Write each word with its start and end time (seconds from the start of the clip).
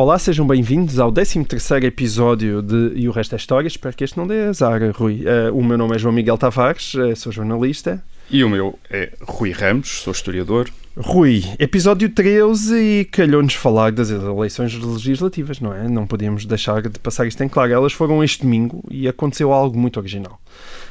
Olá, 0.00 0.16
sejam 0.16 0.46
bem-vindos 0.46 1.00
ao 1.00 1.10
13º 1.10 1.82
episódio 1.82 2.62
de 2.62 2.92
E 2.94 3.08
o 3.08 3.10
Resto 3.10 3.34
é 3.34 3.36
História. 3.36 3.66
Espero 3.66 3.96
que 3.96 4.04
este 4.04 4.16
não 4.16 4.28
dê 4.28 4.44
azar, 4.44 4.80
Rui. 4.94 5.24
Eh, 5.26 5.50
o 5.50 5.60
meu 5.60 5.76
nome 5.76 5.96
é 5.96 5.98
João 5.98 6.14
Miguel 6.14 6.38
Tavares, 6.38 6.94
eh, 6.94 7.16
sou 7.16 7.32
jornalista. 7.32 8.00
E 8.30 8.44
o 8.44 8.48
meu 8.48 8.78
é 8.88 9.10
Rui 9.20 9.50
Ramos, 9.50 9.88
sou 9.88 10.12
historiador. 10.12 10.70
Rui, 10.96 11.42
episódio 11.58 12.08
13 12.10 12.76
e 12.76 13.04
calhou-nos 13.06 13.54
falar 13.54 13.90
das 13.90 14.08
eleições 14.10 14.72
legislativas, 14.72 15.58
não 15.58 15.74
é? 15.74 15.88
Não 15.88 16.06
podíamos 16.06 16.46
deixar 16.46 16.80
de 16.82 16.96
passar 17.00 17.26
isto 17.26 17.42
em 17.42 17.48
claro. 17.48 17.72
Elas 17.72 17.92
foram 17.92 18.22
este 18.22 18.42
domingo 18.42 18.84
e 18.88 19.08
aconteceu 19.08 19.52
algo 19.52 19.76
muito 19.76 19.98
original. 19.98 20.40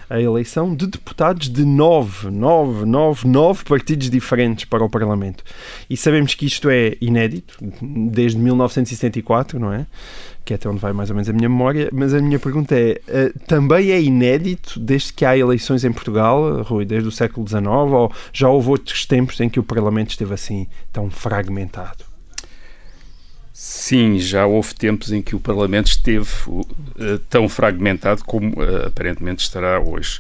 A 0.10 0.22
eleição 0.22 0.74
de 0.74 0.88
deputados 0.88 1.50
de 1.50 1.66
nove, 1.66 2.30
nove, 2.30 2.86
nove, 2.86 3.28
nove 3.28 3.66
partidos 3.66 4.10
diferentes 4.10 4.64
para 4.64 4.84
o 4.84 4.90
Parlamento. 4.90 5.44
E 5.90 5.98
sabemos 5.98 6.34
que 6.34 6.46
isto 6.46 6.70
é 6.70 6.96
inédito, 7.02 7.58
desde 7.82 8.40
1974, 8.40 9.60
não 9.60 9.74
é? 9.74 9.86
Que 10.46 10.54
é 10.54 10.56
até 10.56 10.70
onde 10.70 10.80
vai 10.80 10.94
mais 10.94 11.10
ou 11.10 11.16
menos 11.16 11.28
a 11.28 11.34
minha 11.34 11.50
memória. 11.50 11.90
Mas 11.92 12.14
a 12.14 12.22
minha 12.22 12.40
pergunta 12.40 12.74
é, 12.74 13.02
eh, 13.06 13.34
também 13.48 13.92
é 13.92 14.02
inédito 14.02 14.80
desde 14.80 15.12
que 15.12 15.26
há 15.26 15.38
eleições 15.38 15.84
em 15.84 15.92
Portugal, 15.92 16.64
Rui, 16.64 16.86
desde 16.86 17.10
o 17.10 17.12
século 17.12 17.46
XIX, 17.46 17.68
ou 17.68 18.12
já 18.32 18.48
houve 18.48 18.70
outros 18.70 19.06
tempos 19.06 19.38
em 19.42 19.50
que 19.50 19.60
o 19.60 19.64
Parlamento 19.64 20.12
esteve 20.12 20.34
assim 20.34 20.68
tão 20.94 21.10
fragmentado? 21.10 22.07
Sim, 23.60 24.20
já 24.20 24.46
houve 24.46 24.76
tempos 24.76 25.12
em 25.12 25.20
que 25.20 25.36
o 25.36 25.40
Parlamento 25.40 25.88
esteve 25.88 26.30
uh, 26.46 26.64
tão 27.28 27.50
fragmentado 27.50 28.24
como 28.24 28.50
uh, 28.62 28.86
aparentemente 28.86 29.42
estará 29.42 29.80
hoje. 29.80 30.20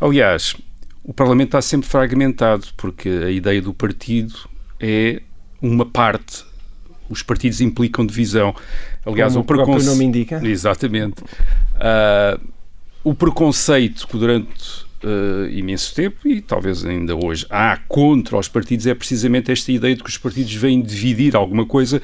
Aliás, 0.00 0.56
o 1.04 1.12
Parlamento 1.12 1.48
está 1.48 1.60
sempre 1.60 1.86
fragmentado 1.86 2.66
porque 2.78 3.10
a 3.10 3.30
ideia 3.30 3.60
do 3.60 3.74
partido 3.74 4.34
é 4.80 5.20
uma 5.60 5.84
parte. 5.84 6.46
Os 7.10 7.22
partidos 7.22 7.60
implicam 7.60 8.06
divisão. 8.06 8.54
Aliás, 9.04 9.34
Como 9.34 9.40
o 9.40 9.42
o 9.42 9.46
próprio 9.46 9.66
preconce- 9.66 9.86
nome 9.86 10.04
indica. 10.06 10.40
Exatamente. 10.42 11.22
Ah, 11.74 12.40
o 13.04 13.14
preconceito 13.14 14.08
que 14.08 14.16
durante 14.16 14.86
ah, 15.04 15.46
imenso 15.50 15.94
tempo 15.94 16.26
e 16.26 16.40
talvez 16.40 16.84
ainda 16.86 17.14
hoje 17.14 17.44
há 17.50 17.76
contra 17.86 18.38
os 18.38 18.48
partidos 18.48 18.86
é 18.86 18.94
precisamente 18.94 19.52
esta 19.52 19.70
ideia 19.70 19.94
de 19.94 20.02
que 20.02 20.08
os 20.08 20.16
partidos 20.16 20.54
vêm 20.54 20.80
dividir 20.80 21.36
alguma 21.36 21.66
coisa 21.66 22.00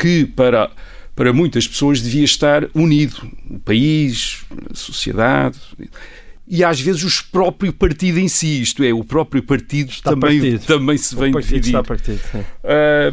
que, 0.00 0.24
para, 0.24 0.70
para 1.14 1.32
muitas 1.32 1.68
pessoas 1.68 2.00
devia 2.00 2.24
estar 2.24 2.66
unido. 2.74 3.30
O 3.50 3.58
país, 3.58 4.44
a 4.70 4.74
sociedade. 4.74 5.58
E 6.48 6.64
às 6.64 6.80
vezes 6.80 7.04
o 7.04 7.30
próprio 7.30 7.72
partido 7.72 8.18
em 8.18 8.26
si, 8.26 8.62
isto 8.62 8.82
é, 8.82 8.92
o 8.92 9.04
próprio 9.04 9.42
partido 9.42 9.92
também, 10.02 10.40
partido. 10.40 10.66
também 10.66 10.96
se 10.96 11.14
vem 11.14 11.30
dividir. 11.32 11.76
está. 11.76 12.44
Ah, 12.64 13.12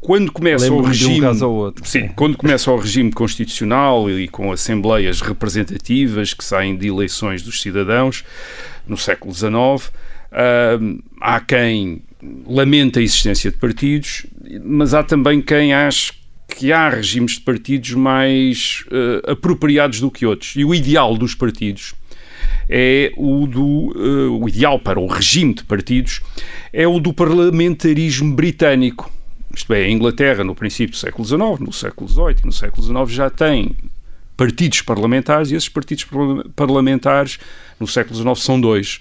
quando 0.00 0.32
começa 0.32 0.72
o 0.72 0.78
um 0.78 0.82
regime 0.82 1.20
caso 1.20 1.44
ao 1.44 1.52
outro. 1.52 1.86
Sim, 1.86 2.08
quando 2.16 2.36
começa 2.36 2.70
o 2.70 2.76
regime 2.76 3.12
constitucional 3.12 4.10
e 4.10 4.26
com 4.28 4.50
assembleias 4.50 5.20
representativas 5.20 6.34
que 6.34 6.44
saem 6.44 6.76
de 6.76 6.88
eleições 6.88 7.42
dos 7.42 7.60
cidadãos 7.60 8.24
no 8.86 8.96
século 8.96 9.32
XIX, 9.32 9.92
há 11.20 11.40
quem 11.40 12.02
lamenta 12.46 13.00
a 13.00 13.02
existência 13.02 13.50
de 13.50 13.56
partidos, 13.56 14.26
mas 14.64 14.94
há 14.94 15.02
também 15.02 15.40
quem 15.40 15.72
acha 15.72 16.12
que 16.48 16.72
há 16.72 16.88
regimes 16.88 17.34
de 17.34 17.40
partidos 17.40 17.92
mais 17.92 18.84
ah, 18.90 19.32
apropriados 19.32 20.00
do 20.00 20.10
que 20.10 20.26
outros. 20.26 20.54
E 20.56 20.64
o 20.64 20.74
ideal 20.74 21.16
dos 21.16 21.34
partidos 21.34 21.94
é 22.68 23.12
o 23.16 23.46
do 23.46 23.94
ah, 23.96 24.30
o 24.42 24.48
ideal 24.48 24.78
para 24.78 25.00
o 25.00 25.06
regime 25.06 25.54
de 25.54 25.64
partidos 25.64 26.20
é 26.72 26.86
o 26.86 26.98
do 27.00 27.12
parlamentarismo 27.12 28.34
britânico. 28.34 29.10
Isto 29.54 29.72
é, 29.74 29.84
a 29.84 29.90
Inglaterra, 29.90 30.44
no 30.44 30.54
princípio 30.54 30.92
do 30.92 30.96
século 30.96 31.26
XIX, 31.26 31.60
no 31.60 31.72
século 31.72 32.08
XVIII 32.08 32.36
e 32.42 32.46
no 32.46 32.52
século 32.52 32.82
XIX, 32.82 33.10
já 33.10 33.30
tem 33.30 33.74
partidos 34.36 34.80
parlamentares 34.82 35.50
e 35.50 35.56
esses 35.56 35.68
partidos 35.68 36.04
parla- 36.04 36.44
parlamentares 36.54 37.38
no 37.78 37.86
século 37.86 38.14
XIX 38.14 38.38
são 38.38 38.60
dois: 38.60 39.00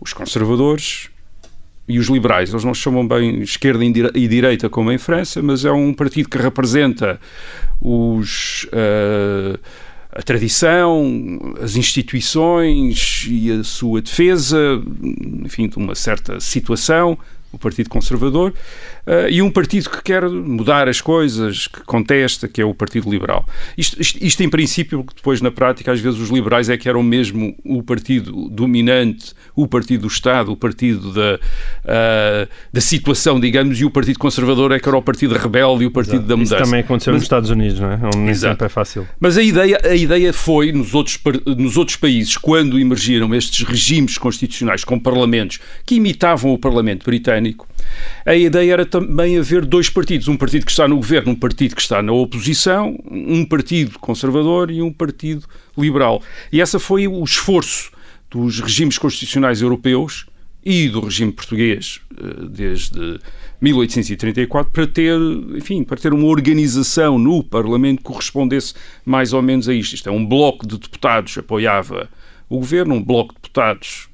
os 0.00 0.12
conservadores 0.12 1.08
e 1.88 1.98
os 1.98 2.08
liberais. 2.08 2.50
Eles 2.50 2.64
não 2.64 2.74
se 2.74 2.80
chamam 2.80 3.06
bem 3.06 3.40
esquerda 3.42 3.84
e 3.84 3.92
dire- 3.92 4.10
direita 4.28 4.68
como 4.68 4.90
em 4.90 4.98
França, 4.98 5.42
mas 5.42 5.64
é 5.64 5.72
um 5.72 5.92
partido 5.94 6.28
que 6.28 6.38
representa 6.38 7.20
os. 7.80 8.66
eh, 8.72 9.58
a 10.18 10.22
tradição, 10.22 11.54
as 11.60 11.76
instituições 11.76 13.26
e 13.28 13.52
a 13.52 13.62
sua 13.62 14.00
defesa, 14.00 14.82
enfim, 15.44 15.68
de 15.68 15.76
uma 15.76 15.94
certa 15.94 16.40
situação, 16.40 17.18
o 17.56 17.58
Partido 17.58 17.88
Conservador, 17.90 18.52
eh, 19.06 19.28
e 19.32 19.42
um 19.42 19.50
partido 19.50 19.90
que 19.90 20.02
quer 20.02 20.28
mudar 20.28 20.88
as 20.88 21.00
coisas, 21.00 21.66
que 21.66 21.80
contesta, 21.84 22.46
que 22.46 22.60
é 22.60 22.64
o 22.64 22.74
Partido 22.74 23.10
Liberal. 23.10 23.44
Isto, 23.76 24.00
isto, 24.00 24.18
isto 24.24 24.42
em 24.42 24.48
princípio, 24.48 25.04
depois 25.14 25.40
na 25.40 25.50
prática, 25.50 25.90
às 25.92 26.00
vezes 26.00 26.20
os 26.20 26.28
liberais 26.30 26.68
é 26.68 26.76
que 26.76 26.88
eram 26.88 27.02
mesmo 27.02 27.56
o 27.64 27.82
partido 27.82 28.48
dominante, 28.50 29.32
o 29.54 29.66
partido 29.66 30.02
do 30.02 30.08
Estado, 30.08 30.52
o 30.52 30.56
partido 30.56 31.12
da, 31.12 31.38
ah, 31.84 32.48
da 32.72 32.80
situação, 32.80 33.40
digamos, 33.40 33.80
e 33.80 33.84
o 33.84 33.90
Partido 33.90 34.18
Conservador 34.18 34.72
é 34.72 34.78
que 34.78 34.88
era 34.88 34.96
o 34.96 35.02
partido 35.02 35.34
rebelde 35.34 35.84
e 35.84 35.86
o 35.86 35.90
partido 35.90 36.20
da 36.20 36.34
Isso 36.34 36.52
mudança. 36.52 36.64
também 36.64 36.80
aconteceu 36.80 37.12
Mas- 37.12 37.20
nos 37.20 37.24
Estados 37.24 37.50
Unidos, 37.50 37.80
não 37.80 37.90
é? 37.90 37.98
Onde 38.06 38.18
nem 38.18 38.30
Exato. 38.30 38.52
sempre 38.54 38.66
é 38.66 38.68
fácil. 38.68 39.06
Mas 39.18 39.38
a 39.38 39.42
ideia, 39.42 39.80
a 39.84 39.94
ideia 39.94 40.32
foi, 40.32 40.72
nos 40.72 40.94
outros, 40.94 41.18
nos 41.56 41.76
outros 41.76 41.96
países, 41.96 42.36
quando 42.36 42.78
emergiram 42.78 43.34
estes 43.34 43.66
regimes 43.66 44.18
constitucionais 44.18 44.84
com 44.84 44.98
parlamentos 44.98 45.58
que 45.84 45.94
imitavam 45.94 46.52
o 46.52 46.58
Parlamento 46.58 47.04
britânico, 47.04 47.45
a 48.24 48.34
ideia 48.34 48.72
era 48.72 48.86
também 48.86 49.38
haver 49.38 49.64
dois 49.64 49.88
partidos. 49.88 50.28
Um 50.28 50.36
partido 50.36 50.64
que 50.64 50.70
está 50.70 50.88
no 50.88 50.96
governo, 50.96 51.32
um 51.32 51.36
partido 51.36 51.76
que 51.76 51.82
está 51.82 52.02
na 52.02 52.12
oposição, 52.12 52.98
um 53.10 53.44
partido 53.44 53.98
conservador 53.98 54.70
e 54.70 54.82
um 54.82 54.92
partido 54.92 55.46
liberal. 55.76 56.22
E 56.50 56.60
essa 56.60 56.78
foi 56.78 57.06
o 57.06 57.22
esforço 57.22 57.90
dos 58.30 58.60
regimes 58.60 58.98
constitucionais 58.98 59.62
europeus 59.62 60.26
e 60.64 60.88
do 60.88 61.00
regime 61.00 61.30
português 61.30 62.00
eh, 62.18 62.46
desde 62.50 63.20
1834 63.60 64.72
para 64.72 64.86
ter, 64.86 65.16
enfim, 65.56 65.84
para 65.84 65.96
ter 65.96 66.12
uma 66.12 66.26
organização 66.26 67.18
no 67.18 67.42
Parlamento 67.44 67.98
que 67.98 68.04
correspondesse 68.04 68.74
mais 69.04 69.32
ou 69.32 69.40
menos 69.40 69.68
a 69.68 69.74
isto. 69.74 69.94
Isto 69.94 70.08
é, 70.08 70.12
um 70.12 70.26
bloco 70.26 70.66
de 70.66 70.76
deputados 70.76 71.38
apoiava 71.38 72.08
o 72.48 72.58
governo, 72.58 72.96
um 72.96 73.02
bloco 73.02 73.32
de 73.34 73.40
deputados 73.40 74.08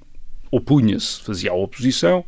opunha-se, 0.53 1.23
fazia 1.23 1.51
a 1.51 1.55
oposição, 1.55 2.23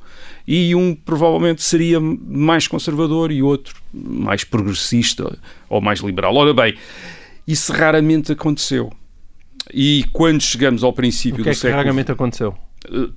e 0.48 0.74
um 0.74 0.94
provavelmente 0.94 1.62
seria 1.62 2.00
mais 2.00 2.66
conservador 2.66 3.30
e 3.30 3.42
outro 3.42 3.76
mais 3.92 4.42
progressista 4.42 5.38
ou 5.68 5.80
mais 5.80 6.00
liberal. 6.00 6.34
Ora 6.34 6.54
bem, 6.54 6.74
isso 7.46 7.70
raramente 7.72 8.32
aconteceu. 8.32 8.90
E 9.72 10.04
quando 10.12 10.40
chegamos 10.40 10.82
ao 10.82 10.92
princípio 10.92 11.40
O 11.40 11.44
que 11.44 11.50
é 11.50 11.52
do 11.52 11.54
que 11.54 11.60
século 11.60 11.82
raramente 11.82 12.10
aconteceu? 12.10 12.56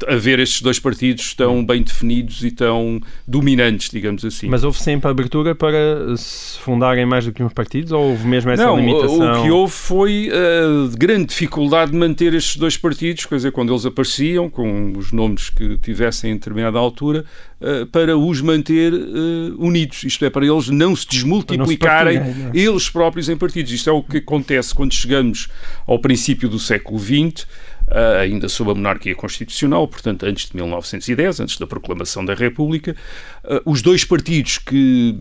A 0.08 0.16
ver 0.16 0.40
estes 0.40 0.62
dois 0.62 0.80
partidos 0.80 1.34
tão 1.34 1.66
bem 1.66 1.82
definidos 1.82 2.44
e 2.44 2.52
tão 2.52 3.02
dominantes, 3.28 3.90
digamos 3.90 4.24
assim. 4.24 4.48
Mas 4.48 4.64
houve 4.64 4.80
sempre 4.80 5.10
abertura 5.10 5.54
para 5.54 6.16
se 6.16 6.58
fundarem 6.60 7.06
mais 7.06 7.26
do 7.26 7.34
que 7.34 7.44
uns 7.44 7.54
partidos 7.54 7.92
ou 7.92 8.12
houve 8.12 8.26
mesmo 8.26 8.52
essa 8.52 8.66
não, 8.66 8.78
limitação? 8.78 9.42
o 9.42 9.44
que 9.44 9.52
houve 9.52 9.74
foi 9.74 10.30
a 10.32 10.96
grande 10.98 11.28
dificuldade 11.28 11.92
de 11.92 11.98
manter 11.98 12.34
estes 12.34 12.58
dois 12.58 12.78
partidos, 12.78 13.26
quer 13.26 13.36
dizer, 13.36 13.52
quando 13.52 13.74
eles 13.74 13.86
apareciam, 13.86 14.50
com 14.50 14.94
os 14.98 15.12
nomes 15.12 15.50
que 15.50 15.78
tivessem 15.78 16.32
em 16.32 16.34
determinada 16.36 16.80
altura, 16.80 17.26
eh, 17.60 17.86
para 17.92 18.16
os 18.16 18.40
manter 18.40 18.94
eh, 18.94 19.54
unidos. 19.58 20.04
Isto 20.04 20.24
é, 20.26 20.30
para 20.30 20.46
eles 20.46 20.70
não 20.70 20.96
se 20.96 21.08
desmultiplicarem 21.08 22.20
partirem, 22.20 22.44
não 22.44 22.52
é? 22.52 22.58
eles 22.58 22.88
próprios 22.88 23.30
em 23.30 23.36
partidos. 23.36 23.72
Isto 23.72 23.90
é 23.90 23.94
o 23.94 24.04
que 24.04 24.18
acontece 24.18 24.76
quando 24.76 24.94
chegamos 24.94 25.48
ao 25.88 26.00
princípio 26.00 26.48
do 26.48 26.60
século 26.60 27.00
XX, 27.00 27.48
ainda 28.22 28.50
sob 28.50 28.72
a 28.72 28.76
monarquia 28.76 29.16
constitucional, 29.16 29.88
portanto, 29.88 30.26
antes 30.26 30.50
de 30.50 30.56
1910, 30.56 31.40
antes 31.40 31.58
da 31.58 31.66
proclamação 31.66 32.26
da 32.26 32.34
República, 32.34 32.96
os 33.66 33.82
dois 33.82 34.04
partidos 34.04 34.58
que 34.58 35.18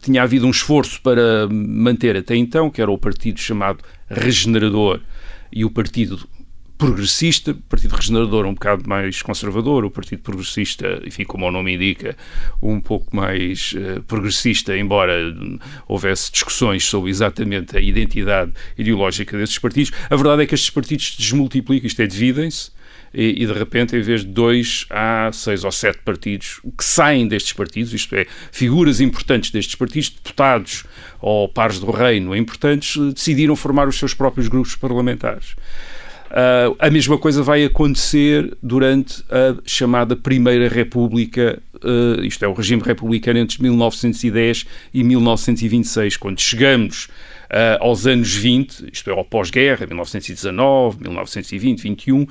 tinha 0.00 0.22
havido 0.22 0.46
um 0.46 0.50
esforço 0.50 1.00
para 1.02 1.48
manter 1.50 2.16
até 2.16 2.36
então, 2.36 2.70
que 2.70 2.80
era 2.80 2.90
o 2.90 2.98
partido 2.98 3.40
chamado 3.40 3.82
Regenerador 4.08 5.00
e 5.52 5.64
o 5.64 5.70
Partido 5.70 6.28
progressista, 6.80 7.54
Partido 7.68 7.94
Regenerador 7.94 8.46
um 8.46 8.54
bocado 8.54 8.88
mais 8.88 9.20
conservador, 9.20 9.84
o 9.84 9.90
Partido 9.90 10.22
Progressista, 10.22 11.02
enfim, 11.04 11.24
como 11.24 11.46
o 11.46 11.50
nome 11.50 11.74
indica, 11.74 12.16
um 12.62 12.80
pouco 12.80 13.14
mais 13.14 13.74
uh, 13.74 14.02
progressista, 14.04 14.74
embora 14.74 15.12
houvesse 15.86 16.32
discussões 16.32 16.86
sobre 16.86 17.10
exatamente 17.10 17.76
a 17.76 17.80
identidade 17.82 18.52
ideológica 18.78 19.36
desses 19.36 19.58
partidos. 19.58 19.92
A 20.08 20.16
verdade 20.16 20.42
é 20.42 20.46
que 20.46 20.54
estes 20.54 20.70
partidos 20.70 21.16
desmultiplicam, 21.18 21.86
isto 21.86 22.00
é, 22.00 22.06
dividem-se, 22.06 22.70
e, 23.12 23.42
e, 23.42 23.46
de 23.46 23.52
repente, 23.52 23.94
em 23.94 24.00
vez 24.00 24.22
de 24.22 24.28
dois, 24.28 24.86
há 24.88 25.30
seis 25.34 25.64
ou 25.64 25.72
sete 25.72 25.98
partidos 26.02 26.62
que 26.78 26.84
saem 26.84 27.28
destes 27.28 27.52
partidos, 27.52 27.92
isto 27.92 28.14
é, 28.14 28.26
figuras 28.50 29.02
importantes 29.02 29.50
destes 29.50 29.74
partidos, 29.74 30.08
deputados 30.08 30.84
ou 31.20 31.46
pares 31.46 31.78
do 31.78 31.90
reino 31.90 32.34
importantes, 32.34 32.96
decidiram 33.12 33.54
formar 33.54 33.86
os 33.86 33.98
seus 33.98 34.14
próprios 34.14 34.48
grupos 34.48 34.76
parlamentares. 34.76 35.56
Uh, 36.30 36.76
a 36.78 36.88
mesma 36.88 37.18
coisa 37.18 37.42
vai 37.42 37.64
acontecer 37.64 38.56
durante 38.62 39.24
a 39.28 39.56
chamada 39.64 40.14
Primeira 40.14 40.68
República, 40.68 41.60
uh, 41.82 42.22
isto 42.22 42.44
é, 42.44 42.48
o 42.48 42.52
regime 42.52 42.82
republicano 42.84 43.40
entre 43.40 43.60
1910 43.60 44.64
e 44.94 45.02
1926, 45.02 46.16
quando 46.16 46.40
chegamos 46.40 47.08
aos 47.80 48.06
anos 48.06 48.34
20, 48.34 48.90
isto 48.92 49.10
é, 49.10 49.12
ao 49.12 49.24
pós-guerra, 49.24 49.86
1919, 49.86 50.98
1920, 51.02 51.82
21, 51.82 52.26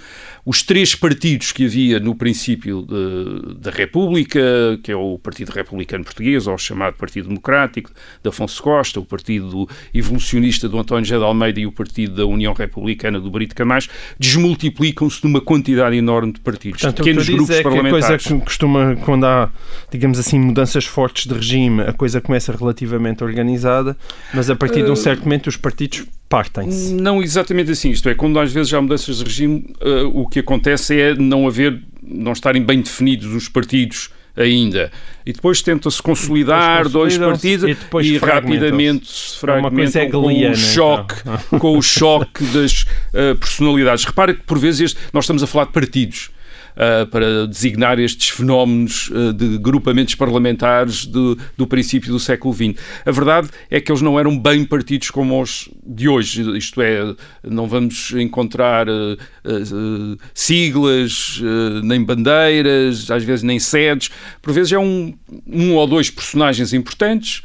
os 0.45 0.63
três 0.63 0.95
partidos 0.95 1.51
que 1.51 1.65
havia 1.65 1.99
no 1.99 2.15
princípio 2.15 2.81
de, 2.83 3.55
da 3.55 3.71
República, 3.71 4.39
que 4.81 4.91
é 4.91 4.95
o 4.95 5.19
Partido 5.19 5.49
Republicano 5.49 6.03
Português, 6.03 6.47
ou 6.47 6.53
o 6.53 6.57
chamado 6.57 6.95
Partido 6.95 7.27
Democrático, 7.27 7.91
de 8.23 8.29
Afonso 8.29 8.61
Costa, 8.63 8.99
o 8.99 9.05
Partido 9.05 9.67
Evolucionista 9.93 10.69
do 10.69 10.79
António 10.79 11.05
José 11.05 11.17
de 11.17 11.23
Almeida 11.23 11.59
e 11.59 11.65
o 11.65 11.71
Partido 11.71 12.15
da 12.15 12.25
União 12.25 12.53
Republicana 12.53 13.19
do 13.19 13.29
Brito 13.29 13.55
Camacho, 13.55 13.89
desmultiplicam-se 14.17 15.23
numa 15.23 15.41
quantidade 15.41 15.95
enorme 15.95 16.33
de 16.33 16.39
partidos, 16.39 16.81
Portanto, 16.81 17.03
pequenos 17.03 17.27
grupos 17.27 17.55
é 17.55 17.61
parlamentares. 17.61 18.05
A 18.05 18.07
coisa 18.09 18.17
que 18.17 18.45
costuma, 18.45 18.95
quando 18.97 19.25
há, 19.25 19.51
digamos 19.91 20.19
assim, 20.19 20.39
mudanças 20.39 20.85
fortes 20.85 21.25
de 21.25 21.33
regime, 21.33 21.81
a 21.81 21.93
coisa 21.93 22.21
começa 22.21 22.55
relativamente 22.55 23.23
organizada, 23.23 23.97
mas 24.33 24.49
a 24.49 24.55
partir 24.55 24.83
de 24.83 24.91
um 24.91 24.95
certo 24.95 25.08
momento 25.17 25.47
os 25.47 25.57
partidos 25.57 26.05
partem-se. 26.27 26.93
Não 26.93 27.21
exatamente 27.21 27.71
assim. 27.71 27.89
Isto 27.89 28.09
é, 28.09 28.15
quando 28.15 28.39
às 28.39 28.51
vezes 28.51 28.73
há 28.73 28.81
mudanças 28.81 29.17
de 29.17 29.23
regime, 29.23 29.73
uh, 29.81 30.07
o 30.13 30.27
que 30.27 30.39
acontece 30.39 30.99
é 30.99 31.15
não 31.15 31.47
haver, 31.47 31.81
não 32.01 32.31
estarem 32.31 32.63
bem 32.63 32.81
definidos 32.81 33.33
os 33.33 33.49
partidos 33.49 34.11
ainda. 34.37 34.91
E 35.25 35.33
depois 35.33 35.61
tenta-se 35.61 36.01
consolidar 36.01 36.87
dois 36.87 37.17
partidos 37.17 37.69
e, 37.69 38.03
e 38.03 38.17
rapidamente 38.17 39.07
se 39.11 39.35
É 39.35 39.39
fragmentam 39.39 40.11
com 40.11 40.27
o 40.27 40.55
choque, 40.55 41.15
então. 41.21 41.59
com 41.59 41.77
o 41.77 41.81
choque 41.81 42.43
das 42.53 42.83
uh, 42.83 43.35
personalidades. 43.37 44.05
Repara 44.05 44.33
que 44.33 44.43
por 44.43 44.57
vezes 44.57 44.95
nós 45.11 45.25
estamos 45.25 45.43
a 45.43 45.47
falar 45.47 45.65
de 45.65 45.71
partidos. 45.71 46.31
Uh, 46.79 47.05
para 47.07 47.45
designar 47.45 47.99
estes 47.99 48.29
fenómenos 48.29 49.09
uh, 49.09 49.33
de 49.33 49.57
grupamentos 49.57 50.15
parlamentares 50.15 51.05
do, 51.05 51.37
do, 51.57 51.67
princípio 51.67 52.09
do 52.09 52.17
século 52.17 52.53
XX. 52.53 52.81
A 53.05 53.11
verdade 53.11 53.49
é 53.69 53.81
que 53.81 53.91
eles 53.91 54.01
não 54.01 54.17
eram 54.17 54.39
bem 54.39 54.63
partidos 54.63 55.11
como 55.11 55.41
os 55.41 55.67
de 55.85 56.07
hoje, 56.07 56.57
isto 56.57 56.81
é, 56.81 57.13
não 57.43 57.67
vamos 57.67 58.13
encontrar 58.13 58.87
uh, 58.87 60.17
siglas, 60.33 61.41
nem 61.83 62.01
bandeiras, 62.01 63.11
às 63.11 63.25
vezes 63.25 63.43
nem 63.43 63.59
sedes, 63.59 64.09
por 64.41 64.53
vezes 64.53 64.71
é 64.71 64.79
um, 64.79 65.13
um 65.45 65.75
ou 65.75 65.85
dois 65.85 66.09
personagens 66.09 66.71
importantes 66.71 67.43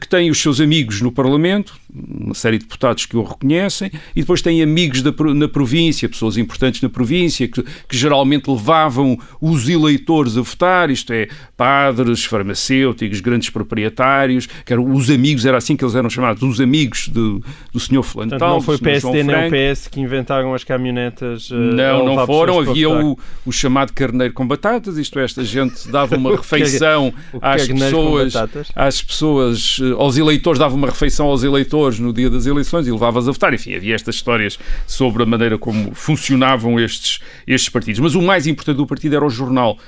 que 0.00 0.08
têm 0.08 0.30
os 0.30 0.40
seus 0.40 0.60
amigos 0.60 1.00
no 1.00 1.12
Parlamento, 1.12 1.78
uma 1.94 2.34
série 2.34 2.58
de 2.58 2.64
deputados 2.64 3.06
que 3.06 3.16
o 3.16 3.22
reconhecem, 3.22 3.90
e 4.14 4.20
depois 4.20 4.42
têm 4.42 4.62
amigos 4.62 5.02
da, 5.02 5.12
na 5.34 5.48
província, 5.48 6.08
pessoas 6.08 6.36
importantes 6.36 6.82
na 6.82 6.88
província, 6.88 7.46
que, 7.48 7.62
que, 7.62 7.96
geralmente 7.96 8.50
levavam 8.50 9.18
os 9.40 9.68
eleitores 9.68 10.36
a 10.36 10.42
votar, 10.42 10.90
isto 10.90 11.12
é, 11.12 11.28
padres, 11.56 12.24
farmacêuticos, 12.24 13.20
grandes 13.20 13.50
proprietários, 13.50 14.46
que 14.46 14.72
eram, 14.72 14.90
os 14.92 15.10
amigos, 15.10 15.46
era 15.46 15.56
assim 15.56 15.76
que 15.76 15.84
eles 15.84 15.94
eram 15.94 16.10
chamados, 16.10 16.42
os 16.42 16.60
amigos 16.60 17.08
do, 17.08 17.42
do 17.72 17.80
Sr. 17.80 18.02
Flantal. 18.02 18.38
Portanto, 18.38 18.40
não 18.40 18.60
foi 18.60 18.76
o 18.76 18.78
PSD 18.78 19.22
nem 19.22 19.48
o 19.48 19.50
PS 19.50 19.88
que 19.88 20.00
inventaram 20.00 20.54
as 20.54 20.64
caminhonetas. 20.64 21.50
Uh, 21.50 21.54
não, 21.54 22.04
não 22.04 22.26
foram, 22.26 22.58
havia 22.58 22.90
o, 22.90 23.18
o, 23.46 23.52
chamado 23.52 23.92
carneiro 23.92 24.34
com 24.34 24.46
batatas, 24.46 24.98
isto 24.98 25.18
é, 25.18 25.24
esta 25.24 25.44
gente 25.44 25.88
dava 25.90 26.16
uma 26.18 26.36
refeição 26.36 27.12
às 27.40 27.66
pessoas, 27.66 28.34
às 28.74 29.02
pessoas 29.02 29.67
aos 29.96 30.16
eleitores, 30.16 30.58
dava 30.58 30.74
uma 30.74 30.88
refeição 30.88 31.26
aos 31.26 31.42
eleitores 31.42 31.98
no 31.98 32.12
dia 32.12 32.30
das 32.30 32.46
eleições 32.46 32.86
e 32.86 32.92
levava-os 32.92 33.28
a 33.28 33.32
votar. 33.32 33.52
Enfim, 33.52 33.74
havia 33.74 33.94
estas 33.94 34.14
histórias 34.14 34.58
sobre 34.86 35.22
a 35.22 35.26
maneira 35.26 35.58
como 35.58 35.94
funcionavam 35.94 36.78
estes, 36.80 37.20
estes 37.46 37.68
partidos. 37.68 38.00
Mas 38.00 38.14
o 38.14 38.22
mais 38.22 38.46
importante 38.46 38.76
do 38.76 38.86
partido 38.86 39.16
era 39.16 39.24
o 39.24 39.30
jornal. 39.30 39.78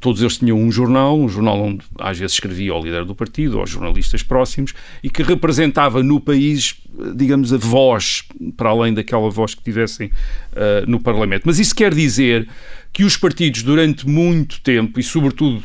Todos 0.00 0.20
eles 0.20 0.38
tinham 0.38 0.58
um 0.58 0.72
jornal, 0.72 1.18
um 1.18 1.28
jornal 1.28 1.60
onde 1.60 1.84
às 1.98 2.18
vezes 2.18 2.34
escrevia 2.34 2.74
o 2.74 2.82
líder 2.82 3.04
do 3.04 3.14
partido 3.14 3.58
ou 3.58 3.66
jornalistas 3.66 4.22
próximos 4.24 4.74
e 5.02 5.08
que 5.08 5.22
representava 5.22 6.02
no 6.02 6.18
país, 6.18 6.74
digamos, 7.14 7.52
a 7.52 7.56
voz, 7.56 8.24
para 8.56 8.70
além 8.70 8.92
daquela 8.92 9.30
voz 9.30 9.54
que 9.54 9.62
tivessem 9.62 10.08
uh, 10.08 10.88
no 10.88 10.98
Parlamento. 10.98 11.44
Mas 11.46 11.60
isso 11.60 11.76
quer 11.76 11.94
dizer 11.94 12.48
que 12.92 13.04
os 13.04 13.16
partidos, 13.16 13.62
durante 13.62 14.08
muito 14.08 14.60
tempo, 14.62 14.98
e 14.98 15.02
sobretudo 15.02 15.62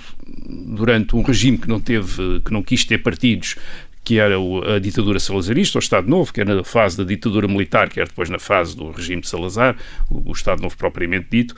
durante 0.48 1.16
um 1.16 1.24
regime 1.24 1.58
que 1.58 1.68
não 1.68 1.80
teve, 1.80 2.40
que 2.46 2.54
não 2.54 2.62
quis 2.62 2.86
ter 2.86 3.00
partidos, 3.00 3.56
que 4.04 4.20
era 4.20 4.36
a 4.76 4.80
ditadura 4.80 5.20
salazarista, 5.20 5.78
o 5.78 5.80
Estado 5.80 6.08
Novo, 6.10 6.34
que 6.34 6.42
era 6.42 6.54
na 6.54 6.64
fase 6.64 6.98
da 6.98 7.04
ditadura 7.04 7.48
militar, 7.48 7.90
que 7.90 8.00
era 8.00 8.08
depois 8.08 8.30
na 8.30 8.40
fase 8.40 8.76
do 8.76 8.92
regime 8.92 9.22
de 9.22 9.30
Salazar, 9.30 9.78
o, 10.10 10.32
Estado 10.32 10.62
Novo 10.62 10.76
propriamente 10.76 11.28
dito, 11.30 11.56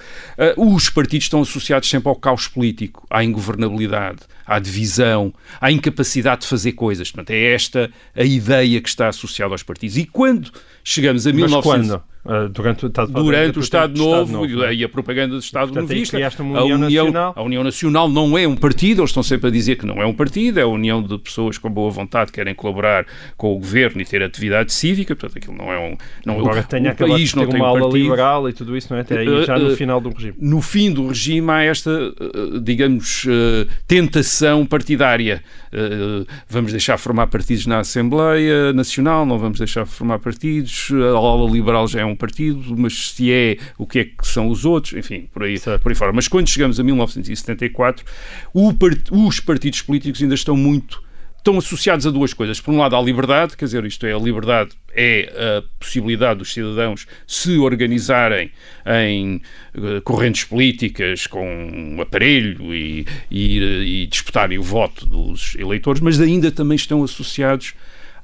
uh, 0.58 0.76
os 0.76 0.90
partidos 0.90 1.26
estão 1.26 1.42
associados 1.42 1.90
sempre 1.90 2.08
ao 2.08 2.16
caos 2.16 2.48
político, 2.48 3.06
à 3.10 3.24
ingovernabilidade, 3.24 4.20
à 4.46 4.60
divisão, 4.60 5.34
à 5.60 5.72
incapacidade 5.72 6.42
de 6.42 6.48
fazer 6.48 6.74
coisas. 6.74 7.12
Portanto, 7.12 7.32
é 7.32 7.54
esta 7.54 7.92
a 8.16 8.24
ideia 8.24 8.80
que 8.80 8.90
está 8.90 9.08
associada 9.08 9.54
aos 9.54 9.64
partidos. 9.64 9.98
E 9.98 10.06
quando 10.06 10.52
chegamos 10.86 11.28
a 11.28 11.32
Mas 11.34 11.52
1900... 11.52 11.90
quando? 11.90 12.16
Durante 12.52 12.86
o 12.86 12.88
Estado, 12.88 13.12
durante 13.12 13.60
o 13.60 13.62
Estado 13.62 13.98
Novo, 14.00 14.32
Estado 14.34 14.50
Novo 14.58 14.74
e 14.74 14.84
a 14.84 14.90
propaganda 14.90 15.36
do 15.36 15.40
Estado 15.40 15.68
Portanto, 15.72 15.90
Novista. 15.90 16.18
Uma 16.42 16.58
a, 16.58 16.64
União 16.64 16.78
União, 16.80 17.06
Nacional. 17.06 17.34
a 17.36 17.44
União 17.44 17.64
Nacional 17.64 18.10
não 18.10 18.36
é 18.36 18.48
um 18.48 18.56
partido, 18.56 19.02
eles 19.02 19.12
estão 19.12 19.22
sempre 19.22 19.50
a 19.50 19.52
dizer 19.52 19.76
que 19.76 19.86
não 19.86 20.02
é 20.02 20.08
um 20.08 20.14
partido, 20.14 20.60
é 20.60 20.64
a 20.64 20.68
união 20.68 21.04
de 21.04 21.20
pessoas 21.20 21.60
com 21.60 21.70
boa 21.70 21.92
vontade 21.92 22.32
que 22.32 22.40
querem 22.40 22.56
colaborar 22.56 23.06
com 23.38 23.54
o 23.54 23.60
governo 23.60 24.02
e 24.02 24.06
ter 24.06 24.24
atividade 24.24 24.74
cívica, 24.74 25.16
portanto 25.16 25.38
aquilo 25.38 25.56
não 25.56 25.72
é 25.72 25.78
um... 25.78 25.96
Não, 26.26 26.40
Agora 26.40 26.62
o, 26.62 26.64
tenha 26.64 26.94
o 26.94 26.96
país 26.96 27.30
de 27.30 27.36
não 27.36 27.46
tem 27.46 27.62
uma 27.62 27.74
um 27.74 27.80
partido. 27.80 27.98
liberal 27.98 28.50
e 28.50 28.54
tudo 28.54 28.76
isso, 28.76 28.88
não 28.90 28.98
é? 28.98 29.02
Até 29.02 29.20
aí, 29.20 29.46
já 29.46 29.60
no 29.60 29.68
Uh, 29.68 29.76
final 29.76 30.02
do 30.02 30.10
regime. 30.10 30.34
No 30.40 30.62
fim 30.64 30.92
do 30.92 31.08
regime 31.10 31.52
há 31.52 31.62
esta, 31.62 31.92
uh, 31.92 32.60
digamos, 32.60 33.28
tentação 33.88 34.66
partidária. 34.66 35.44
Vamos 36.50 36.72
deixar 36.72 36.98
formar 36.98 37.28
partidos 37.28 37.68
na 37.68 37.80
Assembleia 37.80 38.74
Nacional, 38.74 39.26
não 39.28 39.38
vamos 39.38 39.60
deixar 39.60 39.86
formar 39.86 40.18
partidos, 40.20 40.75
a 40.92 41.18
aula 41.18 41.50
liberal 41.52 41.88
já 41.88 42.02
é 42.02 42.06
um 42.06 42.16
partido, 42.16 42.76
mas 42.78 43.12
se 43.12 43.32
é, 43.32 43.58
o 43.78 43.86
que 43.86 44.00
é 44.00 44.04
que 44.06 44.28
são 44.28 44.50
os 44.50 44.66
outros, 44.66 44.94
enfim, 44.94 45.28
por 45.34 45.44
aí, 45.44 45.60
por 45.60 45.92
aí 45.92 45.96
fora. 45.96 46.14
Mas 46.14 46.28
quando 46.28 46.48
chegamos 46.50 46.80
a 46.80 46.84
1974, 46.84 48.06
o 48.54 48.74
part 48.74 49.04
os 49.12 49.40
partidos 49.40 49.82
políticos 49.82 50.22
ainda 50.22 50.36
estão 50.36 50.56
muito 50.56 51.06
estão 51.46 51.60
associados 51.60 52.08
a 52.08 52.12
duas 52.12 52.34
coisas. 52.34 52.60
Por 52.60 52.74
um 52.74 52.80
lado, 52.80 52.96
à 52.96 53.02
liberdade, 53.02 53.56
quer 53.56 53.66
dizer, 53.66 53.86
isto 53.86 54.06
é, 54.08 54.14
a 54.14 54.18
liberdade 54.18 54.72
é 54.92 55.60
a 55.60 55.64
possibilidade 55.80 56.40
dos 56.40 56.52
cidadãos 56.52 57.06
se 57.28 57.58
organizarem 57.58 58.52
em 59.08 59.42
uh, 59.76 60.02
correntes 60.04 60.44
políticas 60.46 61.28
com 61.28 61.48
um 61.48 62.02
aparelho 62.02 62.74
e, 62.74 63.06
e, 63.30 64.04
e 64.04 64.08
disputarem 64.08 64.58
o 64.58 64.64
voto 64.64 65.06
dos 65.06 65.56
eleitores, 65.56 66.02
mas 66.02 66.20
ainda 66.20 66.52
também 66.52 66.76
estão 66.76 67.04
associados 67.04 67.76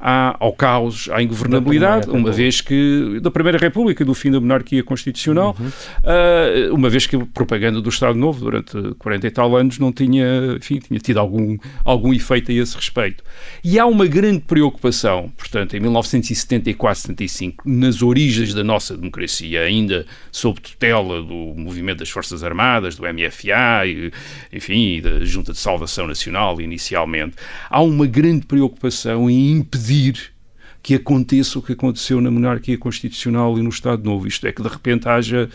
à, 0.02 0.36
ao 0.40 0.52
caos, 0.52 1.08
à 1.12 1.22
ingovernabilidade, 1.22 2.10
uma 2.10 2.32
vez 2.32 2.60
que 2.60 3.20
da 3.22 3.30
Primeira 3.30 3.60
República, 3.60 4.04
do 4.04 4.16
fim 4.16 4.32
da 4.32 4.40
monarquia 4.40 4.84
constitucional, 4.84 5.56
uhum. 5.60 5.68
uh, 5.68 6.74
uma 6.74 6.90
vez 6.90 7.06
que 7.06 7.16
a 7.16 7.26
propaganda 7.28 7.80
do 7.80 7.90
Estado 7.90 8.18
Novo 8.18 8.40
durante 8.40 8.76
40 8.98 9.28
e 9.28 9.32
tal 9.32 9.56
anos 9.56 9.78
não 9.78 9.92
tinha, 9.92 10.58
enfim, 10.58 10.80
tinha 10.80 11.00
tido 11.00 11.20
algum, 11.20 11.56
algum 11.86 12.12
efeito 12.12 12.52
a 12.52 12.56
esse 12.56 12.76
respeito. 12.76 13.24
E 13.64 13.78
há 13.78 13.86
uma 13.86 14.08
grande 14.08 14.40
preocupação, 14.40 15.32
portanto, 15.38 15.76
em 15.76 15.80
1974, 15.80 17.02
75, 17.02 17.70
nas 17.70 18.02
origens 18.02 18.56
da 18.56 18.64
nossa 18.64 18.98
democracia, 18.98 19.62
ainda 19.62 20.06
sob 20.32 20.60
tutela 20.60 21.22
do 21.22 21.54
movimento 21.56 22.00
das 22.00 22.10
Forças 22.10 22.44
Armadas, 22.44 22.96
do 22.96 23.04
MFA, 23.04 23.86
e, 23.86 24.12
enfim, 24.52 25.00
da 25.00 25.24
Junta 25.24 25.52
de 25.52 25.60
Salvação 25.60 26.08
Nacional, 26.08 26.60
inicialmente, 26.60 27.36
há 27.70 27.82
uma 27.82 28.08
grande 28.08 28.48
preocupação 28.48 29.30
em 29.30 29.52
impedir 29.52 29.91
que 30.82 30.96
aconteça 30.96 31.60
o 31.60 31.62
que 31.62 31.74
aconteceu 31.74 32.20
na 32.22 32.32
monarquia 32.32 32.78
constitucional 32.78 33.58
e 33.58 33.62
no 33.62 33.70
Estado 33.70 34.04
Novo. 34.04 34.28
Isto 34.28 34.48
é, 34.48 34.52
que 34.52 34.62
de 34.62 34.68
repente 34.68 35.08
haja 35.08 35.50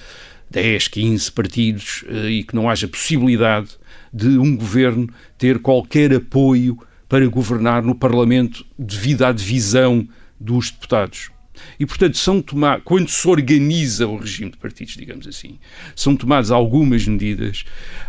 10, 0.50 0.88
15 0.88 1.32
partidos 1.32 2.04
uh, 2.08 2.28
e 2.28 2.44
que 2.44 2.54
não 2.54 2.70
haja 2.70 2.86
possibilidade 2.86 3.70
de 4.12 4.38
um 4.38 4.56
governo 4.56 5.08
ter 5.36 5.58
qualquer 5.58 6.14
apoio 6.14 6.78
para 7.08 7.26
governar 7.26 7.82
no 7.82 7.94
Parlamento 7.94 8.64
devido 8.78 9.24
à 9.24 9.32
divisão 9.32 10.06
dos 10.38 10.70
deputados. 10.70 11.30
E, 11.78 11.86
portanto, 11.86 12.16
são 12.16 12.40
tomados, 12.40 12.82
quando 12.84 13.08
se 13.08 13.28
organiza 13.28 14.06
o 14.06 14.16
regime 14.16 14.50
de 14.50 14.56
partidos, 14.56 14.94
digamos 14.96 15.26
assim, 15.26 15.58
são 15.94 16.16
tomadas 16.16 16.50
algumas 16.50 17.06
medidas 17.06 17.64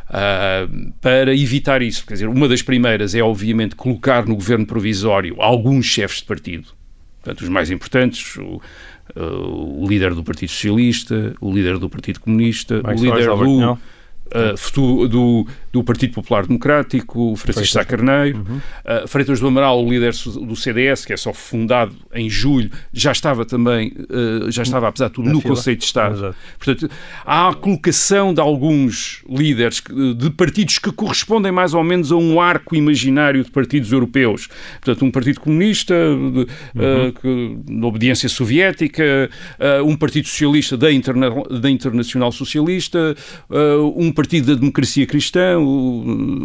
uh, 0.10 0.94
para 1.02 1.36
evitar 1.36 1.82
isso. 1.82 2.06
Quer 2.06 2.14
dizer, 2.14 2.28
uma 2.28 2.48
das 2.48 2.62
primeiras 2.62 3.16
é, 3.16 3.22
obviamente, 3.22 3.76
colocar 3.76 4.26
no 4.26 4.36
governo 4.36 4.66
provisório 4.66 5.36
alguns 5.40 5.86
chefes 5.86 6.18
de 6.18 6.26
partido, 6.26 6.68
portanto, 7.22 7.42
os 7.42 7.50
mais 7.50 7.72
importantes, 7.72 8.36
o, 8.38 8.62
uh, 9.16 9.84
o 9.84 9.88
líder 9.88 10.14
do 10.14 10.24
Partido 10.24 10.50
Socialista, 10.50 11.36
o 11.42 11.54
líder 11.54 11.78
do 11.78 11.90
Partido 11.90 12.20
Comunista, 12.20 12.82
o 12.84 13.04
líder 13.04 13.28
do 13.28 13.78
uh, 14.28 15.08
do, 15.08 15.48
do 15.78 15.84
Partido 15.84 16.14
Popular 16.14 16.48
Democrático, 16.48 17.34
o 17.34 17.36
Francisco 17.36 17.74
Sá 17.74 17.86
Carneiro, 17.86 18.40
uhum. 18.40 18.58
uh, 18.58 19.08
Freitas 19.08 19.40
do 19.40 19.48
Amaral, 19.48 19.86
o 19.86 19.90
líder 19.90 20.12
do 20.12 20.56
CDS, 20.56 21.06
que 21.06 21.14
é 21.14 21.18
só 21.18 21.32
fundado 21.32 21.96
em 22.14 22.28
julho, 22.30 22.72
já 22.92 23.12
estava 23.12 23.46
também, 23.46 23.94
uh, 24.10 24.50
já 24.50 24.64
estava, 24.64 24.88
apesar 24.88 25.10
de 25.10 25.14
tudo, 25.14 25.28
Na 25.28 25.34
no 25.34 25.42
fila. 25.42 25.56
Conselho 25.56 25.78
de 25.78 25.84
Estado. 25.84 26.16
Exato. 26.16 26.36
Portanto, 26.58 26.92
há 27.24 27.50
a 27.50 27.54
colocação 27.54 28.34
de 28.34 28.42
alguns 28.42 29.24
líderes 29.30 29.84
de 30.18 30.30
partidos 30.32 30.80
que 30.80 30.92
correspondem 30.92 31.52
mais 31.52 31.76
ou 31.76 31.84
menos 31.84 32.12
a 32.12 32.16
um 32.16 32.42
arco 32.42 32.76
imaginário 32.76 33.44
de 33.44 33.52
partidos 33.52 33.92
europeus. 33.92 34.48
Portanto, 34.82 35.06
um 35.06 35.12
Partido 35.12 35.40
Comunista, 35.40 35.94
de, 35.94 36.48
uhum. 36.80 37.12
que, 37.22 37.58
de 37.72 37.86
obediência 37.86 38.28
soviética, 38.28 39.30
um 39.86 39.96
Partido 39.96 40.28
Socialista 40.28 40.76
da, 40.76 40.92
interna 40.92 41.30
da 41.62 41.70
Internacional 41.70 42.32
Socialista, 42.32 43.16
um 43.96 44.12
Partido 44.12 44.54
da 44.54 44.60
Democracia 44.60 45.06
Cristã, 45.06 45.60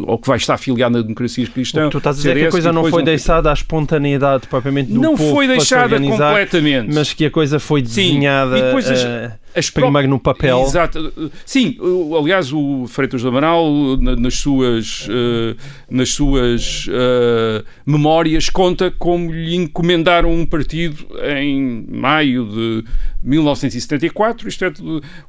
ou 0.06 0.18
que 0.18 0.26
vai 0.26 0.36
estar 0.36 0.54
afiliado 0.54 0.96
na 0.96 1.02
Democracia 1.02 1.46
Cristã. 1.46 1.88
Tu 1.88 1.98
estás 1.98 2.16
a 2.16 2.18
dizer 2.18 2.36
que 2.36 2.46
a 2.46 2.50
coisa 2.50 2.72
não 2.72 2.84
foi 2.84 3.02
um... 3.02 3.04
deixada 3.04 3.50
à 3.50 3.52
espontaneidade 3.52 4.46
propriamente 4.46 4.92
do 4.92 5.00
não 5.00 5.16
povo 5.16 5.34
foi 5.34 5.46
deixada 5.46 6.00
completamente. 6.00 6.94
Mas 6.94 7.12
que 7.12 7.26
a 7.26 7.30
coisa 7.30 7.58
foi 7.58 7.82
desenhada... 7.82 8.56
Sim, 8.56 8.58
e 8.58 8.64
depois 8.64 8.90
as, 8.90 9.02
uh, 9.02 9.32
as 9.54 9.70
primeiro 9.70 10.08
no 10.08 10.18
papel. 10.18 10.62
Exato. 10.62 11.30
Sim, 11.44 11.76
aliás, 12.18 12.52
o 12.52 12.86
Freitas 12.88 13.22
do 13.22 13.28
Amaral, 13.28 13.70
nas 13.98 14.34
suas, 14.34 15.06
uh, 15.08 15.56
nas 15.90 16.10
suas 16.10 16.86
uh, 16.88 17.64
memórias, 17.84 18.48
conta 18.48 18.90
como 18.90 19.30
lhe 19.30 19.54
encomendaram 19.56 20.32
um 20.32 20.46
partido 20.46 21.06
em 21.36 21.86
maio 21.90 22.46
de 22.46 22.84
1974, 23.22 24.48
isto 24.48 24.64
é, 24.64 24.72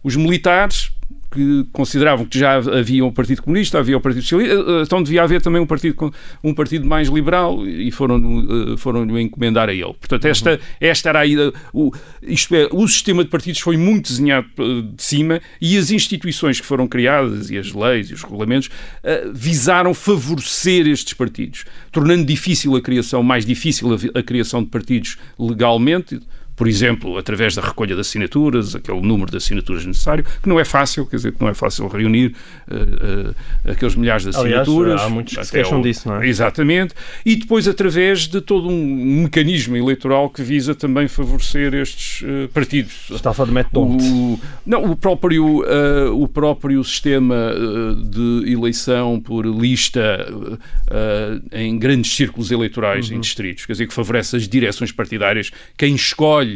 os 0.03 0.15
militares 0.15 0.91
que 1.33 1.65
consideravam 1.71 2.25
que 2.25 2.37
já 2.37 2.57
havia 2.57 3.03
um 3.03 3.11
Partido 3.11 3.41
Comunista, 3.41 3.79
havia 3.79 3.97
o 3.97 3.99
Partido 3.99 4.21
Socialista, 4.21 4.53
eh, 4.53 4.83
então 4.83 5.01
devia 5.01 5.23
haver 5.23 5.41
também 5.41 5.59
um 5.59 5.65
partido, 5.65 6.13
um 6.43 6.53
partido 6.53 6.85
mais 6.85 7.07
liberal 7.07 7.65
e 7.67 7.89
foram, 7.89 8.73
eh, 8.73 8.77
foram 8.77 9.19
encomendar 9.19 9.67
a 9.67 9.73
ele. 9.73 9.93
Portanto, 9.93 10.25
esta, 10.25 10.59
esta 10.79 11.09
era 11.09 11.21
a 11.21 11.25
ida. 11.25 11.51
O, 11.73 11.91
isto 12.21 12.53
é, 12.53 12.67
o 12.71 12.87
sistema 12.87 13.23
de 13.23 13.31
partidos 13.31 13.59
foi 13.61 13.77
muito 13.77 14.09
desenhado 14.09 14.47
eh, 14.59 14.83
de 14.95 15.01
cima 15.01 15.41
e 15.59 15.75
as 15.75 15.89
instituições 15.89 16.61
que 16.61 16.67
foram 16.67 16.87
criadas 16.87 17.49
e 17.49 17.57
as 17.57 17.73
leis 17.73 18.11
e 18.11 18.13
os 18.13 18.21
regulamentos 18.21 18.69
visaram 19.33 19.93
favorecer 19.93 20.87
estes 20.87 21.13
partidos, 21.13 21.65
tornando 21.91 22.25
difícil 22.25 22.75
a 22.75 22.81
criação, 22.81 23.23
mais 23.23 23.45
difícil 23.45 23.91
a, 23.91 24.19
a 24.19 24.23
criação 24.23 24.63
de 24.63 24.69
partidos 24.69 25.17
legalmente 25.39 26.19
por 26.55 26.67
exemplo, 26.67 27.17
através 27.17 27.55
da 27.55 27.61
recolha 27.61 27.95
de 27.95 28.01
assinaturas, 28.01 28.75
aquele 28.75 29.01
número 29.01 29.31
de 29.31 29.37
assinaturas 29.37 29.85
necessário, 29.85 30.23
que 30.23 30.47
não 30.47 30.59
é 30.59 30.65
fácil, 30.65 31.05
quer 31.05 31.15
dizer, 31.15 31.31
que 31.31 31.41
não 31.41 31.49
é 31.49 31.53
fácil 31.53 31.87
reunir 31.87 32.35
uh, 32.69 33.29
uh, 33.29 33.71
aqueles 33.71 33.95
milhares 33.95 34.23
de 34.23 34.29
assinaturas. 34.29 34.93
Aliás, 34.93 35.01
há 35.01 35.09
muitos 35.09 35.35
que 35.35 35.45
se 35.45 35.51
queixam 35.51 35.81
disso, 35.81 36.07
não 36.07 36.21
é? 36.21 36.27
Exatamente. 36.27 36.93
E 37.25 37.35
depois 37.35 37.67
através 37.67 38.27
de 38.27 38.39
todo 38.39 38.69
um 38.69 39.23
mecanismo 39.23 39.75
eleitoral 39.75 40.29
que 40.29 40.43
visa 40.43 40.75
também 40.75 41.07
favorecer 41.07 41.73
estes 41.73 42.21
uh, 42.21 42.47
partidos. 42.49 43.09
Está 43.09 43.31
a 43.31 43.33
falar 43.33 43.47
de 43.47 43.53
método 43.53 43.81
o, 43.81 44.39
Não, 44.65 44.83
o 44.91 44.95
próprio, 44.95 45.63
o 46.13 46.27
próprio 46.27 46.83
sistema 46.83 47.53
de 48.09 48.51
eleição 48.51 49.19
por 49.19 49.45
lista 49.45 50.25
em 51.51 51.77
grandes 51.77 52.15
círculos 52.15 52.51
eleitorais, 52.51 53.09
uhum. 53.09 53.17
em 53.17 53.19
distritos, 53.19 53.65
quer 53.65 53.73
dizer, 53.73 53.87
que 53.87 53.93
favorece 53.93 54.35
as 54.35 54.47
direções 54.47 54.91
partidárias, 54.91 55.51
quem 55.77 55.95
escolhe. 55.95 56.52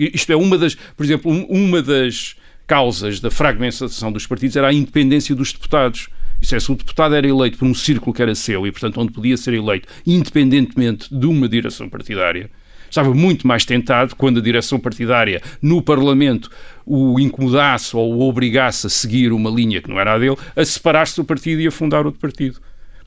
Isto 0.00 0.32
é 0.32 0.36
uma 0.36 0.56
das, 0.56 0.74
por 0.74 1.04
exemplo, 1.04 1.30
uma 1.48 1.82
das 1.82 2.36
causas 2.66 3.20
da 3.20 3.30
fragmentação 3.30 4.12
dos 4.12 4.26
partidos 4.26 4.56
era 4.56 4.68
a 4.68 4.72
independência 4.72 5.34
dos 5.34 5.52
deputados. 5.52 6.08
Isso 6.40 6.54
é, 6.54 6.60
se 6.60 6.72
o 6.72 6.74
deputado 6.74 7.14
era 7.14 7.28
eleito 7.28 7.58
por 7.58 7.66
um 7.66 7.74
círculo 7.74 8.14
que 8.14 8.22
era 8.22 8.34
seu 8.34 8.66
e, 8.66 8.72
portanto, 8.72 8.98
onde 9.00 9.12
podia 9.12 9.36
ser 9.36 9.54
eleito 9.54 9.86
independentemente 10.06 11.14
de 11.14 11.26
uma 11.26 11.48
direção 11.48 11.88
partidária, 11.88 12.48
estava 12.88 13.12
muito 13.14 13.46
mais 13.46 13.64
tentado 13.64 14.16
quando 14.16 14.38
a 14.38 14.42
direção 14.42 14.78
partidária 14.78 15.42
no 15.60 15.82
Parlamento 15.82 16.50
o 16.86 17.20
incomodasse 17.20 17.96
ou 17.96 18.14
o 18.14 18.28
obrigasse 18.28 18.86
a 18.86 18.90
seguir 18.90 19.32
uma 19.32 19.50
linha 19.50 19.82
que 19.82 19.88
não 19.88 20.00
era 20.00 20.14
a 20.14 20.18
dele, 20.18 20.36
a 20.56 20.64
separar-se 20.64 21.16
do 21.16 21.24
partido 21.24 21.60
e 21.60 21.66
a 21.66 21.70
fundar 21.70 22.06
outro 22.06 22.20
partido. 22.20 22.60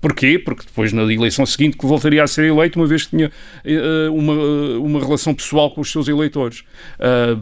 Porquê? 0.03 0.38
Porque 0.38 0.65
depois 0.65 0.91
na 0.91 1.03
eleição 1.03 1.45
seguinte 1.45 1.77
que 1.77 1.86
voltaria 1.86 2.22
a 2.22 2.27
ser 2.27 2.43
eleito, 2.43 2.77
uma 2.77 2.86
vez 2.86 3.05
que 3.05 3.12
tinha 3.12 3.29
uh, 3.29 4.13
uma, 4.13 4.33
uma 4.79 5.00
relação 5.00 5.33
pessoal 5.33 5.72
com 5.72 5.79
os 5.79 5.89
seus 5.89 6.10
eleitores. 6.10 6.65
Uh, 7.00 7.39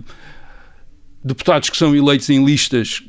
deputados 1.23 1.71
que 1.71 1.77
são 1.77 1.95
eleitos 1.95 2.29
em 2.29 2.45
listas 2.45 3.01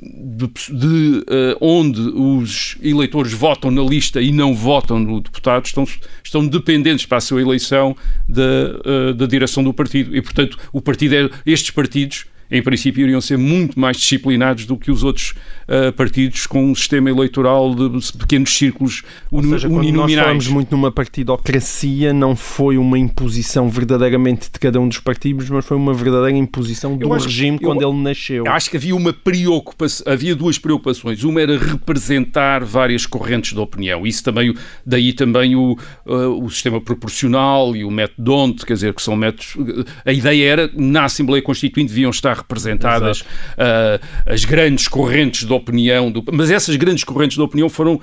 de, 0.00 0.46
de 0.46 1.18
uh, 1.28 1.58
onde 1.60 2.00
os 2.00 2.78
eleitores 2.80 3.34
votam 3.34 3.70
na 3.70 3.82
lista 3.82 4.22
e 4.22 4.32
não 4.32 4.54
votam 4.54 4.98
no 4.98 5.20
deputado 5.20 5.66
estão, 5.66 5.86
estão 6.24 6.46
dependentes 6.46 7.04
para 7.04 7.18
a 7.18 7.20
sua 7.20 7.42
eleição 7.42 7.94
da, 8.26 9.12
da 9.12 9.26
direção 9.26 9.62
do 9.62 9.74
partido. 9.74 10.16
E, 10.16 10.22
portanto, 10.22 10.58
o 10.72 10.80
partido 10.80 11.14
é, 11.14 11.30
estes 11.44 11.70
partidos 11.70 12.24
em 12.54 12.62
princípio, 12.62 13.02
iriam 13.02 13.20
ser 13.20 13.36
muito 13.36 13.78
mais 13.78 13.96
disciplinados 13.96 14.64
do 14.64 14.76
que 14.76 14.88
os 14.88 15.02
outros 15.02 15.34
uh, 15.68 15.92
partidos 15.92 16.46
com 16.46 16.64
um 16.64 16.74
sistema 16.74 17.10
eleitoral 17.10 17.74
de 17.74 18.12
pequenos 18.16 18.56
círculos 18.56 19.02
Ou 19.28 19.42
seja, 19.42 19.68
quando 19.68 19.90
nós 19.90 20.14
falamos 20.14 20.46
muito 20.46 20.70
numa 20.70 20.92
partidocracia, 20.92 22.12
não 22.12 22.36
foi 22.36 22.78
uma 22.78 22.96
imposição 22.96 23.68
verdadeiramente 23.68 24.52
de 24.52 24.58
cada 24.60 24.80
um 24.80 24.88
dos 24.88 25.00
partidos, 25.00 25.50
mas 25.50 25.64
foi 25.64 25.76
uma 25.76 25.92
verdadeira 25.92 26.38
imposição 26.38 26.96
do 26.96 27.12
acho, 27.12 27.24
regime 27.26 27.58
eu, 27.60 27.68
quando 27.68 27.82
ele 27.82 28.02
nasceu. 28.02 28.46
Acho 28.46 28.70
que 28.70 28.76
havia 28.76 28.94
uma 28.94 29.12
preocupação, 29.12 30.12
havia 30.12 30.36
duas 30.36 30.56
preocupações. 30.56 31.24
Uma 31.24 31.40
era 31.40 31.58
representar 31.58 32.62
várias 32.62 33.04
correntes 33.04 33.52
de 33.52 33.58
opinião. 33.58 34.06
Isso 34.06 34.22
também, 34.22 34.54
daí 34.86 35.12
também 35.12 35.56
o, 35.56 35.76
uh, 36.06 36.44
o 36.44 36.48
sistema 36.48 36.80
proporcional 36.80 37.74
e 37.74 37.84
o 37.84 37.90
método 37.90 38.22
DONT, 38.22 38.64
quer 38.64 38.74
dizer, 38.74 38.94
que 38.94 39.02
são 39.02 39.16
métodos... 39.16 39.56
A 40.04 40.12
ideia 40.12 40.48
era, 40.48 40.70
na 40.72 41.06
Assembleia 41.06 41.42
Constituinte, 41.42 41.88
deviam 41.88 42.10
estar 42.10 42.43
representadas 42.44 43.20
uh, 43.20 44.00
as 44.26 44.44
grandes 44.44 44.86
correntes 44.88 45.46
de 45.46 45.52
opinião, 45.52 46.10
do, 46.10 46.22
mas 46.32 46.50
essas 46.50 46.76
grandes 46.76 47.04
correntes 47.04 47.36
de 47.36 47.42
opinião 47.42 47.68
foram 47.68 48.00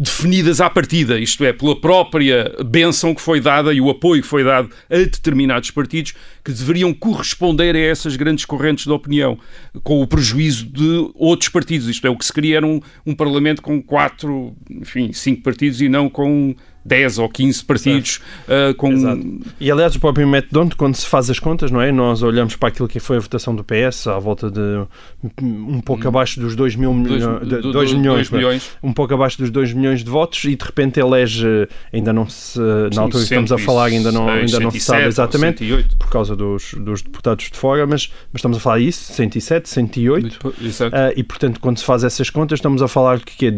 definidas 0.00 0.62
à 0.62 0.70
partida, 0.70 1.18
isto 1.18 1.44
é, 1.44 1.52
pela 1.52 1.78
própria 1.78 2.54
benção 2.64 3.14
que 3.14 3.20
foi 3.20 3.38
dada 3.38 3.70
e 3.70 3.82
o 3.82 3.90
apoio 3.90 4.22
que 4.22 4.28
foi 4.28 4.42
dado 4.42 4.70
a 4.88 4.96
determinados 4.96 5.70
partidos 5.70 6.14
que 6.42 6.52
deveriam 6.52 6.94
corresponder 6.94 7.76
a 7.76 7.78
essas 7.78 8.16
grandes 8.16 8.46
correntes 8.46 8.86
de 8.86 8.92
opinião, 8.92 9.38
com 9.82 10.00
o 10.00 10.06
prejuízo 10.06 10.64
de 10.64 11.10
outros 11.14 11.50
partidos. 11.50 11.86
Isto 11.86 12.06
é, 12.06 12.10
o 12.10 12.16
que 12.16 12.24
se 12.24 12.32
queria 12.32 12.56
era 12.56 12.66
um, 12.66 12.80
um 13.04 13.14
Parlamento 13.14 13.60
com 13.60 13.82
quatro, 13.82 14.56
enfim, 14.70 15.12
cinco 15.12 15.42
partidos 15.42 15.82
e 15.82 15.88
não 15.88 16.08
com 16.08 16.54
10 16.84 17.18
ou 17.18 17.28
15 17.28 17.64
partidos 17.64 18.20
uh, 18.48 18.74
com... 18.74 18.92
Exato. 18.92 19.40
E 19.58 19.70
aliás 19.70 19.94
o 19.94 20.00
próprio 20.00 20.26
método 20.26 20.76
quando 20.76 20.94
se 20.94 21.06
faz 21.06 21.30
as 21.30 21.38
contas, 21.38 21.70
não 21.70 21.80
é? 21.80 21.92
Nós 21.92 22.22
olhamos 22.22 22.56
para 22.56 22.68
aquilo 22.68 22.88
que 22.88 23.00
foi 23.00 23.16
a 23.16 23.20
votação 23.20 23.54
do 23.54 23.64
PS 23.64 24.06
à 24.06 24.18
volta 24.18 24.50
de 24.50 24.60
um 25.42 25.80
pouco 25.80 26.04
hum. 26.04 26.08
abaixo 26.08 26.40
dos 26.40 26.56
2 26.56 26.76
mil 26.76 26.94
milhões, 26.94 27.22
2 27.46 27.92
milhões, 27.92 28.30
milhões, 28.30 28.70
um 28.82 28.92
pouco 28.92 29.14
abaixo 29.14 29.38
dos 29.38 29.50
2 29.50 29.72
milhões 29.72 30.02
de 30.02 30.10
votos 30.10 30.44
e 30.44 30.56
de 30.56 30.64
repente 30.64 30.98
elege, 30.98 31.68
ainda 31.92 32.12
não 32.12 32.28
se, 32.28 32.58
na 32.58 33.02
altura 33.02 33.24
que 33.24 33.34
estamos 33.34 33.52
a 33.52 33.58
falar 33.58 33.86
ainda 33.86 34.10
não, 34.10 34.28
ainda 34.28 34.60
não 34.60 34.70
se 34.70 34.80
sabe 34.80 35.04
exatamente 35.04 35.64
por 35.98 36.08
causa 36.08 36.34
dos, 36.34 36.74
dos 36.74 37.02
deputados 37.02 37.50
de 37.50 37.56
fora, 37.56 37.86
mas, 37.86 38.10
mas 38.32 38.40
estamos 38.40 38.56
a 38.56 38.60
falar 38.60 38.80
isso, 38.80 39.12
107, 39.12 39.68
108 39.68 40.48
uh, 40.48 40.52
e 41.16 41.22
portanto 41.22 41.60
quando 41.60 41.78
se 41.78 41.84
faz 41.84 42.04
essas 42.04 42.30
contas 42.30 42.58
estamos 42.58 42.82
a 42.82 42.88
falar 42.88 43.20
que 43.20 43.46
é 43.46 43.52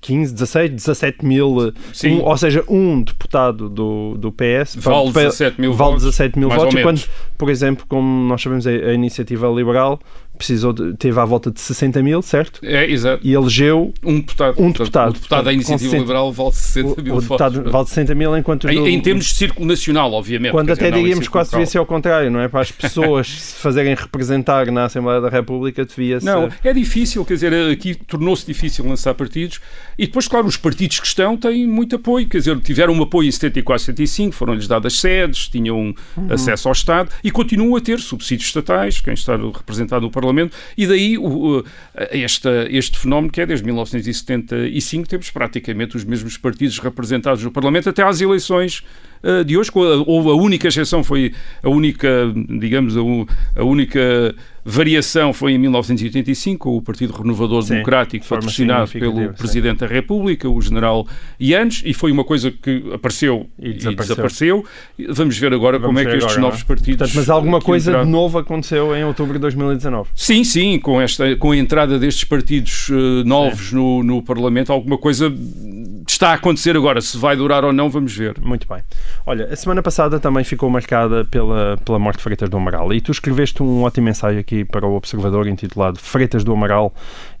15, 0.00 0.32
16, 0.32 0.70
17 0.70 1.24
mil, 1.24 1.48
um, 1.58 2.22
ou 2.22 2.36
seja 2.36 2.53
seja, 2.54 2.64
um 2.68 3.02
deputado 3.02 3.68
do, 3.68 4.16
do 4.16 4.32
PS 4.32 4.76
vale 4.76 5.12
17 5.12 5.60
mil 5.60 5.72
vale 5.72 5.90
votos, 5.92 6.04
17 6.04 6.38
mil 6.38 6.48
votos 6.48 6.82
quando, 6.82 7.02
por 7.36 7.50
exemplo, 7.50 7.84
como 7.88 8.26
nós 8.28 8.42
sabemos, 8.42 8.66
a, 8.66 8.70
a 8.70 8.94
iniciativa 8.94 9.48
liberal 9.48 10.00
precisou 10.36 10.72
de, 10.72 10.94
teve 10.94 11.18
à 11.20 11.24
volta 11.24 11.50
de 11.50 11.60
60 11.60 12.02
mil, 12.02 12.20
certo? 12.22 12.60
É, 12.62 12.90
exato. 12.90 13.20
E 13.26 13.32
elegeu 13.32 13.92
um 14.04 14.16
deputado. 14.20 14.60
Um 14.60 14.70
deputado. 14.70 15.10
O 15.10 15.12
deputado 15.14 15.44
da 15.44 15.52
Iniciativa 15.52 15.90
60 15.90 16.02
Liberal 16.02 16.32
vale 16.32 16.52
60 16.52 17.02
mil 17.02 17.14
o 17.16 17.20
deputado 17.20 17.54
votos. 17.56 17.72
vale 17.72 17.86
60 17.86 18.14
mil, 18.14 18.36
enquanto 18.36 18.68
Em, 18.68 18.74
do- 18.76 18.88
em 18.88 19.00
termos 19.00 19.26
de 19.26 19.34
círculo 19.34 19.66
nacional, 19.66 20.12
obviamente. 20.12 20.52
Quando 20.52 20.70
até 20.70 20.84
dizer, 20.86 20.96
em 20.98 21.02
diríamos 21.02 21.28
quase 21.28 21.50
devia 21.50 21.66
ser 21.66 21.78
ao 21.78 21.86
contrário, 21.86 22.30
não 22.30 22.40
é? 22.40 22.48
Para 22.48 22.60
as 22.60 22.70
pessoas 22.72 23.28
se 23.28 23.54
fazerem 23.60 23.94
representar 23.94 24.70
na 24.70 24.84
Assembleia 24.86 25.20
da 25.20 25.28
República, 25.28 25.84
devia-se. 25.84 26.26
Não, 26.26 26.48
é 26.62 26.72
difícil, 26.72 27.24
quer 27.24 27.34
dizer, 27.34 27.54
aqui 27.72 27.94
tornou-se 27.94 28.46
difícil 28.46 28.86
lançar 28.86 29.14
partidos 29.14 29.60
e 29.98 30.06
depois, 30.06 30.26
claro, 30.26 30.46
os 30.46 30.56
partidos 30.56 30.98
que 31.00 31.06
estão 31.06 31.36
têm 31.36 31.66
muito 31.66 31.96
apoio, 31.96 32.28
quer 32.28 32.38
dizer, 32.38 32.58
tiveram 32.60 32.92
um 32.94 33.02
apoio 33.02 33.28
em 33.28 33.32
74, 33.32 33.84
75, 33.84 34.34
foram-lhes 34.34 34.66
dadas 34.66 34.98
sedes, 35.00 35.48
tinham 35.48 35.94
Uhum. 36.16 36.26
acesso 36.32 36.68
ao 36.68 36.72
Estado 36.72 37.10
e 37.22 37.30
continuam 37.30 37.76
a 37.76 37.80
ter 37.80 37.98
subsídios 38.00 38.48
estatais, 38.48 39.00
quem 39.00 39.14
está 39.14 39.36
representado 39.36 40.02
no 40.02 40.10
Parlamento, 40.10 40.23
e 40.76 40.86
daí 40.86 41.18
o, 41.18 41.64
esta, 42.10 42.66
este 42.70 42.98
fenómeno 42.98 43.32
que 43.32 43.40
é 43.40 43.46
desde 43.46 43.64
1975 43.64 45.08
temos 45.08 45.30
praticamente 45.30 45.96
os 45.96 46.04
mesmos 46.04 46.36
partidos 46.36 46.78
representados 46.78 47.42
no 47.42 47.50
Parlamento 47.50 47.88
até 47.88 48.02
às 48.02 48.20
eleições 48.20 48.82
de 49.44 49.56
hoje, 49.56 49.70
houve 49.74 50.28
a 50.30 50.34
única 50.34 50.68
exceção 50.68 51.02
foi 51.02 51.32
a 51.62 51.68
única, 51.68 52.08
digamos, 52.58 52.96
a, 52.96 53.00
a 53.60 53.64
única 53.64 54.34
variação 54.66 55.32
foi 55.34 55.52
em 55.52 55.58
1985, 55.58 56.58
com 56.70 56.76
o 56.78 56.80
Partido 56.80 57.12
Renovador 57.12 57.62
Sim, 57.62 57.74
Democrático, 57.74 58.26
patrocinado 58.26 58.90
pelo 58.92 59.18
sim. 59.18 59.32
Presidente 59.34 59.80
da 59.80 59.86
República, 59.86 60.48
o 60.48 60.58
General 60.62 61.06
Yanes, 61.38 61.82
e 61.84 61.92
foi 61.92 62.10
uma 62.10 62.24
coisa 62.24 62.50
que 62.50 62.82
apareceu 62.94 63.46
E 63.58 63.68
e 63.68 63.72
desapareceu. 63.74 64.04
desapareceu. 64.16 64.64
Vamos 65.10 65.36
ver 65.36 65.52
agora 65.52 65.78
Vamos 65.78 65.88
como 65.88 65.98
é 65.98 66.04
ver 66.04 66.10
que 66.12 66.16
estes 66.16 66.32
agora, 66.32 66.40
não 66.40 66.48
é? 66.48 66.50
novos 66.50 66.62
partidos. 66.64 66.96
Portanto, 66.98 67.16
mas 67.16 67.28
alguma 67.28 67.58
que 67.58 67.66
coisa 67.66 67.90
entraram- 67.90 68.06
de 68.06 68.12
novo 68.12 68.38
aconteceu 68.38 68.96
em 68.96 69.04
outubro 69.04 69.34
de 69.34 69.40
2019. 69.40 70.08
Sim, 70.14 70.42
sim, 70.44 70.78
com, 70.78 70.98
esta, 70.98 71.36
com 71.36 71.50
a 71.50 71.56
entrada 71.58 71.98
destes 71.98 72.24
partidos 72.24 72.88
eh, 72.90 73.22
novos 73.24 73.70
no, 73.70 74.02
no 74.02 74.22
Parlamento, 74.22 74.72
alguma 74.72 74.96
coisa 74.96 75.30
está 76.08 76.30
a 76.30 76.34
acontecer 76.34 76.74
agora. 76.74 77.02
Se 77.02 77.18
vai 77.18 77.36
durar 77.36 77.64
ou 77.66 77.72
não, 77.72 77.90
vamos 77.90 78.16
ver. 78.16 78.40
Muito 78.40 78.66
bem. 78.66 78.78
Olha, 79.26 79.46
a 79.46 79.56
semana 79.56 79.82
passada 79.82 80.20
também 80.20 80.44
ficou 80.44 80.68
marcada 80.68 81.24
pela, 81.24 81.78
pela 81.84 81.98
morte 81.98 82.18
de 82.18 82.22
Freitas 82.22 82.48
do 82.48 82.56
Amaral. 82.56 82.92
E 82.92 83.00
tu 83.00 83.10
escreveste 83.10 83.62
um 83.62 83.82
ótimo 83.82 84.08
ensaio 84.08 84.38
aqui 84.38 84.64
para 84.64 84.86
o 84.86 84.94
Observador 84.94 85.46
intitulado 85.46 85.98
Freitas 85.98 86.44
do 86.44 86.52
Amaral 86.52 86.94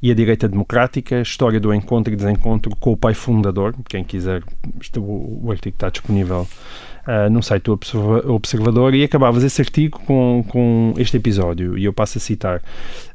e 0.04 0.10
a 0.10 0.14
Direita 0.14 0.46
Democrática, 0.46 1.22
História 1.22 1.58
do 1.58 1.72
Encontro 1.72 2.12
e 2.12 2.16
Desencontro 2.16 2.76
com 2.76 2.92
o 2.92 2.96
Pai 2.96 3.14
Fundador. 3.14 3.74
Quem 3.88 4.04
quiser, 4.04 4.42
o, 4.98 5.50
artigo 5.50 5.74
está 5.74 5.88
disponível 5.88 6.46
ah, 7.06 7.30
no 7.30 7.42
site 7.42 7.62
do 7.62 7.72
Observa- 7.72 8.30
Observador 8.30 8.94
e 8.94 9.02
acabavas 9.02 9.42
esse 9.42 9.62
artigo 9.62 9.98
com, 10.00 10.44
com 10.46 10.92
este 10.98 11.16
episódio 11.16 11.78
e 11.78 11.86
eu 11.86 11.92
passo 11.94 12.18
a 12.18 12.20
citar. 12.20 12.60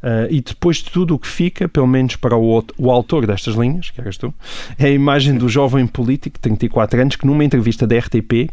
Ah, 0.02 0.26
e 0.32 0.42
depois 0.42 0.78
de 0.78 0.86
tudo 0.86 1.14
o 1.14 1.20
que 1.20 1.28
fica, 1.28 1.70
pelo 1.70 1.86
menos 1.86 2.16
para 2.16 2.36
o, 2.36 2.66
o 2.76 2.90
autor 2.90 3.28
destas 3.28 3.54
linhas, 3.54 3.92
que 3.92 4.02
eras 4.02 4.18
tu, 4.18 4.34
é 4.80 4.86
a 4.86 4.90
imagem 4.90 5.38
do 5.38 5.48
jovem 5.48 5.86
político 5.86 6.38
de 6.38 6.42
34 6.42 7.02
anos 7.02 7.16
que 7.16 7.28
numa 7.28 7.46
entrevista 7.46 7.86
da 7.86 8.00
RTP 8.00 8.50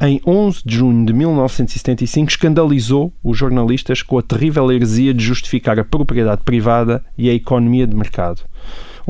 em 0.00 0.20
11 0.24 0.62
de 0.64 0.76
junho 0.76 1.04
de 1.04 1.12
1975 1.12 2.30
escandalizou 2.30 3.12
os 3.22 3.36
jornalistas 3.36 4.00
com 4.00 4.16
a 4.16 4.22
terrível 4.22 4.70
heresia 4.70 5.12
de 5.12 5.24
justificar 5.24 5.78
a 5.78 5.84
propriedade 5.84 6.42
privada 6.44 7.04
e 7.16 7.28
a 7.28 7.34
economia 7.34 7.86
de 7.86 7.96
mercado. 7.96 8.42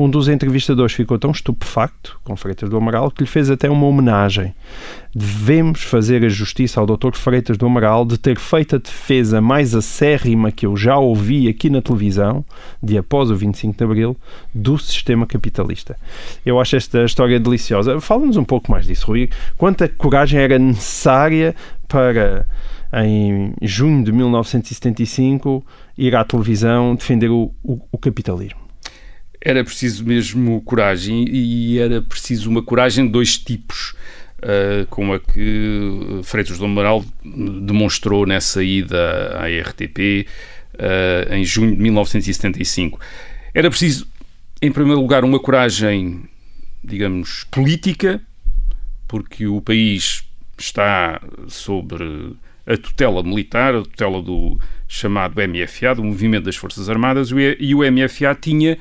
Um 0.01 0.09
dos 0.09 0.29
entrevistadores 0.29 0.93
ficou 0.93 1.19
tão 1.19 1.31
estupefacto 1.31 2.17
com 2.23 2.33
Freitas 2.33 2.69
do 2.69 2.77
Amaral 2.77 3.11
que 3.11 3.21
lhe 3.23 3.29
fez 3.29 3.49
até 3.49 3.69
uma 3.69 3.85
homenagem. 3.85 4.55
Devemos 5.13 5.81
fazer 5.83 6.23
a 6.23 6.29
justiça 6.29 6.79
ao 6.79 6.85
Dr. 6.85 7.15
Freitas 7.15 7.57
do 7.57 7.65
Amaral 7.65 8.05
de 8.05 8.17
ter 8.17 8.39
feito 8.39 8.77
a 8.77 8.79
defesa 8.79 9.41
mais 9.41 9.75
acérrima 9.75 10.53
que 10.53 10.65
eu 10.65 10.77
já 10.77 10.97
ouvi 10.97 11.49
aqui 11.49 11.69
na 11.69 11.81
televisão, 11.81 12.45
de 12.81 12.97
após 12.97 13.29
o 13.29 13.35
25 13.35 13.77
de 13.77 13.83
Abril, 13.83 14.15
do 14.53 14.77
sistema 14.77 15.27
capitalista. 15.27 15.97
Eu 16.45 16.61
acho 16.61 16.77
esta 16.77 17.03
história 17.03 17.37
deliciosa. 17.37 17.99
Fala-nos 17.99 18.37
um 18.37 18.45
pouco 18.45 18.71
mais 18.71 18.85
disso, 18.85 19.07
Rui. 19.07 19.29
Quanta 19.57 19.89
coragem 19.89 20.39
era 20.39 20.57
necessária 20.57 21.53
para, 21.89 22.47
em 23.03 23.53
junho 23.61 24.01
de 24.01 24.13
1975, 24.13 25.61
ir 25.97 26.15
à 26.15 26.23
televisão 26.23 26.95
defender 26.95 27.29
o, 27.29 27.51
o- 27.61 27.81
o 27.91 27.97
capitalismo? 27.97 28.68
Era 29.41 29.63
preciso 29.63 30.03
mesmo 30.03 30.61
coragem 30.61 31.25
e 31.29 31.79
era 31.79 32.01
preciso 32.01 32.49
uma 32.49 32.61
coragem 32.61 33.05
de 33.05 33.11
dois 33.11 33.37
tipos. 33.37 33.95
uh, 34.39 34.85
como 34.87 35.13
a 35.13 35.19
que 35.19 36.21
Freitas 36.23 36.57
do 36.57 36.65
Amaral 36.65 37.03
demonstrou 37.23 38.25
nessa 38.25 38.63
ida 38.63 39.37
à 39.37 39.47
RTP 39.47 40.27
uh, 40.75 41.33
em 41.33 41.43
junho 41.43 41.75
de 41.75 41.81
1975. 41.81 42.99
Era 43.53 43.69
preciso, 43.69 44.07
em 44.61 44.71
primeiro 44.71 45.01
lugar, 45.01 45.23
uma 45.23 45.39
coragem, 45.39 46.23
digamos, 46.83 47.45
política, 47.51 48.21
porque 49.07 49.47
o 49.47 49.61
país 49.61 50.23
está 50.57 51.21
sobre 51.47 52.35
a 52.65 52.77
tutela 52.77 53.23
militar, 53.23 53.73
a 53.73 53.81
tutela 53.81 54.21
do 54.21 54.59
chamado 54.87 55.35
MFA, 55.35 55.95
do 55.95 56.03
Movimento 56.03 56.45
das 56.45 56.55
Forças 56.55 56.89
Armadas, 56.89 57.31
e 57.59 57.73
o 57.73 57.79
MFA 57.79 58.35
tinha 58.39 58.77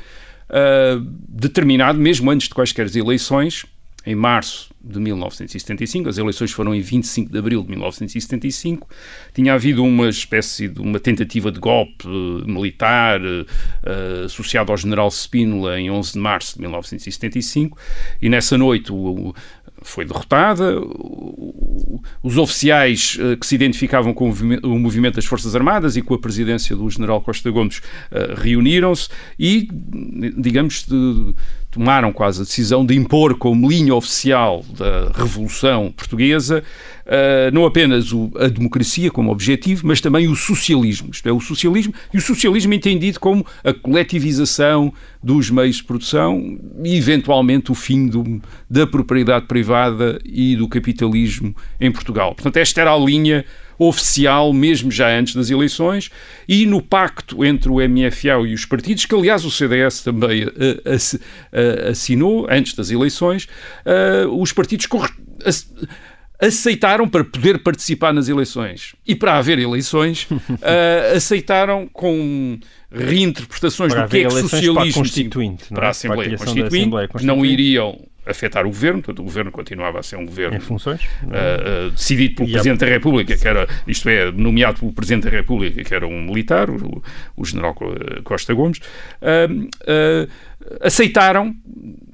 ah, 0.50 1.00
determinado, 1.28 1.98
mesmo 1.98 2.30
antes 2.30 2.48
de 2.48 2.54
quaisquer 2.54 2.94
eleições, 2.96 3.64
em 4.06 4.14
março 4.14 4.70
de 4.82 4.98
1975, 4.98 6.08
as 6.08 6.16
eleições 6.16 6.50
foram 6.50 6.74
em 6.74 6.80
25 6.80 7.30
de 7.30 7.36
abril 7.38 7.62
de 7.62 7.68
1975, 7.70 8.88
tinha 9.34 9.52
havido 9.52 9.84
uma 9.84 10.08
espécie 10.08 10.66
de 10.66 10.80
uma 10.80 10.98
tentativa 10.98 11.52
de 11.52 11.58
golpe 11.60 12.06
eh, 12.06 12.50
militar 12.50 13.20
eh, 13.20 14.24
associado 14.24 14.72
ao 14.72 14.78
general 14.78 15.10
Spínola 15.10 15.78
em 15.78 15.90
11 15.90 16.12
de 16.14 16.18
março 16.20 16.54
de 16.54 16.60
1975, 16.62 17.76
e 18.22 18.30
nessa 18.30 18.56
noite 18.56 18.90
o- 18.90 19.34
foi 19.82 20.04
derrotada. 20.04 20.74
Os 22.22 22.36
oficiais 22.36 23.16
eh, 23.20 23.36
que 23.36 23.46
se 23.46 23.54
identificavam 23.54 24.12
com 24.12 24.24
o 24.24 24.28
movime- 24.28 24.60
o 24.62 24.78
movimento 24.78 25.16
das 25.16 25.24
Forças 25.24 25.54
Armadas 25.54 25.96
e 25.96 26.02
com 26.02 26.14
a 26.14 26.18
presidência 26.18 26.74
do 26.76 26.88
general 26.90 27.20
Costa 27.20 27.50
Gomes 27.50 27.80
eh, 28.10 28.34
reuniram-se 28.36 29.08
e, 29.38 29.68
digamos, 30.36 30.86
tomaram 31.78 32.12
quase 32.12 32.40
a 32.40 32.44
decisão 32.44 32.84
de 32.84 32.96
impor 32.96 33.36
como 33.38 33.70
linha 33.70 33.94
oficial 33.94 34.64
da 34.76 35.12
Revolução 35.14 35.92
Portuguesa 35.96 36.64
eh, 37.06 37.50
não 37.52 37.64
apenas 37.64 38.12
o- 38.12 38.30
a 38.36 38.48
democracia 38.48 39.10
como 39.10 39.30
objetivo, 39.30 39.86
mas 39.86 40.00
também 40.00 40.26
o 40.28 40.34
socialismo. 40.34 41.08
Isto 41.12 41.28
é, 41.28 41.32
o 41.32 41.40
socialismo 41.40 41.94
e 42.12 42.18
o 42.18 42.20
socialismo 42.20 42.74
entendido 42.74 43.18
como 43.20 43.46
a 43.64 43.72
coletivização 43.72 44.92
dos 45.22 45.50
meios 45.50 45.76
de 45.76 45.84
produção 45.84 46.58
e, 46.84 46.96
eventualmente, 46.98 47.70
o 47.70 47.74
fim 47.74 48.08
do- 48.08 48.42
da 48.68 48.86
propriedade 48.86 49.46
privada 49.46 50.20
e 50.24 50.56
do 50.56 50.68
capitalismo 50.68 51.54
em 51.80 51.90
Portugal. 51.92 52.34
Portanto, 52.34 52.56
esta 52.58 52.80
era 52.80 52.92
a 52.92 52.98
linha 52.98 53.44
oficial, 53.78 54.52
mesmo 54.52 54.90
já 54.90 55.08
antes 55.16 55.34
das 55.34 55.50
eleições, 55.50 56.10
e 56.48 56.66
no 56.66 56.82
pacto 56.82 57.44
entre 57.44 57.70
o 57.70 57.76
MFA 57.76 58.46
e 58.46 58.52
os 58.54 58.64
partidos, 58.64 59.06
que 59.06 59.14
aliás 59.14 59.44
o 59.44 59.50
CDS 59.50 60.02
também 60.02 60.44
ass- 60.84 61.18
eh, 61.52 61.88
assinou 61.90 62.46
antes 62.50 62.74
das 62.74 62.90
eleições, 62.90 63.46
eh, 63.84 64.26
os 64.30 64.52
partidos 64.52 64.86
aceitaram 66.40 67.08
para 67.08 67.24
poder 67.24 67.58
participar 67.62 68.12
nas 68.12 68.28
eleições. 68.28 68.94
E 69.06 69.14
para 69.14 69.36
haver 69.36 69.58
eleições, 69.58 70.26
eh, 70.62 71.12
aceitaram 71.16 71.88
com 71.92 72.58
reinterpretações 72.90 73.92
Para 73.92 74.04
do 74.04 74.10
que 74.10 74.18
é 74.18 74.24
que 74.24 74.30
socialismo 74.30 74.74
para 74.74 74.82
a 74.82 74.92
Constituinte, 74.92 75.64
não 75.70 75.76
é? 75.76 75.80
para 75.80 75.86
a 75.86 75.90
Assembleia 75.90 76.38
Constituinte, 76.38 76.76
Assembleia 76.76 77.08
não 77.22 77.44
iriam 77.44 78.00
afetar 78.28 78.64
o 78.66 78.68
governo, 78.68 79.00
portanto 79.02 79.20
o 79.20 79.24
governo 79.24 79.50
continuava 79.50 79.98
a 79.98 80.02
ser 80.02 80.16
um 80.16 80.26
governo 80.26 80.56
Em 80.56 80.60
funções? 80.60 81.00
Uh, 81.22 81.86
uh, 81.86 81.90
decidido 81.90 82.34
pelo 82.36 82.48
E 82.48 82.52
a- 82.52 82.54
Presidente 82.54 82.80
da 82.80 82.86
República, 82.86 83.36
que 83.36 83.48
era, 83.48 83.66
isto 83.86 84.08
é, 84.08 84.30
nomeado 84.30 84.80
pelo 84.80 84.92
Presidente 84.92 85.24
da 85.24 85.30
República, 85.30 85.82
que 85.82 85.94
era 85.94 86.06
um 86.06 86.22
militar, 86.24 86.68
o, 86.70 87.02
o 87.36 87.44
General 87.44 87.74
Co- 87.74 87.94
Costa 88.24 88.52
Gomes, 88.54 88.78
uh, 89.22 90.28
aceitaram, 90.80 91.54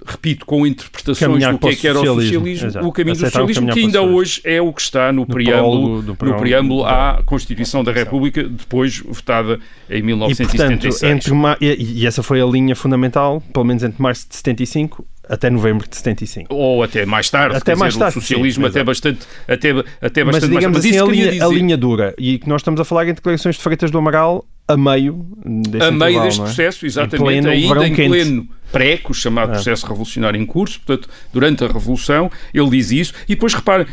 repito, 0.06 0.44
com 0.46 0.66
interpretações 0.66 1.18
Caminhar 1.18 1.52
do 1.52 1.58
que 1.58 1.68
é 1.68 1.74
que 1.74 1.88
era 1.88 1.98
o 1.98 2.04
socialismo. 2.04 2.66
Exato. 2.68 2.86
o 2.86 2.92
caminho 2.92 3.16
do 3.16 3.24
Aceitaram 3.26 3.46
socialismo, 3.48 3.72
que 3.72 3.80
ainda 3.80 4.02
hoje 4.02 4.40
é 4.44 4.60
o 4.60 4.72
que 4.72 4.80
está 4.82 5.12
no, 5.12 5.26
preâmbulo, 5.26 6.02
do 6.02 6.08
no 6.08 6.16
preâmbulo 6.16 6.40
preâmbulo 6.42 6.82
da 6.84 7.16
à 7.18 7.22
Constituição 7.24 7.82
da 7.82 7.92
República, 7.92 8.42
depois 8.42 8.98
votada 9.00 9.58
em 9.90 9.98
E, 9.98 10.02
1976. 10.02 11.00
portanto, 11.00 11.54
entre 11.58 11.66
e, 11.66 12.02
e 12.02 12.06
essa 12.06 12.22
foi 12.22 12.40
a 12.40 12.44
linha 12.46 12.76
fundamental, 12.76 13.40
pelo 13.52 13.64
menos 13.64 13.82
entre 13.82 14.00
março 14.00 14.28
de 14.28 14.36
75 14.36 15.06
até 15.28 15.50
novembro 15.50 15.88
de 15.88 15.96
75. 15.96 16.54
ou 16.54 16.82
até 16.82 17.04
mais 17.06 17.28
tarde, 17.30 17.56
Até 17.56 17.72
quer 17.72 17.78
mais 17.78 17.92
dizer, 17.94 18.04
tarde, 18.04 18.18
o 18.18 18.20
socialismo 18.20 18.64
sim, 18.64 18.70
até 18.70 18.84
bastante, 18.84 19.20
até, 19.48 19.70
até 20.00 20.24
Mas 20.24 20.34
bastante 20.36 20.52
digamos 20.54 20.76
mais 20.78 20.84
assim, 20.84 20.94
isso 20.94 21.04
a 21.04 21.08
linha, 21.10 21.28
a 21.28 21.30
dizer. 21.32 21.48
linha 21.50 21.76
dura. 21.76 22.14
E 22.18 22.38
que 22.38 22.48
nós 22.48 22.60
estamos 22.60 22.80
a 22.80 22.84
falar 22.84 23.08
em 23.08 23.14
declarações 23.14 23.56
de 23.56 23.62
Freitas 23.62 23.90
do 23.90 23.98
Amaral 23.98 24.44
a 24.66 24.76
meio 24.76 25.26
deste 25.44 25.88
a 25.88 25.90
meio 25.90 26.22
deste 26.22 26.40
é? 26.40 26.44
processo, 26.44 26.84
Em 26.84 26.88
exatamente, 26.88 27.22
pleno 27.22 27.48
ainda 27.50 27.86
em 27.86 27.94
pleno 27.94 28.48
pré, 28.72 28.96
com 28.96 29.12
o 29.12 29.14
chamado 29.14 29.50
É. 29.50 29.52
processo 29.54 29.86
revolucionário 29.86 30.40
em 30.40 30.46
curso, 30.46 30.80
portanto, 30.84 31.08
durante 31.32 31.62
a 31.64 31.68
Revolução, 31.68 32.30
ele 32.52 32.70
diz 32.70 32.90
isso, 32.90 33.12
e 33.28 33.34
depois 33.34 33.54
repara, 33.54 33.86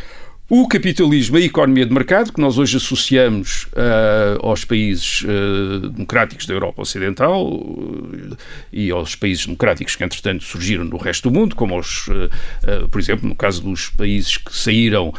O 0.53 0.67
capitalismo, 0.67 1.37
a 1.37 1.39
economia 1.39 1.85
de 1.85 1.93
mercado, 1.93 2.33
que 2.33 2.41
nós 2.41 2.57
hoje 2.57 2.75
associamos 2.75 3.67
uh, 3.67 4.45
aos 4.45 4.65
países 4.65 5.21
uh, 5.21 5.87
democráticos 5.87 6.45
da 6.45 6.53
Europa 6.53 6.81
Ocidental 6.81 7.49
uh, 7.49 8.37
e 8.69 8.91
aos 8.91 9.15
países 9.15 9.45
democráticos 9.45 9.95
que, 9.95 10.03
entretanto, 10.03 10.43
surgiram 10.43 10.83
no 10.83 10.97
resto 10.97 11.29
do 11.29 11.39
mundo, 11.39 11.55
como 11.55 11.79
os, 11.79 12.09
por 12.91 12.99
exemplo, 12.99 13.29
no 13.29 13.33
caso 13.33 13.61
dos 13.61 13.91
países 13.91 14.35
que 14.35 14.53
saíram 14.53 15.13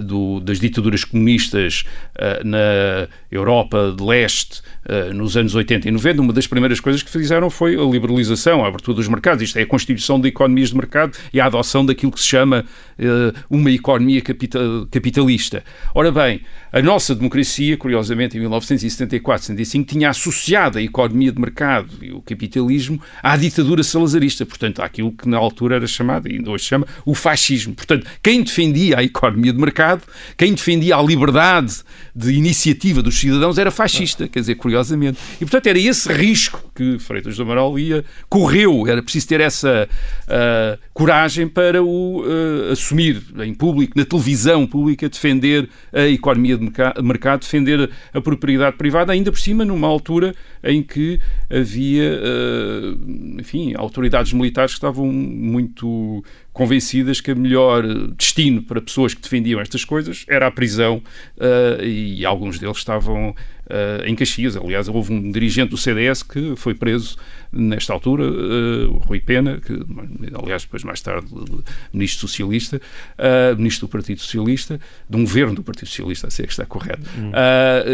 do, 0.00 0.40
das 0.40 0.58
ditaduras 0.58 1.04
comunistas 1.04 1.84
na 2.44 3.08
Europa 3.30 3.94
de 3.96 4.02
Leste 4.02 4.62
nos 5.14 5.36
anos 5.36 5.54
80 5.54 5.88
e 5.88 5.90
90, 5.90 6.20
uma 6.20 6.32
das 6.32 6.46
primeiras 6.46 6.80
coisas 6.80 7.02
que 7.02 7.10
fizeram 7.10 7.48
foi 7.48 7.74
a 7.74 7.82
liberalização, 7.82 8.64
a 8.64 8.68
abertura 8.68 8.96
dos 8.96 9.08
mercados, 9.08 9.42
isto 9.42 9.58
é, 9.58 9.62
a 9.62 9.66
constituição 9.66 10.20
de 10.20 10.28
economias 10.28 10.70
de 10.70 10.76
mercado 10.76 11.16
e 11.32 11.40
a 11.40 11.46
adoção 11.46 11.84
daquilo 11.84 12.12
que 12.12 12.20
se 12.20 12.26
chama 12.26 12.64
uma 13.50 13.70
economia 13.70 14.20
capitalista 14.20 15.14
capitalista. 15.14 15.64
Ora 15.94 16.10
bem, 16.10 16.40
a 16.72 16.82
nossa 16.82 17.14
democracia, 17.14 17.76
curiosamente, 17.76 18.36
em 18.36 18.40
1974, 18.40 19.46
75, 19.46 19.88
tinha 19.88 20.10
associado 20.10 20.78
a 20.78 20.82
economia 20.82 21.30
de 21.32 21.40
mercado 21.40 21.88
e 22.02 22.12
o 22.12 22.20
capitalismo 22.20 23.00
à 23.22 23.36
ditadura 23.36 23.82
salazarista, 23.82 24.44
portanto, 24.44 24.82
àquilo 24.82 25.12
que 25.12 25.28
na 25.28 25.36
altura 25.36 25.76
era 25.76 25.86
chamado, 25.86 26.28
e 26.28 26.36
ainda 26.36 26.50
hoje 26.50 26.64
chama, 26.64 26.86
o 27.04 27.14
fascismo. 27.14 27.74
Portanto, 27.74 28.06
quem 28.22 28.42
defendia 28.42 28.98
a 28.98 29.04
economia 29.04 29.33
de 29.34 29.58
mercado, 29.58 30.02
quem 30.36 30.54
defendia 30.54 30.96
a 30.96 31.02
liberdade 31.02 31.82
de 32.14 32.32
iniciativa 32.32 33.02
dos 33.02 33.18
cidadãos 33.18 33.58
era 33.58 33.70
fascista, 33.70 34.28
quer 34.28 34.40
dizer, 34.40 34.54
curiosamente. 34.54 35.18
E, 35.36 35.38
portanto, 35.38 35.66
era 35.66 35.78
esse 35.78 36.12
risco 36.12 36.62
que 36.74 36.98
Freitas 36.98 37.36
do 37.36 37.42
Amaral 37.42 37.78
ia, 37.78 38.04
correu, 38.28 38.86
era 38.86 39.02
preciso 39.02 39.28
ter 39.28 39.40
essa 39.40 39.88
uh, 40.28 40.78
coragem 40.92 41.48
para 41.48 41.82
o 41.82 42.22
uh, 42.22 42.72
assumir 42.72 43.22
em 43.38 43.54
público, 43.54 43.92
na 43.96 44.04
televisão, 44.04 44.34
visão 44.34 44.66
pública 44.66 45.08
defender 45.08 45.68
a 45.92 46.06
economia 46.06 46.56
de 46.56 46.70
mercado, 47.02 47.40
defender 47.40 47.90
a 48.12 48.20
propriedade 48.20 48.76
privada, 48.76 49.12
ainda 49.12 49.30
por 49.30 49.38
cima 49.38 49.64
numa 49.64 49.88
altura 49.88 50.34
em 50.64 50.82
que 50.82 51.20
havia, 51.50 52.20
eh, 52.22 52.94
enfim, 53.38 53.74
autoridades 53.76 54.32
militares 54.32 54.72
que 54.72 54.78
estavam 54.78 55.06
muito 55.06 56.24
convencidas 56.52 57.20
que 57.20 57.32
o 57.32 57.36
melhor 57.36 57.82
destino 58.16 58.62
para 58.62 58.80
pessoas 58.80 59.12
que 59.12 59.20
defendiam 59.20 59.60
estas 59.60 59.84
coisas 59.84 60.24
era 60.28 60.46
a 60.46 60.50
prisão 60.50 61.02
eh, 61.38 61.84
e 61.84 62.24
alguns 62.24 62.58
deles 62.58 62.78
estavam 62.78 63.34
uh, 63.66 64.04
em 64.04 64.14
Caxias. 64.14 64.56
Aliás, 64.56 64.88
houve 64.88 65.12
um 65.12 65.30
dirigente 65.30 65.70
do 65.70 65.76
CDS 65.76 66.22
que 66.22 66.54
foi 66.56 66.74
preso 66.74 67.16
nesta 67.52 67.92
altura, 67.92 68.24
uh, 68.24 68.98
Rui 68.98 69.20
Pena, 69.20 69.60
que, 69.60 69.72
aliás, 70.34 70.62
depois 70.62 70.82
mais 70.82 71.00
tarde 71.00 71.28
ministro 71.92 72.26
socialista, 72.26 72.80
uh, 73.18 73.56
ministro 73.56 73.86
do 73.86 73.90
Partido 73.90 74.20
Socialista, 74.20 74.80
de 75.08 75.16
um 75.16 75.24
governo 75.24 75.54
do 75.54 75.62
Partido 75.62 75.86
Socialista, 75.88 76.30
se 76.30 76.42
é 76.42 76.46
que 76.46 76.52
está 76.52 76.66
correto, 76.66 77.02
hum. 77.16 77.30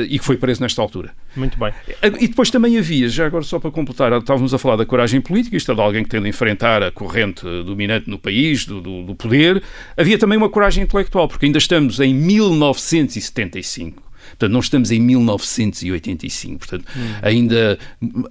e 0.09 0.19
que 0.19 0.25
foi 0.25 0.37
preso 0.37 0.63
nesta 0.63 0.81
altura. 0.81 1.13
Muito 1.37 1.59
bem. 1.59 1.73
E 2.21 2.27
depois 2.27 2.51
também 2.51 2.79
havia, 2.79 3.09
já 3.09 3.27
agora 3.27 3.45
só 3.45 3.61
para 3.61 3.71
completar, 3.71 4.13
estávamos 4.13 4.53
a 4.55 4.59
falar 4.59 4.77
da 4.77 4.87
coragem 4.87 5.21
política, 5.21 5.57
isto 5.57 5.71
é 5.71 5.75
de 5.75 5.81
alguém 5.81 6.03
que 6.03 6.09
tem 6.09 6.21
de 6.21 6.29
enfrentar 6.29 6.83
a 6.83 6.91
corrente 6.91 7.43
dominante 7.65 8.09
no 8.09 8.19
país, 8.19 8.65
do, 8.65 8.81
do, 8.81 9.03
do 9.05 9.15
poder. 9.15 9.63
Havia 9.97 10.19
também 10.19 10.37
uma 10.37 10.49
coragem 10.49 10.83
intelectual, 10.85 11.29
porque 11.29 11.47
ainda 11.47 11.59
estamos 11.59 12.01
em 12.01 12.15
1975 12.15 14.10
Portanto, 14.41 14.53
não 14.53 14.61
estamos 14.61 14.91
em 14.91 14.99
1985. 14.99 16.59
Portanto, 16.59 16.87
hum. 16.97 17.15
ainda 17.21 17.79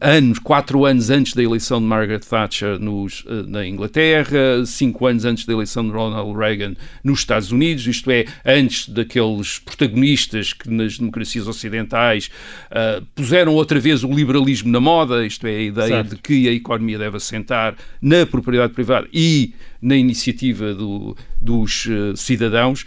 anos, 0.01 0.39
quatro 0.39 0.83
anos 0.83 1.11
antes 1.11 1.35
da 1.35 1.43
eleição 1.43 1.79
de 1.79 1.85
Margaret 1.85 2.21
Thatcher 2.21 2.79
nos, 2.79 3.23
eh, 3.27 3.43
na 3.47 3.67
Inglaterra, 3.67 4.65
cinco 4.65 5.05
anos 5.05 5.23
antes 5.23 5.45
da 5.45 5.53
eleição 5.53 5.85
de 5.85 5.91
Ronald 5.91 6.35
Reagan 6.35 6.73
nos 7.03 7.19
Estados 7.19 7.51
Unidos, 7.51 7.85
isto 7.85 8.09
é, 8.09 8.25
antes 8.43 8.89
daqueles 8.89 9.59
protagonistas 9.59 10.51
que 10.51 10.67
nas 10.67 10.97
democracias 10.97 11.47
ocidentais 11.47 12.31
uh, 12.71 13.05
puseram 13.13 13.53
outra 13.53 13.79
vez 13.79 14.03
o 14.03 14.11
liberalismo 14.11 14.71
na 14.71 14.79
moda, 14.79 15.23
isto 15.23 15.45
é, 15.45 15.57
a 15.57 15.61
ideia 15.61 16.03
de 16.03 16.15
que 16.15 16.47
a 16.47 16.51
economia 16.51 16.97
deve 16.97 17.17
assentar 17.17 17.75
na 18.01 18.25
propriedade 18.25 18.73
privada 18.73 19.07
e 19.13 19.53
na 19.79 19.95
iniciativa 19.95 20.73
do, 20.73 21.15
dos 21.39 21.85
uh, 21.85 22.17
cidadãos. 22.17 22.83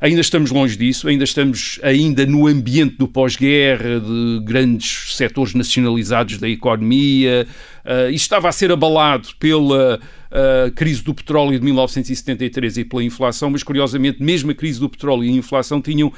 Ainda 0.00 0.22
estamos 0.22 0.50
longe 0.50 0.78
disso, 0.78 1.08
ainda 1.08 1.24
estamos 1.24 1.78
ainda 1.82 2.24
no 2.24 2.46
ambiente 2.46 2.96
do 2.96 3.06
pós-guerra, 3.06 4.00
de 4.00 4.40
grandes 4.42 5.14
setores 5.14 5.52
nacionalizados 5.52 6.38
da 6.38 6.48
economia. 6.48 7.46
Uh, 7.84 8.10
isto 8.10 8.24
estava 8.24 8.48
a 8.48 8.52
ser 8.52 8.72
abalado 8.72 9.28
pela 9.38 9.98
uh, 9.98 10.72
crise 10.74 11.02
do 11.02 11.14
petróleo 11.14 11.58
de 11.58 11.64
1973 11.66 12.78
e 12.78 12.84
pela 12.86 13.04
inflação, 13.04 13.50
mas 13.50 13.62
curiosamente, 13.62 14.22
mesmo 14.22 14.50
a 14.50 14.54
crise 14.54 14.80
do 14.80 14.88
petróleo 14.88 15.22
e 15.24 15.28
a 15.28 15.32
inflação 15.32 15.82
tinham 15.82 16.10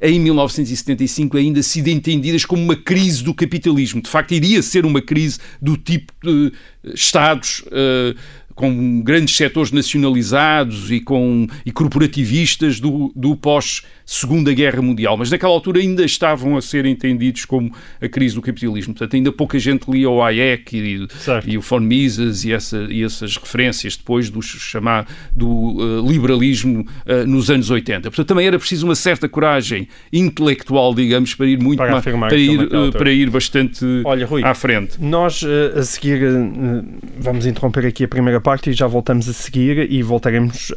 em 0.00 0.18
1975 0.18 1.36
ainda 1.36 1.62
sido 1.62 1.88
entendidas 1.88 2.46
como 2.46 2.62
uma 2.62 2.76
crise 2.76 3.22
do 3.22 3.34
capitalismo. 3.34 4.00
De 4.00 4.08
facto, 4.08 4.32
iria 4.32 4.62
ser 4.62 4.86
uma 4.86 5.02
crise 5.02 5.38
do 5.60 5.76
tipo 5.76 6.10
de 6.22 6.52
Estados 6.94 7.62
uh, 7.66 8.16
com 8.54 9.00
grandes 9.00 9.36
setores 9.36 9.72
nacionalizados 9.72 10.90
e, 10.90 11.00
com, 11.00 11.46
e 11.64 11.72
corporativistas 11.72 12.80
do, 12.80 13.12
do 13.14 13.36
pós 13.36 13.82
Segunda 14.12 14.52
Guerra 14.52 14.82
Mundial, 14.82 15.16
mas 15.16 15.30
naquela 15.30 15.52
altura 15.52 15.78
ainda 15.78 16.04
estavam 16.04 16.56
a 16.56 16.60
ser 16.60 16.84
entendidos 16.84 17.44
como 17.44 17.72
a 18.02 18.08
crise 18.08 18.34
do 18.34 18.42
capitalismo. 18.42 18.92
Portanto, 18.92 19.14
ainda 19.14 19.30
pouca 19.30 19.56
gente 19.56 19.88
lia 19.88 20.10
o 20.10 20.20
Hayek 20.20 20.76
e, 20.76 21.06
e 21.46 21.56
o 21.56 21.60
von 21.60 21.78
Mises 21.78 22.44
e, 22.44 22.52
essa, 22.52 22.88
e, 22.90 23.04
essas 23.04 23.36
referências 23.36 23.96
depois 23.96 24.28
do, 24.28 24.42
chamar, 24.42 25.06
do 25.32 25.46
uh, 25.48 26.10
liberalismo 26.10 26.84
uh, 27.06 27.24
nos 27.24 27.50
anos 27.50 27.70
80. 27.70 28.10
Portanto, 28.10 28.26
também 28.26 28.48
era 28.48 28.58
preciso 28.58 28.84
uma 28.84 28.96
certa 28.96 29.28
coragem 29.28 29.86
intelectual, 30.12 30.92
digamos, 30.92 31.32
para 31.34 31.46
ir 31.46 31.62
muito 31.62 31.78
para, 31.78 32.02
para, 32.02 32.36
ir, 32.36 32.62
uh, 32.62 32.90
para 32.90 33.12
ir 33.12 33.30
bastante 33.30 33.84
Olha, 34.04 34.26
Rui, 34.26 34.42
à 34.42 34.54
frente. 34.54 35.00
Nós, 35.00 35.44
a 35.44 35.84
seguir, 35.84 36.20
vamos 37.16 37.46
interromper 37.46 37.86
aqui 37.86 38.02
a 38.02 38.08
primeira 38.08 38.40
parte 38.40 38.49
e 38.68 38.72
já 38.72 38.86
voltamos 38.86 39.28
a 39.28 39.32
seguir 39.32 39.90
e 39.90 40.02
voltaremos 40.02 40.72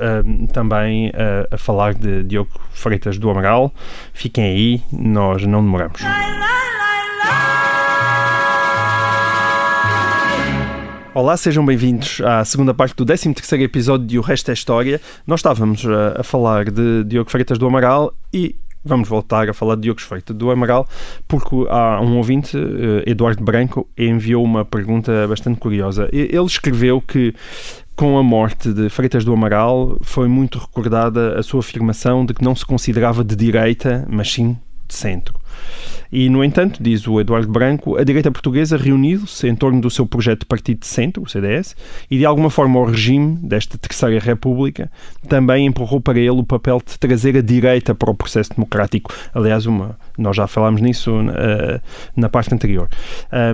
também 0.54 1.12
a 1.50 1.58
falar 1.58 1.96
de 1.96 2.24
Diogo 2.24 2.52
Freitas 2.72 3.18
do 3.18 3.30
Amaral. 3.30 3.74
Fiquem 4.14 4.46
aí, 4.46 4.82
nós 4.92 5.44
não 5.46 5.64
demoramos. 5.64 6.02
Olá, 11.16 11.36
sejam 11.36 11.66
bem-vindos 11.66 12.22
à 12.22 12.46
segunda 12.46 12.74
parte 12.74 12.96
do 12.96 13.06
13 13.06 13.34
episódio 13.64 14.06
de 14.06 14.20
O 14.20 14.22
Resto 14.22 14.52
é 14.52 14.54
História. 14.54 15.02
Nós 15.26 15.40
estávamos 15.40 15.84
a, 15.86 16.22
a 16.22 16.24
falar 16.24 16.66
de 16.66 17.04
Diogo 17.04 17.30
Freitas 17.30 17.58
do 17.58 17.66
Amaral 17.66 18.14
e 18.32 18.56
vamos 18.84 19.08
voltar 19.08 19.50
a 19.50 19.54
falar 19.54 19.76
de 19.76 19.82
Diogo 19.82 20.02
Freitas 20.02 20.36
do 20.36 20.52
Amaral, 20.52 20.88
porque 21.28 21.56
há 21.70 22.02
um 22.02 22.18
ouvinte, 22.18 22.58
eh, 22.58 23.10
Eduardo 23.10 23.44
Branco, 23.44 23.88
enviou 23.98 24.44
uma 24.44 24.66
pergunta 24.66 25.28
bastante 25.28 25.60
curiosa. 25.60 26.10
Ele 26.12 26.46
escreveu 26.46 27.02
que 27.02 27.34
com 27.96 28.18
a 28.18 28.24
morte 28.24 28.74
de 28.74 28.90
Freitas 28.90 29.24
do 29.24 29.34
Amaral, 29.34 29.98
foi 30.02 30.28
muito 30.28 30.58
recordada 30.58 31.38
a 31.38 31.44
sua 31.44 31.60
afirmação 31.60 32.26
de 32.26 32.34
que 32.34 32.44
não 32.44 32.56
se 32.56 32.66
considerava 32.66 33.24
de 33.24 33.36
direita, 33.36 34.06
mas 34.10 34.32
sim 34.32 34.58
de 34.88 34.96
centro. 34.96 35.36
E, 36.12 36.30
no 36.30 36.44
entanto, 36.44 36.82
diz 36.82 37.08
o 37.08 37.20
Eduardo 37.20 37.52
Branco, 37.52 37.98
a 37.98 38.04
direita 38.04 38.32
portuguesa 38.32 38.78
reuniu-se 38.78 39.48
em 39.48 39.56
torno 39.56 39.82
do 39.82 39.90
seu 39.90 40.06
projeto 40.06 40.42
de 40.42 40.46
partido 40.46 40.80
de 40.80 40.88
centro, 40.88 41.24
o 41.24 41.30
CDS, 41.30 41.76
e 42.10 42.18
de 42.18 42.26
alguma 42.26 42.50
forma 42.50 42.80
o 42.80 42.86
regime 42.86 43.38
desta 43.42 43.78
Terceira 43.78 44.20
República 44.20 44.92
também 45.28 45.66
empurrou 45.66 46.00
para 46.00 46.20
ele 46.20 46.30
o 46.30 46.44
papel 46.44 46.82
de 46.86 46.98
trazer 47.00 47.36
a 47.38 47.42
direita 47.42 47.96
para 47.96 48.12
o 48.12 48.16
processo 48.16 48.52
democrático. 48.56 49.14
Aliás, 49.34 49.66
uma, 49.66 49.98
nós 50.18 50.36
já 50.36 50.48
falámos 50.48 50.82
nisso 50.82 51.12
uh, 51.12 51.82
na 52.16 52.30
parte 52.30 52.54
anterior. 52.54 52.88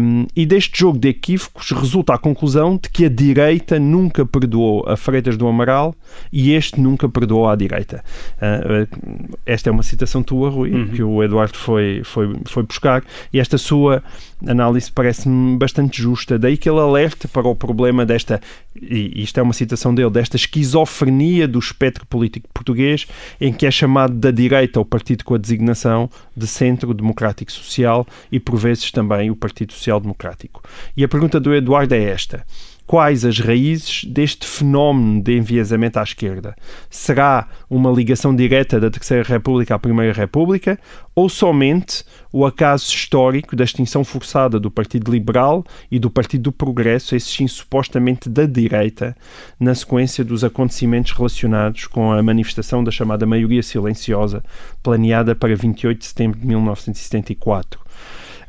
Um, 0.01 0.25
e 0.35 0.45
deste 0.45 0.79
jogo 0.79 0.97
de 0.97 1.09
equívocos 1.09 1.71
resulta 1.71 2.13
a 2.13 2.17
conclusão 2.17 2.77
de 2.81 2.89
que 2.89 3.05
a 3.05 3.09
direita 3.09 3.79
nunca 3.79 4.25
perdoou 4.25 4.87
a 4.87 4.97
Freitas 4.97 5.37
do 5.37 5.47
Amaral 5.47 5.95
e 6.31 6.53
este 6.53 6.79
nunca 6.79 7.07
perdoou 7.07 7.47
à 7.47 7.55
direita. 7.55 8.03
Uh, 8.37 9.29
esta 9.45 9.69
é 9.69 9.71
uma 9.71 9.83
citação 9.83 10.21
tua, 10.21 10.49
Rui, 10.49 10.71
uhum. 10.71 10.87
que 10.87 11.03
o 11.03 11.23
Eduardo 11.23 11.57
foi, 11.57 11.98
foi, 12.03 12.35
foi 12.45 12.63
buscar, 12.63 13.03
e 13.31 13.39
esta 13.39 13.57
sua 13.57 14.03
análise 14.45 14.91
parece-me 14.91 15.57
bastante 15.57 16.01
justa. 16.01 16.39
Daí 16.39 16.57
que 16.57 16.69
ele 16.69 16.79
alerta 16.79 17.27
para 17.27 17.47
o 17.47 17.55
problema 17.55 18.05
desta, 18.05 18.41
e 18.75 19.21
isto 19.23 19.39
é 19.39 19.43
uma 19.43 19.53
citação 19.53 19.93
dele, 19.93 20.09
desta 20.09 20.35
esquizofrenia 20.35 21.47
do 21.47 21.59
espectro 21.59 22.05
político 22.05 22.47
português, 22.53 23.07
em 23.39 23.51
que 23.51 23.65
é 23.65 23.71
chamado 23.71 24.13
da 24.13 24.31
direita 24.31 24.79
o 24.79 24.85
partido 24.85 25.23
com 25.23 25.35
a 25.35 25.38
designação 25.38 26.09
de 26.35 26.47
centro 26.47 26.93
democrático 26.93 27.51
social 27.51 28.07
e 28.31 28.39
por 28.39 28.57
vezes 28.57 28.91
também 28.91 29.29
o 29.29 29.35
Partido 29.35 29.73
Social 29.73 29.99
Democrático. 29.99 30.63
E 30.95 31.03
a 31.03 31.07
pergunta 31.07 31.39
do 31.39 31.53
Eduardo 31.53 31.93
é 31.93 32.03
esta: 32.03 32.45
quais 32.89 33.23
as 33.23 33.38
raízes 33.38 34.04
deste 34.04 34.47
fenómeno 34.47 35.21
de 35.21 35.38
enviesamento 35.38 35.99
à 35.99 36.02
esquerda. 36.02 36.56
Será 36.89 37.47
uma 37.69 37.91
ligação 37.91 38.36
direta 38.36 38.80
da 38.80 38.89
Terceira 38.89 39.23
República 39.23 39.75
à 39.75 39.80
Primeira 39.80 40.12
República 40.12 40.80
ou 41.13 41.30
somente 41.30 42.04
o 42.34 42.47
acaso 42.47 42.91
histórico 42.91 43.56
da 43.56 43.63
extinção 43.63 44.04
forçada 44.04 44.60
do 44.60 44.71
Partido 44.71 45.12
Liberal 45.12 45.63
e 45.91 45.99
do 45.99 46.10
Partido 46.10 46.45
do 46.45 46.52
Progresso, 46.52 47.15
esse 47.15 47.28
sim 47.28 47.47
supostamente 47.47 48.28
da 48.28 48.47
direita, 48.47 49.15
na 49.60 49.75
sequência 49.75 50.23
dos 50.25 50.43
acontecimentos 50.43 51.12
relacionados 51.12 51.86
com 51.86 52.12
a 52.12 52.23
manifestação 52.23 52.84
da 52.84 52.89
chamada 52.89 53.23
maioria 53.23 53.62
silenciosa 53.62 54.43
planeada 54.82 55.36
para 55.36 55.56
28 55.56 55.99
de 55.99 56.06
setembro 56.08 56.39
de 56.39 56.47
1974. 56.47 57.80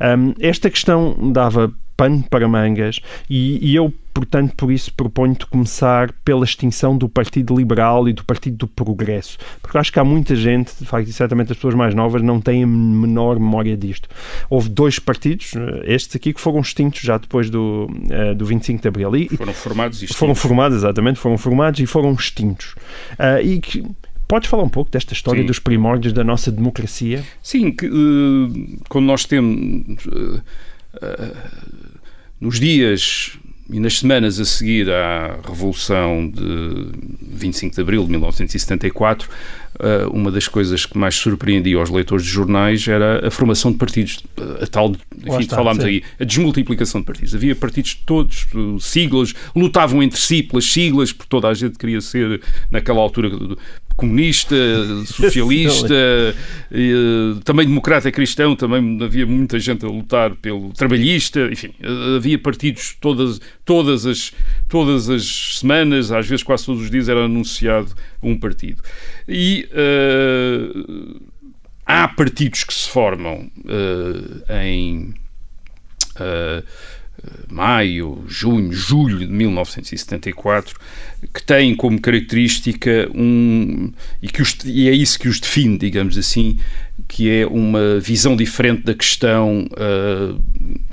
Um, 0.01 0.33
esta 0.41 0.71
questão 0.71 1.31
dava 1.31 1.71
pano 2.01 2.25
para 2.31 2.49
mangas 2.49 2.99
e, 3.29 3.59
e, 3.73 3.77
eu, 3.77 3.93
portanto, 4.15 4.55
por 4.57 4.73
isso 4.73 4.91
proponho-te 4.95 5.45
começar 5.45 6.11
pela 6.25 6.47
extinção 6.47 6.97
do 6.97 7.11
Partido 7.11 7.55
Liberal 7.55 8.09
e 8.09 8.15
do 8.15 8.25
Partido 8.25 8.57
do 8.57 8.67
Progresso, 8.67 9.37
porque 9.61 9.77
acho 9.77 9.93
que 9.93 10.01
há 10.01 10.05
muita 10.05 10.35
gente, 10.35 10.73
de 10.81 10.87
facto, 10.87 11.11
e 11.11 11.13
certamente 11.13 11.53
as 11.53 11.59
pessoas 11.59 11.75
mais 11.75 11.95
novas 11.95 12.23
não 12.23 12.41
têm 12.41 12.65
a 12.65 12.67
menor 12.67 13.39
memória 13.39 13.77
disto. 13.77 14.09
Houve 14.49 14.71
dois 14.71 14.99
partidos, 14.99 15.53
eh, 15.55 15.95
estes 15.95 16.17
aqui, 16.17 16.33
que 16.33 16.41
foram 16.41 16.61
extintos 16.61 17.03
já 17.03 17.19
depois 17.19 17.51
do, 17.51 17.87
uh, 17.91 18.35
do 18.35 18.47
25 18.47 18.81
de 18.81 18.89
Abril. 18.89 19.17
E, 19.17 19.37
foram 19.37 19.53
formados 19.53 20.01
e 20.01 20.05
extintos. 20.07 20.17
Foram 20.17 20.35
formados, 20.35 20.79
exatamente, 20.79 21.19
foram 21.19 21.37
formados 21.37 21.81
e 21.81 21.85
foram 21.87 22.15
extintos. 22.15 22.75
Uh, 23.19 23.45
e 23.45 23.61
que 23.61 23.85
Podes 24.27 24.49
falar 24.49 24.63
um 24.63 24.69
pouco 24.69 24.93
desta 24.93 25.13
história 25.13 25.41
Sim. 25.41 25.47
dos 25.49 25.59
primórdios 25.59 26.13
da 26.13 26.23
nossa 26.23 26.53
democracia? 26.53 27.25
Sim, 27.43 27.73
que, 27.73 27.89
uh, 27.89 28.79
quando 28.89 29.05
nós 29.07 29.25
temos 29.25 30.07
uh, 30.07 30.41
uh, 30.95 31.90
nos 32.41 32.59
dias 32.59 33.39
e 33.73 33.79
nas 33.79 33.99
semanas 33.99 34.41
a 34.41 34.45
seguir 34.45 34.91
à 34.91 35.39
Revolução 35.47 36.29
de 36.29 36.89
25 37.23 37.75
de 37.75 37.81
Abril 37.81 38.05
de 38.05 38.11
1974, 38.11 39.29
uma 40.13 40.31
das 40.31 40.49
coisas 40.49 40.85
que 40.85 40.99
mais 40.99 41.15
surpreendia 41.15 41.77
aos 41.77 41.89
leitores 41.89 42.25
de 42.25 42.31
jornais 42.31 42.87
era 42.89 43.27
a 43.27 43.31
formação 43.31 43.71
de 43.71 43.79
partidos, 43.79 44.25
a 44.61 44.67
tal, 44.67 44.91
enfim, 45.25 45.41
está, 45.41 45.57
falámos 45.57 45.85
sim. 45.85 45.89
aí, 45.89 46.03
a 46.19 46.25
desmultiplicação 46.25 47.01
de 47.01 47.07
partidos. 47.07 47.35
Havia 47.35 47.55
partidos 47.55 47.95
todos, 47.95 48.47
siglas, 48.81 49.35
lutavam 49.55 50.03
entre 50.03 50.21
si 50.21 50.43
pelas 50.43 50.65
siglas, 50.65 51.13
porque 51.13 51.29
toda 51.29 51.49
a 51.49 51.55
gente 51.55 51.79
queria 51.79 52.01
ser, 52.01 52.43
naquela 52.71 53.01
altura, 53.01 53.31
comunista, 54.01 54.57
socialista, 55.07 55.95
e, 56.73 57.37
também 57.45 57.67
democrata 57.67 58.11
cristão, 58.11 58.57
também 58.57 58.99
havia 59.03 59.27
muita 59.27 59.59
gente 59.59 59.85
a 59.85 59.89
lutar 59.89 60.35
pelo 60.37 60.73
trabalhista, 60.73 61.49
enfim, 61.53 61.73
havia 62.17 62.39
partidos 62.39 62.97
todas, 63.01 63.41
todas, 63.65 64.07
as, 64.07 64.33
todas 64.69 65.09
as 65.09 65.59
semanas, 65.59 66.11
às 66.11 66.27
vezes 66.27 66.43
quase 66.43 66.67
todos 66.67 66.83
os 66.83 66.91
dias 66.91 67.09
era 67.09 67.25
anunciado 67.25 67.95
um 68.23 68.39
partido. 68.39 68.83
E 69.29 69.69
uh, 69.73 71.21
há 71.85 72.09
partidos 72.09 72.65
que 72.65 72.73
se 72.73 72.89
formam 72.89 73.51
uh, 73.59 74.53
em 74.53 75.15
uh, 76.17 76.65
maio, 77.51 78.25
junho, 78.27 78.73
julho 78.73 79.19
de 79.19 79.27
1974, 79.27 80.79
que 81.33 81.43
têm 81.43 81.75
como 81.75 82.01
característica 82.01 83.09
um. 83.15 83.93
E, 84.23 84.29
que 84.29 84.43
os, 84.43 84.57
e 84.65 84.89
é 84.89 84.93
isso 84.93 85.19
que 85.19 85.29
os 85.29 85.41
define, 85.41 85.77
digamos 85.77 86.17
assim, 86.17 86.59
que 87.09 87.31
é 87.31 87.47
uma 87.47 87.99
visão 87.99 88.37
diferente 88.37 88.83
da 88.85 88.95
questão 88.95 89.69
uh, 89.73 90.41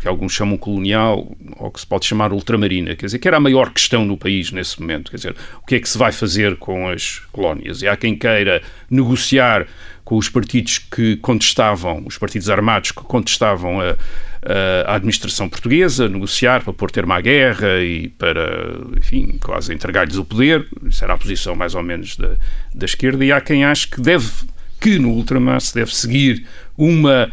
que 0.02 0.08
alguns 0.08 0.34
chamam 0.34 0.58
colonial, 0.58 1.36
ou 1.58 1.72
que 1.72 1.80
se 1.80 1.88
pode 1.88 2.06
chamar 2.06 2.34
ultramarina, 2.34 2.96
quer 2.96 3.06
dizer, 3.06 3.20
que 3.20 3.28
era 3.28 3.38
a 3.38 3.40
maior 3.40 3.72
questão 3.72 4.06
no 4.06 4.18
país 4.18 4.52
nesse 4.52 4.80
momento, 4.80 5.12
quer 5.12 5.18
dizer, 5.18 5.36
o 5.62 5.66
que 5.66 5.76
é 5.76 5.80
que 5.80 5.88
se 5.88 5.98
vai 5.98 6.12
fazer 6.12 6.58
com 6.58 6.90
as 6.90 7.22
colónias? 7.32 7.82
E 7.82 7.88
há 7.88 7.96
quem 7.96 8.18
queira 8.18 8.62
negociar 8.90 9.68
com 10.04 10.16
os 10.18 10.30
partidos 10.30 10.80
que 10.80 11.18
contestavam, 11.18 12.04
os 12.06 12.18
partidos 12.18 12.50
armados 12.50 12.92
que 12.92 13.04
contestavam 13.04 13.82
a, 13.82 13.96
a 14.86 14.96
administração 14.96 15.50
portuguesa, 15.50 16.08
negociar 16.08 16.64
para 16.64 16.74
pôr 16.74 16.92
termo 16.92 17.14
à 17.14 17.22
guerra 17.22 17.80
e 17.80 18.10
para, 18.10 18.78
enfim, 18.98 19.38
quase 19.42 19.74
entregar-lhes 19.74 20.18
o 20.18 20.26
poder. 20.26 20.68
Isso 20.86 21.04
era 21.04 21.14
a 21.14 21.18
posição 21.18 21.56
mais 21.56 21.76
ou 21.76 21.84
menos 21.84 22.16
da, 22.16 22.36
da 22.74 22.86
esquerda. 22.86 23.24
E 23.26 23.32
há 23.32 23.42
quem 23.42 23.66
ache 23.66 23.88
que 23.88 24.00
deve, 24.00 24.30
que 24.80 25.00
no 25.00 25.10
ultramar 25.10 25.60
se 25.62 25.74
deve 25.74 25.94
seguir 25.94 26.46
uma 26.78 27.32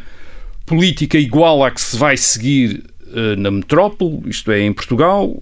política 0.66 1.18
igual 1.18 1.62
à 1.62 1.70
que 1.70 1.80
se 1.80 1.96
vai 1.96 2.16
seguir 2.16 2.84
uh, 3.08 3.36
na 3.38 3.50
metrópole, 3.50 4.22
isto 4.26 4.50
é, 4.50 4.60
em 4.60 4.72
Portugal, 4.72 5.38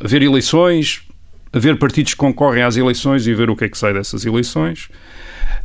haver 0.00 0.22
eleições, 0.22 1.02
haver 1.52 1.78
partidos 1.78 2.14
que 2.14 2.18
concorrem 2.18 2.62
às 2.62 2.76
eleições 2.76 3.26
e 3.26 3.34
ver 3.34 3.50
o 3.50 3.56
que 3.56 3.64
é 3.64 3.68
que 3.68 3.78
sai 3.78 3.92
dessas 3.92 4.24
eleições. 4.24 4.88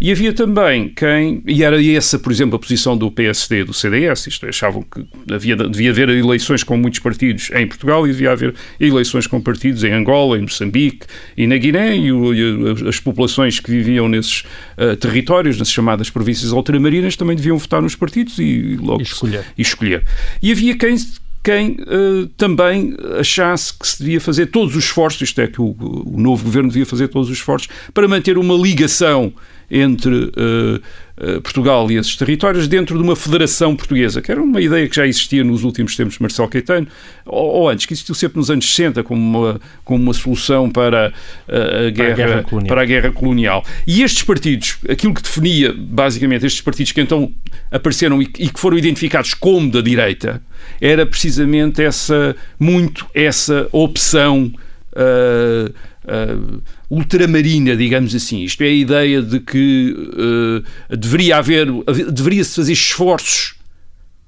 E 0.03 0.11
havia 0.11 0.33
também 0.33 0.89
quem, 0.89 1.41
e 1.47 1.63
era 1.63 1.81
essa, 1.81 2.19
por 2.19 2.29
exemplo, 2.29 2.57
a 2.57 2.59
posição 2.59 2.97
do 2.97 3.09
PSD 3.09 3.61
e 3.61 3.63
do 3.63 3.73
CDS, 3.73 4.27
isto 4.27 4.45
é, 4.45 4.49
achavam 4.49 4.83
que 4.83 5.07
havia, 5.33 5.55
devia 5.55 5.91
haver 5.91 6.09
eleições 6.09 6.61
com 6.61 6.75
muitos 6.75 6.99
partidos 6.99 7.49
em 7.55 7.65
Portugal 7.65 8.05
e 8.05 8.11
devia 8.11 8.33
haver 8.33 8.53
eleições 8.81 9.27
com 9.27 9.39
partidos 9.39 9.81
em 9.85 9.93
Angola, 9.93 10.37
em 10.37 10.41
Moçambique 10.41 11.07
e 11.37 11.47
na 11.47 11.55
Guiné, 11.55 11.95
e, 11.95 12.11
o, 12.11 12.33
e 12.33 12.85
as 12.85 12.99
populações 12.99 13.61
que 13.61 13.71
viviam 13.71 14.09
nesses 14.09 14.41
uh, 14.77 14.93
territórios, 14.97 15.57
nas 15.57 15.71
chamadas 15.71 16.09
províncias 16.09 16.51
ultramarinas, 16.51 17.15
também 17.15 17.37
deviam 17.37 17.57
votar 17.57 17.81
nos 17.81 17.95
partidos 17.95 18.39
e 18.39 18.75
logo 18.81 18.99
e 18.99 19.03
escolher. 19.03 19.45
E, 19.57 19.61
escolher. 19.61 20.03
e 20.41 20.51
havia 20.51 20.77
quem 20.77 20.97
quem 21.43 21.71
uh, 21.71 22.27
também 22.37 22.95
achasse 23.19 23.77
que 23.77 23.85
se 23.85 23.99
devia 23.99 24.21
fazer 24.21 24.45
todos 24.47 24.75
os 24.75 24.85
esforços, 24.85 25.21
isto 25.21 25.41
é, 25.41 25.47
que 25.47 25.61
o, 25.61 25.75
o, 25.79 26.15
novo 26.17 26.45
governo 26.45 26.69
devia 26.69 26.85
fazer 26.85 27.09
todos 27.09 27.29
os 27.29 27.37
esforços 27.37 27.67
para 27.93 28.07
manter 28.07 28.37
uma 28.37 28.55
ligação 28.55 29.33
entre 29.69 30.13
uh, 30.13 30.81
uh, 31.17 31.41
Portugal 31.41 31.91
e 31.91 31.97
esses 31.97 32.15
territórios 32.15 32.67
dentro 32.67 32.95
de 32.95 33.03
uma 33.03 33.15
federação 33.15 33.75
portuguesa, 33.75 34.21
que 34.21 34.31
era 34.31 34.41
uma 34.41 34.61
ideia 34.61 34.87
que 34.87 34.95
já 34.95 35.05
existia 35.05 35.43
nos 35.43 35.63
últimos 35.63 35.95
tempos 35.97 36.15
de 36.15 36.21
Marcelo 36.21 36.47
Caetano, 36.47 36.87
ou, 37.25 37.51
ou, 37.51 37.69
antes, 37.69 37.85
que 37.85 37.93
existiu 37.93 38.15
sempre 38.15 38.37
nos 38.37 38.49
anos 38.49 38.65
60 38.69 39.03
como 39.03 39.21
uma, 39.21 39.61
como 39.83 40.01
uma 40.01 40.13
solução 40.13 40.69
para, 40.69 41.11
uh, 41.49 41.87
a, 41.87 41.89
guerra, 41.89 42.15
para, 42.15 42.23
a 42.23 42.41
guerra 42.41 42.67
para 42.67 42.81
a 42.81 42.85
guerra 42.85 43.11
colonial. 43.11 43.65
E 43.85 44.01
estes 44.01 44.23
partidos, 44.23 44.77
aquilo 44.87 45.13
que 45.13 45.21
definia 45.21 45.73
basicamente 45.73 46.45
estes 46.45 46.61
partidos 46.61 46.93
que 46.93 47.01
então 47.01 47.33
apareceram 47.69 48.21
e, 48.21 48.25
e 48.39 48.49
que 48.49 48.59
foram 48.59 48.77
identificados 48.77 49.33
como 49.33 49.69
da 49.69 49.81
direita, 49.81 50.41
era 50.79 51.05
precisamente 51.05 51.81
essa, 51.81 52.35
muito 52.59 53.05
essa 53.13 53.67
opção 53.71 54.51
uh, 54.93 55.69
uh, 56.05 56.61
ultramarina, 56.89 57.75
digamos 57.75 58.13
assim. 58.13 58.43
Isto 58.43 58.63
é 58.63 58.67
a 58.67 58.73
ideia 58.73 59.21
de 59.21 59.39
que 59.39 59.95
uh, 59.95 60.95
deveria 60.95 61.37
haver, 61.37 61.67
deveria-se 62.11 62.55
fazer 62.55 62.73
esforços 62.73 63.55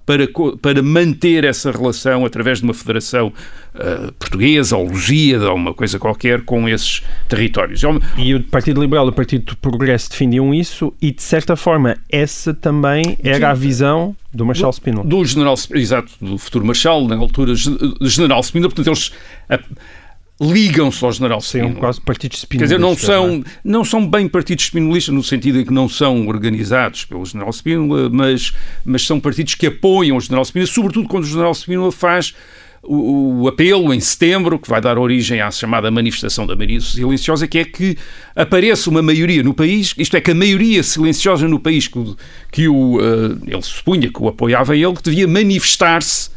para, 0.06 0.28
para 0.62 0.82
manter 0.84 1.43
essa 1.43 1.71
relação 1.71 2.26
através 2.26 2.60
de 2.60 2.63
uma 2.63 2.74
federação 2.74 3.34
uh, 3.74 4.12
portuguesa 4.13 4.78
ou 4.78 4.88
lusíada 4.88 5.50
ou 5.50 5.56
uma 5.56 5.74
coisa 5.74 5.98
qualquer 5.98 6.41
com 6.43 6.69
esses 6.69 7.02
territórios. 7.28 7.84
É 7.84 7.88
e 8.17 8.36
o 8.36 8.43
Partido 8.43 8.82
Liberal 8.82 9.08
e 9.08 9.10
o 9.10 9.13
Partido 9.13 9.45
do 9.45 9.58
Progresso 9.58 10.12
defendiam 10.12 10.54
isso 10.54 10.93
e, 11.02 11.12
de 11.12 11.24
certa 11.24 11.56
forma, 11.56 11.98
essa 12.10 12.54
também 12.54 13.17
era 13.24 13.50
a 13.50 13.54
visão 13.54 14.15
do 14.36 14.45
Marshal 14.45 14.71
Spínola. 14.71 15.04
Do, 15.04 15.17
do 15.17 15.26
general, 15.26 15.56
exato, 15.74 16.12
do 16.19 16.38
futuro 16.38 16.65
Marshal, 16.65 17.08
na 17.08 17.15
altura, 17.15 17.54
general 18.02 18.43
Spínola. 18.43 18.74
Portanto, 18.74 18.88
eles 18.88 19.12
ligam-se 20.39 21.04
ao 21.04 21.12
general 21.12 21.39
Spínola. 21.41 21.71
São 21.71 21.80
quase 21.80 22.02
partidos 22.02 22.39
spinolistas. 22.39 22.69
Quer 22.69 22.76
dizer, 22.76 22.88
não 22.88 22.98
são, 22.98 23.43
não 23.63 23.86
são 23.86 24.06
bem 24.06 24.28
partidos 24.28 24.65
spinolistas 24.65 25.13
no 25.13 25.24
sentido 25.24 25.60
em 25.60 25.65
que 25.65 25.74
não 25.74 25.88
são 25.88 26.28
organizados 26.28 27.06
pelo 27.06 27.26
general 27.26 27.52
Spínola, 27.54 28.10
mas, 28.10 28.54
mas 28.84 29.06
são 29.06 29.19
partidos 29.19 29.56
que 29.56 29.67
apoiam 29.67 30.17
o 30.17 30.21
general 30.21 30.43
Spínola, 30.43 30.71
sobretudo 30.71 31.08
quando 31.08 31.24
o 31.24 31.28
general 31.28 31.54
Spínola 31.54 31.91
faz 31.91 32.34
o, 32.88 33.41
o, 33.41 33.48
apelo 33.48 33.93
em 33.93 34.00
setembro, 34.00 34.60
que 34.60 34.69
vai 34.69 34.80
dar 34.80 34.98
origem 34.98 35.41
à 35.41 35.50
chamada 35.50 35.89
manifestação 35.89 36.45
da 36.45 36.56
maioria 36.56 36.80
silenciosa, 36.82 37.48
que 37.48 37.60
é 37.60 37.65
que 37.65 37.98
apareça 38.36 38.89
uma 38.89 39.02
maioria 39.02 39.43
no 39.43 39.54
país, 39.54 39.93
isto 39.98 40.15
é, 40.15 40.21
que 40.21 40.32
a 40.32 40.36
maioria 40.36 40.84
silenciosa 40.84 41.48
no 41.48 41.60
país 41.60 41.88
que, 41.88 42.15
que 42.52 42.67
o, 42.67 42.98
uh, 42.98 43.39
ele 43.45 43.62
supunha 43.62 44.12
que 44.12 44.21
o 44.21 44.28
apoiava 44.28 44.76
ele, 44.76 44.93
que 44.93 45.04
devia 45.04 45.28
manifestar-se 45.28 46.35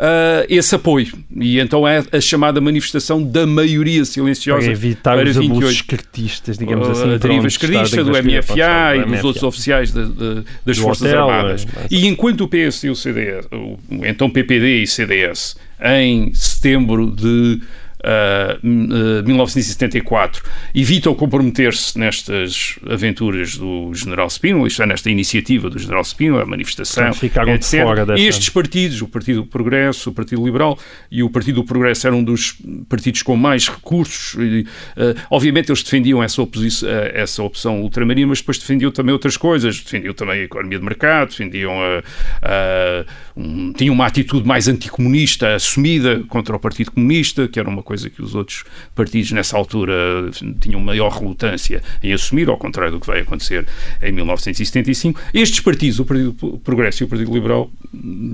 uh, 0.00 0.46
esse 0.48 0.74
apoio. 0.74 1.12
E 1.36 1.60
então 1.60 1.86
é 1.86 2.02
a 2.10 2.20
chamada 2.20 2.60
manifestação 2.60 3.22
da 3.22 3.46
maioria 3.46 4.04
silenciosa 4.04 4.62
para 4.62 4.72
evitar 4.72 5.16
para 5.16 5.28
os 5.28 5.36
28. 5.36 5.56
abusos 5.56 6.58
digamos 6.58 6.88
assim. 6.88 7.14
A 7.14 7.16
deriva 7.18 7.46
esquerdista 7.46 8.02
do 8.02 8.10
MFA 8.10 8.96
e 8.96 9.04
dos 9.04 9.24
outros 9.24 9.44
oficiais 9.44 9.92
de, 9.92 10.04
de, 10.06 10.44
das 10.64 10.76
do 10.76 10.82
Forças 10.82 11.08
hotel, 11.08 11.28
Armadas. 11.28 11.66
É, 11.76 11.86
e 11.90 12.06
enquanto 12.06 12.42
o 12.42 12.48
PS 12.48 12.84
e 12.84 12.90
o 12.90 12.96
CDS, 12.96 13.46
o, 13.52 13.78
então 14.04 14.30
PPD 14.30 14.82
e 14.82 14.86
CDS, 14.86 15.56
em 15.82 16.32
setembro 16.34 17.10
de 17.10 17.60
uh, 18.00 18.66
1974, 18.66 20.42
evitam 20.74 21.14
comprometer-se 21.14 21.98
nestas 21.98 22.78
aventuras 22.88 23.56
do 23.56 23.92
General 23.94 24.28
Spínola, 24.28 24.68
isto 24.68 24.82
é, 24.82 24.86
nesta 24.86 25.10
iniciativa 25.10 25.68
do 25.68 25.78
General 25.78 26.02
Spínola, 26.04 26.42
a 26.42 26.46
manifestação, 26.46 27.12
ficaram 27.12 27.54
etc. 27.54 27.70
de 27.70 27.82
fora 27.82 28.06
dessa... 28.06 28.20
Estes 28.22 28.48
partidos, 28.48 29.02
o 29.02 29.08
Partido 29.08 29.42
do 29.42 29.46
Progresso, 29.46 30.10
o 30.10 30.12
Partido 30.12 30.44
Liberal 30.44 30.78
e 31.10 31.22
o 31.22 31.30
Partido 31.30 31.56
do 31.56 31.64
Progresso 31.64 32.06
eram 32.06 32.18
um 32.18 32.24
dos 32.24 32.56
partidos 32.88 33.22
com 33.22 33.36
mais 33.36 33.68
recursos. 33.68 34.34
E, 34.38 34.60
uh, 34.60 35.16
obviamente 35.30 35.70
eles 35.70 35.82
defendiam 35.82 36.22
essa, 36.22 36.40
oposição, 36.42 36.88
uh, 36.88 36.92
essa 37.14 37.42
opção 37.42 37.80
ultramarina, 37.82 38.28
mas 38.28 38.40
depois 38.40 38.58
defendiam 38.58 38.90
também 38.90 39.12
outras 39.12 39.36
coisas, 39.36 39.80
defendiam 39.80 40.14
também 40.14 40.40
a 40.40 40.44
economia 40.44 40.78
de 40.78 40.84
mercado, 40.84 41.30
defendiam 41.30 41.72
a, 41.80 42.02
a 42.42 43.04
um, 43.36 43.72
tinham 43.72 43.94
uma 43.94 44.06
atitude 44.06 44.46
mais 44.46 44.68
anticomunista 44.68 45.54
assumida 45.54 46.22
contra 46.28 46.54
o 46.54 46.60
Partido 46.60 46.92
Comunista, 46.92 47.48
que 47.48 47.58
era 47.58 47.68
uma 47.68 47.82
coisa 47.90 48.08
que 48.08 48.22
os 48.22 48.36
outros 48.36 48.62
partidos 48.94 49.32
nessa 49.32 49.56
altura 49.56 50.30
tinham 50.60 50.78
maior 50.78 51.08
relutância 51.08 51.82
em 52.00 52.12
assumir, 52.12 52.48
ao 52.48 52.56
contrário 52.56 52.92
do 52.92 53.00
que 53.00 53.06
vai 53.08 53.22
acontecer 53.22 53.66
em 54.00 54.12
1975. 54.12 55.20
Estes 55.34 55.58
partidos, 55.58 55.98
o 55.98 56.04
Partido 56.04 56.32
Progresso 56.62 57.02
e 57.02 57.04
o 57.04 57.08
Partido 57.08 57.34
Liberal, 57.34 57.68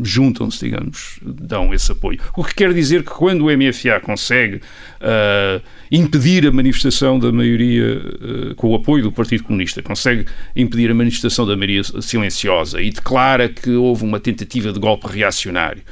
juntam-se, 0.02 0.58
digamos, 0.66 1.18
dão 1.22 1.72
esse 1.72 1.90
apoio. 1.90 2.20
O 2.36 2.44
que 2.44 2.54
quer 2.54 2.74
dizer 2.74 3.02
que 3.02 3.10
quando 3.10 3.46
o 3.46 3.56
MFA 3.56 3.98
consegue 4.02 4.60
uh, 5.00 5.62
impedir 5.90 6.46
a 6.46 6.52
manifestação 6.52 7.18
da 7.18 7.30
maioria, 7.32 7.98
uh, 7.98 8.54
com 8.54 8.68
o 8.68 8.74
apoio 8.74 9.02
do 9.04 9.12
Partido 9.12 9.44
Comunista, 9.44 9.82
consegue 9.82 10.26
impedir 10.54 10.90
a 10.90 10.94
manifestação 10.94 11.46
da 11.46 11.56
maioria 11.56 11.82
silenciosa 12.00 12.80
e 12.80 12.90
declara 12.90 13.48
que 13.48 13.70
houve 13.70 14.04
uma 14.04 14.20
tentativa 14.20 14.72
de 14.72 14.78
golpe 14.78 15.06
reacionário, 15.08 15.82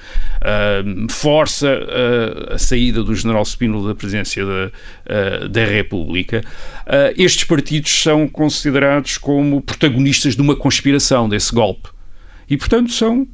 uh, 0.40 1.12
força 1.12 1.80
a 2.50 2.58
saída 2.58 3.02
do 3.02 3.14
general 3.14 3.44
Spínola 3.44 3.88
da 3.88 3.94
presidência 3.94 4.44
da, 4.44 5.48
da 5.48 5.64
República, 5.64 6.42
estes 7.16 7.44
partidos 7.44 7.90
são 8.02 8.28
considerados 8.28 9.18
como 9.18 9.60
protagonistas 9.60 10.36
de 10.36 10.42
uma 10.42 10.56
conspiração 10.56 11.28
desse 11.28 11.54
golpe. 11.54 11.93
E, 12.48 12.56
portanto, 12.56 12.92
são 12.92 13.26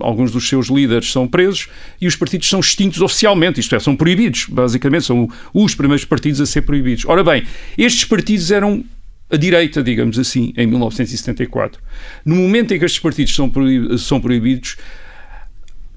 alguns 0.00 0.32
dos 0.32 0.48
seus 0.48 0.68
líderes 0.68 1.12
são 1.12 1.26
presos 1.26 1.68
e 2.00 2.06
os 2.06 2.16
partidos 2.16 2.48
são 2.48 2.60
extintos 2.60 3.00
oficialmente, 3.00 3.60
isto 3.60 3.74
é, 3.74 3.78
são 3.78 3.94
proibidos, 3.94 4.46
basicamente, 4.48 5.04
são 5.04 5.28
os 5.52 5.74
primeiros 5.74 6.04
partidos 6.04 6.40
a 6.40 6.46
ser 6.46 6.62
proibidos. 6.62 7.04
Ora 7.06 7.22
bem, 7.22 7.44
estes 7.76 8.04
partidos 8.04 8.50
eram 8.50 8.84
a 9.30 9.36
direita, 9.36 9.82
digamos 9.82 10.18
assim, 10.18 10.52
em 10.56 10.66
1974. 10.66 11.80
No 12.24 12.36
momento 12.36 12.72
em 12.72 12.78
que 12.78 12.84
estes 12.84 13.00
partidos 13.00 13.34
são, 13.34 13.52
são 13.98 14.20
proibidos, 14.20 14.76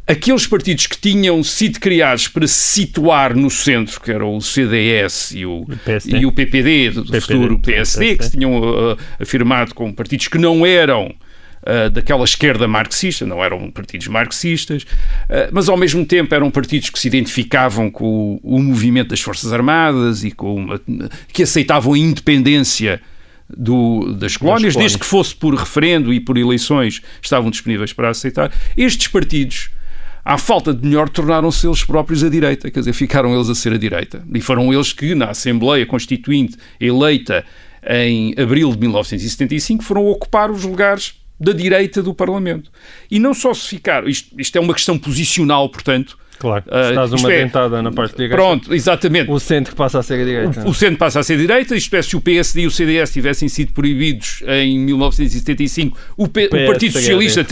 aqueles 0.05 0.45
partidos 0.45 0.87
que 0.87 0.97
tinham 0.97 1.41
sido 1.43 1.79
criados 1.79 2.27
para 2.27 2.45
se 2.47 2.81
situar 2.81 3.35
no 3.35 3.49
centro, 3.49 4.01
que 4.01 4.11
eram 4.11 4.35
o 4.35 4.41
CDS 4.41 5.31
e 5.31 5.45
o, 5.45 5.65
e 6.05 6.25
o 6.25 6.31
PPD, 6.31 6.91
do 6.91 7.05
PPD, 7.05 7.21
futuro 7.21 7.59
PSD, 7.59 8.05
PSD, 8.05 8.17
que 8.17 8.25
se 8.25 8.31
tinham 8.31 8.59
uh, 8.59 8.97
afirmado 9.19 9.73
como 9.73 9.93
partidos 9.93 10.27
que 10.27 10.37
não 10.37 10.65
eram 10.65 11.13
uh, 11.61 11.89
daquela 11.89 12.23
esquerda 12.23 12.67
marxista, 12.67 13.25
não 13.25 13.43
eram 13.43 13.69
partidos 13.71 14.07
marxistas, 14.07 14.83
uh, 14.83 15.49
mas 15.51 15.69
ao 15.69 15.77
mesmo 15.77 16.05
tempo 16.05 16.33
eram 16.33 16.49
partidos 16.51 16.89
que 16.89 16.99
se 16.99 17.07
identificavam 17.07 17.89
com 17.89 18.39
o, 18.43 18.57
o 18.57 18.61
movimento 18.61 19.09
das 19.09 19.21
Forças 19.21 19.51
Armadas 19.51 20.23
e 20.23 20.31
com 20.31 20.55
uma, 20.55 20.81
que 21.31 21.43
aceitavam 21.43 21.93
a 21.93 21.97
independência 21.97 23.01
do, 23.49 24.13
das, 24.13 24.37
colónias, 24.37 24.75
desde 24.75 24.97
que 24.97 25.05
fosse 25.05 25.35
por 25.35 25.53
referendo 25.53 26.13
e 26.13 26.19
por 26.19 26.37
eleições, 26.37 27.01
estavam 27.21 27.49
disponíveis 27.49 27.91
para 27.93 28.09
aceitar. 28.09 28.51
Estes 28.77 29.07
partidos 29.07 29.69
à 30.23 30.37
falta 30.37 30.73
de 30.73 30.85
melhor, 30.85 31.09
tornaram-se 31.09 31.65
eles 31.67 31.83
próprios 31.83 32.23
a 32.23 32.29
direita, 32.29 32.69
quer 32.69 32.79
dizer, 32.79 32.93
ficaram 32.93 33.33
eles 33.33 33.49
a 33.49 33.55
ser 33.55 33.73
a 33.73 33.77
direita. 33.77 34.23
E 34.33 34.41
foram 34.41 34.71
eles 34.71 34.93
que, 34.93 35.15
na 35.15 35.31
Assembleia 35.31 35.85
Constituinte 35.85 36.57
eleita 36.79 37.43
em 37.87 38.33
abril 38.37 38.71
de 38.71 38.79
1975, 38.79 39.83
foram 39.83 40.05
ocupar 40.05 40.51
os 40.51 40.63
lugares 40.63 41.15
da 41.41 41.51
direita 41.51 42.03
do 42.03 42.13
Parlamento. 42.13 42.71
E 43.09 43.17
não 43.17 43.33
só 43.33 43.51
se 43.53 43.67
ficar, 43.67 44.07
isto, 44.07 44.39
isto 44.39 44.55
é 44.55 44.61
uma 44.61 44.75
questão 44.75 44.97
posicional, 44.97 45.67
portanto, 45.69 46.15
Claro, 46.41 46.63
se 46.63 46.91
uh, 46.91 46.95
dás 46.95 47.13
uma 47.13 47.31
é, 47.31 47.43
dentada 47.43 47.83
na 47.83 47.91
parte 47.91 48.15
direita. 48.15 48.35
Pronto, 48.35 48.73
exatamente. 48.73 49.29
O 49.29 49.39
centro 49.39 49.75
passa 49.75 49.99
a 49.99 50.03
ser 50.03 50.15
a 50.15 50.25
direita. 50.25 50.65
O, 50.65 50.71
o 50.71 50.73
centro 50.73 50.97
passa 50.97 51.19
a 51.19 51.23
ser 51.23 51.35
a 51.35 51.37
direita, 51.37 51.75
isto 51.75 51.95
é, 51.95 52.01
se 52.01 52.15
o 52.15 52.21
PSD 52.21 52.61
e 52.61 52.65
o 52.65 52.71
CDS 52.71 53.13
tivessem 53.13 53.47
sido 53.47 53.73
proibidos 53.73 54.41
em 54.47 54.79
1975, 54.79 55.95
o, 56.17 56.27
P, 56.27 56.49
o, 56.51 56.55
o 56.55 56.65
Partido 56.65 56.93
Socialista 56.93 57.45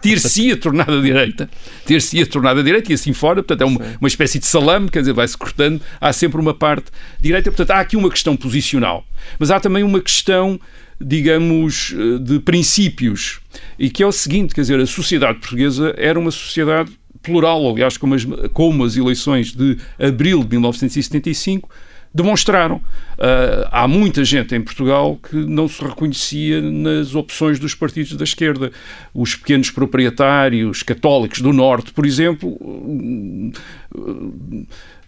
ter-se-ia 0.00 0.56
tornado 0.56 0.92
a 0.92 1.02
direita. 1.02 1.50
Ter-se-ia 1.84 2.24
tornado 2.24 2.60
a 2.60 2.62
direita 2.62 2.92
e 2.92 2.94
assim 2.94 3.12
fora, 3.12 3.42
portanto 3.42 3.62
é 3.62 3.64
uma, 3.64 3.80
uma 4.00 4.08
espécie 4.08 4.38
de 4.38 4.46
salame, 4.46 4.88
quer 4.90 5.00
dizer, 5.00 5.12
vai-se 5.12 5.36
cortando, 5.36 5.82
há 6.00 6.12
sempre 6.12 6.40
uma 6.40 6.54
parte 6.54 6.92
direita, 7.20 7.50
portanto 7.50 7.72
há 7.72 7.80
aqui 7.80 7.96
uma 7.96 8.10
questão 8.10 8.36
posicional. 8.36 9.04
Mas 9.40 9.50
há 9.50 9.58
também 9.58 9.82
uma 9.82 10.00
questão 10.00 10.60
digamos, 11.00 11.94
eh, 11.94 12.18
de 12.18 12.40
princípios. 12.40 13.40
E 13.78 13.90
que 13.90 14.02
é 14.02 14.06
o 14.06 14.12
seguinte, 14.12 14.54
quer 14.54 14.62
dizer, 14.62 14.80
a 14.80 14.86
sociedade 14.86 15.40
portuguesa 15.40 15.94
era 15.98 16.18
uma 16.18 16.30
sociedade 16.30 16.90
plural, 17.26 17.68
aliás, 17.68 17.98
como 17.98 18.14
as, 18.14 18.24
como 18.52 18.84
as 18.84 18.96
eleições 18.96 19.52
de 19.52 19.76
abril 19.98 20.42
de 20.42 20.50
1975 20.50 21.68
demonstraram. 22.16 22.76
Uh, 22.76 23.68
há 23.70 23.86
muita 23.86 24.24
gente 24.24 24.54
em 24.54 24.60
Portugal 24.60 25.18
que 25.22 25.36
não 25.36 25.68
se 25.68 25.82
reconhecia 25.82 26.60
nas 26.60 27.14
opções 27.14 27.58
dos 27.58 27.74
partidos 27.74 28.12
da 28.14 28.24
esquerda. 28.24 28.72
Os 29.14 29.34
pequenos 29.34 29.70
proprietários 29.70 30.82
católicos 30.82 31.40
do 31.40 31.52
Norte, 31.52 31.92
por 31.92 32.06
exemplo, 32.06 32.58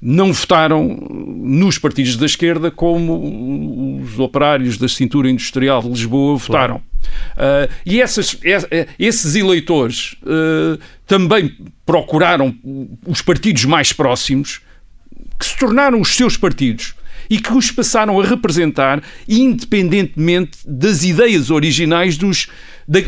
não 0.00 0.32
votaram 0.32 0.86
nos 0.86 1.78
partidos 1.78 2.16
da 2.16 2.26
esquerda 2.26 2.70
como 2.70 4.00
os 4.02 4.18
operários 4.18 4.78
da 4.78 4.88
cintura 4.88 5.30
industrial 5.30 5.82
de 5.82 5.88
Lisboa 5.88 6.36
votaram. 6.36 6.76
Uh, 6.76 7.72
e 7.86 8.00
essas, 8.00 8.38
esses 8.98 9.34
eleitores 9.34 10.16
uh, 10.22 10.78
também 11.06 11.56
procuraram 11.86 12.54
os 13.06 13.22
partidos 13.22 13.64
mais 13.64 13.92
próximos, 13.92 14.60
que 15.38 15.46
se 15.46 15.56
tornaram 15.56 16.00
os 16.00 16.14
seus 16.14 16.36
partidos 16.36 16.94
e 17.30 17.38
que 17.38 17.52
os 17.52 17.70
passaram 17.70 18.18
a 18.20 18.24
representar 18.24 19.02
independentemente 19.28 20.58
das 20.66 21.04
ideias 21.04 21.50
originais 21.50 22.16
dos, 22.16 22.48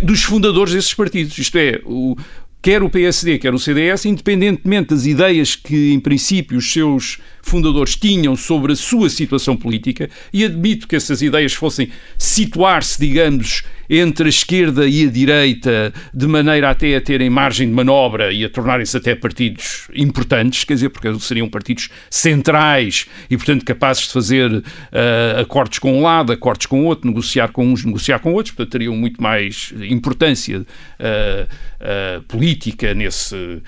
dos 0.03 0.23
fundadores 0.23 0.75
desses 0.75 0.93
partidos. 0.93 1.37
Isto 1.39 1.57
é, 1.59 1.81
o, 1.85 2.17
quer 2.63 2.83
o 2.83 2.91
PSD, 2.91 3.39
quer 3.39 3.55
o 3.55 3.59
CDS, 3.59 4.05
independentemente 4.05 4.91
das 4.91 5.07
ideias 5.07 5.57
que, 5.57 5.93
em 5.93 6.01
princípio, 6.01 6.59
os 6.59 6.73
seus 6.73 7.19
fundadores 7.43 7.97
tinham 7.97 8.37
sobre 8.37 8.73
a 8.73 8.77
sua 8.77 9.09
situação 9.09 9.57
política, 9.57 10.11
e 10.33 10.45
admito 10.45 10.87
que 10.87 10.97
essas 10.97 11.23
ideias 11.23 11.55
fossem 11.55 11.91
situar-se, 12.19 13.01
digamos, 13.01 13.65
entre 13.89 14.27
a 14.27 14.29
esquerda 14.29 14.87
e 14.87 15.07
a 15.07 15.11
direita, 15.11 15.93
de 16.15 16.27
maneira 16.27 16.71
até 16.71 16.95
a 16.95 17.01
terem 17.01 17.29
margem 17.29 17.67
de 17.67 17.75
manobra 17.75 18.33
e 18.33 18.45
a 18.45 18.49
tornarem-se 18.49 18.97
até 18.97 19.17
partidos 19.17 19.89
importantes, 19.95 20.63
quer 20.63 20.75
dizer, 20.75 20.91
porque 20.91 21.19
seriam 21.19 21.49
partidos 21.49 21.89
centrais 22.09 23.09
e, 23.29 23.37
portanto, 23.37 23.65
capazes 23.65 24.07
de 24.07 24.13
fazer 24.13 24.53
uh, 24.53 25.41
acordos 25.41 25.81
com 25.81 25.99
um 25.99 26.03
lado, 26.03 26.31
acordos 26.31 26.67
com 26.67 26.85
outro, 26.85 27.09
negociar 27.09 27.49
com 27.49 27.67
uns, 27.67 27.85
negociar 27.85 28.21
com 28.21 28.33
outros, 28.33 28.55
portanto, 28.55 28.73
teriam 28.73 28.95
muito 28.95 29.21
mais 29.21 29.75
importância 29.89 30.61
uh, 30.61 30.65
uh, 30.65 32.23
política 32.29 32.50
nesse, 32.95 33.63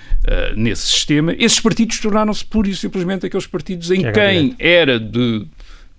nesse 0.56 0.82
sistema. 0.82 1.34
Esses 1.38 1.60
partidos 1.60 1.98
tornaram-se 1.98 2.44
pura 2.44 2.68
e 2.68 2.74
simplesmente 2.74 3.26
aqueles 3.26 3.46
partidos 3.46 3.90
em 3.90 4.10
quem 4.12 4.54
era 4.58 4.98
de 4.98 5.46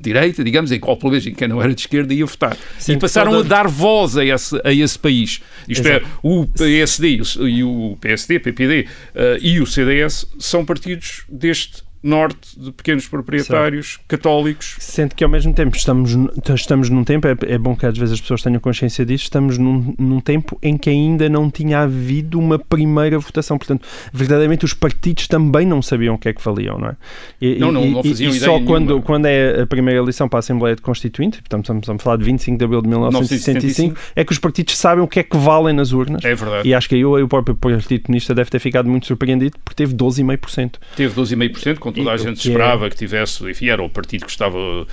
direita, 0.04 0.44
digamos, 0.44 0.72
em 0.72 0.80
qual 0.80 0.98
pelo 0.98 1.12
menos 1.12 1.26
em 1.26 1.34
quem 1.34 1.48
não 1.48 1.62
era 1.62 1.74
de 1.74 1.82
esquerda 1.82 2.14
ia 2.14 2.26
votar. 2.26 2.58
Sim, 2.78 2.94
e 2.94 3.00
passaram 3.00 3.40
a 3.40 3.42
dar 3.42 3.68
voz 3.68 4.18
a 4.18 4.26
esse, 4.26 4.60
a 4.64 4.74
esse 4.74 5.00
país. 5.00 5.42
Isto 5.68 5.88
é, 5.88 5.98
Exato. 5.98 6.06
é, 6.06 6.10
o 6.22 6.46
PSD 6.46 7.22
e 7.40 7.64
o 7.64 7.98
PSD, 8.02 8.40
PPD 8.40 8.88
uh, 9.16 9.38
e 9.42 9.62
o 9.62 9.66
CDS 9.66 10.28
são 10.38 10.66
partidos 10.66 11.24
deste 11.30 11.84
norte 12.04 12.60
de 12.60 12.72
pequenos 12.72 13.08
proprietários 13.08 13.94
certo. 13.94 14.08
católicos. 14.08 14.76
Sente 14.80 15.16
que 15.16 15.24
ao 15.24 15.30
mesmo 15.30 15.54
tempo 15.54 15.76
estamos, 15.76 16.12
estamos 16.54 16.90
num 16.90 17.04
tempo, 17.04 17.28
é, 17.28 17.36
é, 17.48 17.58
bom 17.58 17.76
que 17.76 17.86
às 17.86 17.98
vezes 17.98 18.16
as 18.16 18.22
pessoas 18.22 18.42
tenham 18.42 18.60
consciência 18.60 19.06
disso, 19.06 19.24
estamos 19.24 19.58
num, 19.58 19.96
num 19.98 20.20
tempo 20.20 20.60
em 20.62 20.78
que 20.78 20.90
ainda 20.90 21.30
não 21.30 21.50
tinha 21.50 21.80
havido 21.80 22.38
uma 22.38 22.60
primeira 22.60 23.18
votação. 23.18 23.58
Portanto, 23.58 23.88
verdadeiramente 24.12 24.66
os 24.66 24.74
partidos 24.74 25.28
também 25.28 25.66
não 25.66 25.82
sabiam 25.82 26.16
o 26.16 26.18
que 26.18 26.28
é 26.28 26.34
que 26.34 26.44
valiam, 26.44 26.78
não 26.78 26.90
é? 26.90 26.96
E, 27.42 27.58
não, 27.58 27.72
não, 27.72 27.86
não 27.86 28.04
faziam 28.04 28.34
e, 28.34 28.36
e 28.36 28.40
só 28.40 28.60
quando, 28.60 29.02
quando 29.02 29.26
é 29.26 29.62
a 29.62 29.68
primeira 29.68 30.00
eleição 30.00 30.28
para 30.28 30.40
a 30.40 30.42
Assembleia 30.42 30.76
de 30.76 30.82
Constituinte, 30.82 31.40
portanto 31.40 31.64
estamos 31.64 31.90
a 31.90 32.04
falar 32.04 32.18
de 32.18 32.26
25 32.26 32.58
de 32.58 32.66
abril 32.66 32.82
de 32.82 32.90
1975, 32.90 33.94
1975, 33.94 34.14
é 34.16 34.26
que 34.26 34.32
os 34.34 34.40
partidos 34.40 34.78
sabem 34.78 35.04
o 35.04 35.08
que 35.08 35.20
é 35.20 35.24
que 35.24 35.38
valem 35.38 35.74
nas 35.74 35.94
urnas. 35.94 36.26
É 36.26 36.36
verdade. 36.36 36.68
E 36.68 36.74
acho 36.74 36.90
que 36.90 36.96
aí 36.96 37.06
o, 37.06 37.24
o 37.24 37.28
próprio 37.28 37.56
Partido 37.56 38.04
Comunista 38.04 38.36
deve 38.36 38.50
ter 38.50 38.60
ficado 38.60 38.90
muito 38.90 39.08
surpreendido 39.08 39.58
porque 39.64 39.76
teve 39.76 39.96
12,5%. 39.96 40.74
Teve 40.96 41.22
12,5%, 41.22 41.80
com 41.80 41.93
toda 41.94 42.12
a 42.12 42.18
gente 42.18 42.42
que 42.42 42.48
esperava 42.48 42.88
é... 42.88 42.90
que 42.90 42.96
tivesse, 42.96 43.50
enfim, 43.50 43.68
era 43.68 43.84
o 43.84 43.90
partido 43.90 44.26
que 44.26 44.32
estava 44.32 44.58
uh, 44.58 44.88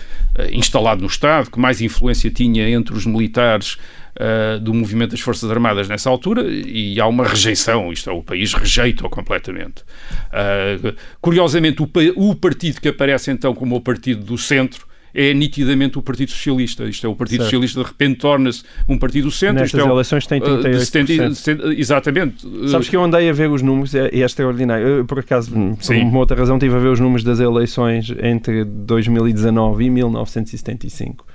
instalado 0.52 1.00
no 1.00 1.06
Estado, 1.06 1.50
que 1.50 1.58
mais 1.58 1.80
influência 1.80 2.30
tinha 2.30 2.68
entre 2.68 2.94
os 2.94 3.06
militares 3.06 3.76
uh, 4.16 4.60
do 4.60 4.74
movimento 4.74 5.10
das 5.12 5.20
Forças 5.20 5.50
Armadas 5.50 5.88
nessa 5.88 6.10
altura 6.10 6.44
e 6.46 7.00
há 7.00 7.06
uma 7.06 7.26
rejeição, 7.26 7.92
isto 7.92 8.10
é, 8.10 8.12
o 8.12 8.22
país 8.22 8.52
rejeita-o 8.52 9.08
completamente. 9.08 9.82
Uh, 10.32 10.94
curiosamente, 11.20 11.82
o, 11.82 11.88
o 12.16 12.34
partido 12.34 12.80
que 12.80 12.88
aparece 12.88 13.30
então 13.30 13.54
como 13.54 13.76
o 13.76 13.80
partido 13.80 14.24
do 14.24 14.38
centro 14.38 14.89
é 15.14 15.32
nitidamente 15.34 15.98
o 15.98 16.02
Partido 16.02 16.30
Socialista. 16.30 16.84
Isto 16.84 17.06
é, 17.06 17.10
o 17.10 17.14
Partido 17.14 17.38
certo. 17.38 17.46
Socialista 17.46 17.80
de 17.80 17.86
repente 17.86 18.18
torna-se 18.18 18.62
um 18.88 18.98
partido 18.98 19.24
do 19.24 19.30
centro. 19.30 19.62
Nestas 19.62 19.80
é 19.80 19.88
eleições 19.88 20.26
tem 20.26 20.40
38%. 20.40 21.78
exatamente. 21.78 22.46
Sabes 22.68 22.88
que 22.88 22.96
eu 22.96 23.02
andei 23.02 23.28
a 23.28 23.32
ver 23.32 23.50
os 23.50 23.62
números, 23.62 23.94
é, 23.94 24.08
é 24.08 24.18
extraordinário. 24.18 24.86
Eu, 24.86 25.04
por 25.04 25.18
acaso, 25.18 25.50
por 25.50 25.84
Sim. 25.84 26.02
uma 26.02 26.18
outra 26.18 26.36
razão, 26.36 26.56
estive 26.56 26.74
a 26.74 26.78
ver 26.78 26.88
os 26.88 27.00
números 27.00 27.24
das 27.24 27.40
eleições 27.40 28.12
entre 28.22 28.64
2019 28.64 29.84
e 29.84 29.90
1975 29.90 31.26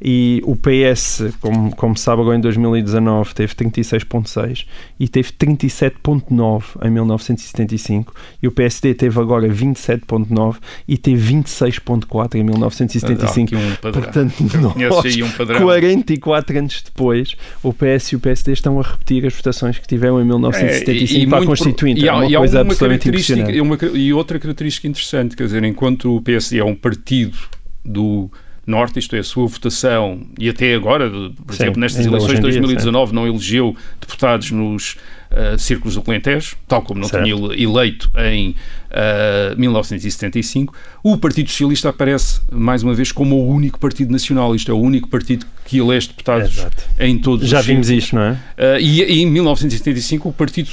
e 0.00 0.40
o 0.44 0.54
PS, 0.54 1.24
como, 1.40 1.74
como 1.74 1.96
sabe, 1.96 2.22
agora 2.22 2.36
em 2.36 2.40
2019 2.40 3.34
teve 3.34 3.54
36,6 3.54 4.66
e 4.98 5.08
teve 5.08 5.30
37,9 5.32 6.64
em 6.84 6.90
1975 6.90 8.14
e 8.42 8.46
o 8.46 8.52
PSD 8.52 8.94
teve 8.94 9.20
agora 9.20 9.48
27,9 9.48 10.56
e 10.86 10.96
teve 10.96 11.34
26,4 11.34 12.36
em 12.36 12.44
1975. 12.44 13.56
Um 13.56 13.92
Portanto, 13.92 14.34
nós, 14.60 15.16
um 15.16 15.58
44 15.58 16.58
anos 16.58 16.82
depois, 16.82 17.34
o 17.62 17.72
PS 17.72 18.12
e 18.12 18.16
o 18.16 18.20
PSD 18.20 18.52
estão 18.52 18.78
a 18.78 18.82
repetir 18.82 19.26
as 19.26 19.34
votações 19.34 19.78
que 19.78 19.86
tiveram 19.86 20.20
em 20.20 20.24
1975 20.24 21.14
é, 21.14 21.18
e, 21.18 21.22
e 21.22 21.26
para 21.26 21.42
a 21.42 21.46
Constituinte. 21.46 22.00
E, 22.00 22.08
há, 22.08 22.12
é 22.12 22.16
uma 22.16 22.38
coisa 22.38 22.60
absolutamente 22.60 23.10
característica, 23.10 23.62
uma, 23.62 23.78
e 23.98 24.12
outra 24.12 24.38
característica 24.38 24.86
interessante, 24.86 25.36
quer 25.36 25.44
dizer, 25.44 25.64
enquanto 25.64 26.16
o 26.16 26.22
PSD 26.22 26.58
é 26.58 26.64
um 26.64 26.74
partido 26.74 27.36
do 27.84 28.30
Norte, 28.68 28.98
isto 28.98 29.16
é, 29.16 29.20
a 29.20 29.24
sua 29.24 29.46
votação, 29.46 30.20
e 30.38 30.48
até 30.48 30.74
agora, 30.74 31.10
por 31.10 31.54
Sim, 31.54 31.62
exemplo, 31.64 31.80
nestas 31.80 32.04
eleições 32.04 32.36
de 32.36 32.42
2019, 32.42 33.12
dia, 33.12 33.20
não 33.20 33.26
elegeu 33.26 33.74
deputados 34.00 34.50
nos 34.50 34.96
uh, 35.30 35.58
círculos 35.58 35.94
do 35.94 36.02
Alentejo, 36.06 36.56
tal 36.66 36.82
como 36.82 37.00
não 37.00 37.08
certo. 37.08 37.24
tinha 37.24 37.62
eleito 37.62 38.10
em 38.16 38.50
uh, 38.50 38.54
eh, 38.90 39.54
1975, 39.56 40.74
o 41.02 41.16
Partido 41.16 41.50
Socialista 41.50 41.90
aparece, 41.90 42.40
mais 42.50 42.82
uma 42.82 42.94
vez, 42.94 43.12
como 43.12 43.36
o 43.36 43.52
único 43.52 43.78
partido 43.78 44.10
nacional. 44.10 44.54
Isto 44.54 44.70
é 44.70 44.74
o 44.74 44.78
único 44.78 45.08
partido 45.08 45.46
que 45.64 45.78
elege 45.78 46.08
deputados 46.08 46.58
Exato. 46.58 46.84
em 46.98 47.18
todos 47.18 47.48
Já 47.48 47.60
os 47.60 47.66
vimos 47.66 47.90
isto, 47.90 48.16
não 48.16 48.22
é? 48.22 48.32
Uh, 48.32 48.80
e, 48.80 49.02
e, 49.02 49.22
em 49.22 49.26
1975, 49.26 50.28
o 50.28 50.32
Partido, 50.32 50.70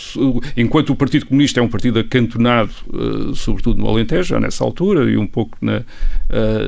enquanto 0.56 0.92
o 0.92 0.96
Partido 0.96 1.26
Comunista 1.26 1.60
é 1.60 1.64
um 1.64 1.68
partido 1.68 2.00
acantonado, 2.00 2.72
sobretudo 3.36 3.82
no 3.82 3.90
Alentejo, 3.90 4.30
já 4.30 4.40
nessa 4.40 4.64
altura, 4.64 5.10
e 5.10 5.18
um 5.18 5.28
pouco 5.28 5.58
na, 5.62 5.82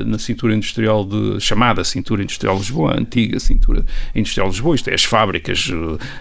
na 0.04 0.18
cintura 0.18 0.54
industrial 0.54 1.04
de 1.04 1.40
chamada 1.40 1.82
cintura 1.84 2.22
industrial 2.22 2.54
de 2.56 2.60
Lisboa, 2.60 2.92
a 2.92 3.00
antiga 3.00 3.40
cintura 3.40 3.84
industrial 4.14 4.48
de 4.48 4.54
Lisboa, 4.54 4.76
isto 4.76 4.90
é, 4.90 4.94
as 4.94 5.04
fábricas, 5.04 5.70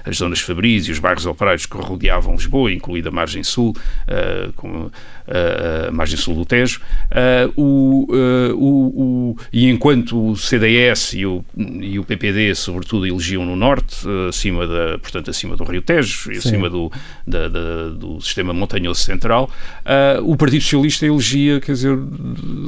as 0.06 0.18
zonas 0.18 0.40
fabris 0.40 0.88
e 0.88 0.92
os 0.92 1.00
bairros 1.00 1.26
operários 1.26 1.57
que 1.66 1.78
rodeavam 1.78 2.36
Lisboa, 2.36 2.72
incluída 2.72 3.10
a 3.10 3.12
margem 3.12 3.44
sul, 3.44 3.74
como 4.56 4.92
a 5.28 5.92
margem 5.92 6.18
sul 6.18 6.36
do 6.36 6.46
Tejo, 6.46 6.82
o, 7.56 8.08
o, 8.56 8.66
o, 8.66 9.38
e 9.52 9.70
enquanto 9.70 10.32
o 10.32 10.36
CDS 10.36 11.14
e 11.14 11.26
o, 11.26 11.44
e 11.56 12.00
o 12.00 12.04
PPD, 12.04 12.56
sobretudo, 12.56 13.06
elegiam 13.06 13.46
no 13.46 13.56
norte, 13.56 13.98
acima 14.30 14.66
da, 14.66 14.98
portanto, 14.98 15.30
acima 15.30 15.56
do 15.56 15.64
Rio 15.64 15.82
Tejo 15.82 16.32
e 16.32 16.38
acima 16.38 16.70
do, 16.70 16.92
da, 17.26 17.48
da, 17.48 17.90
do 17.90 18.22
sistema 18.22 18.54
montanhoso 18.54 19.02
central, 19.02 19.50
o 20.24 20.36
Partido 20.36 20.62
Socialista 20.62 21.06
elegia, 21.06 21.60
quer 21.60 21.74
dizer, 21.74 21.98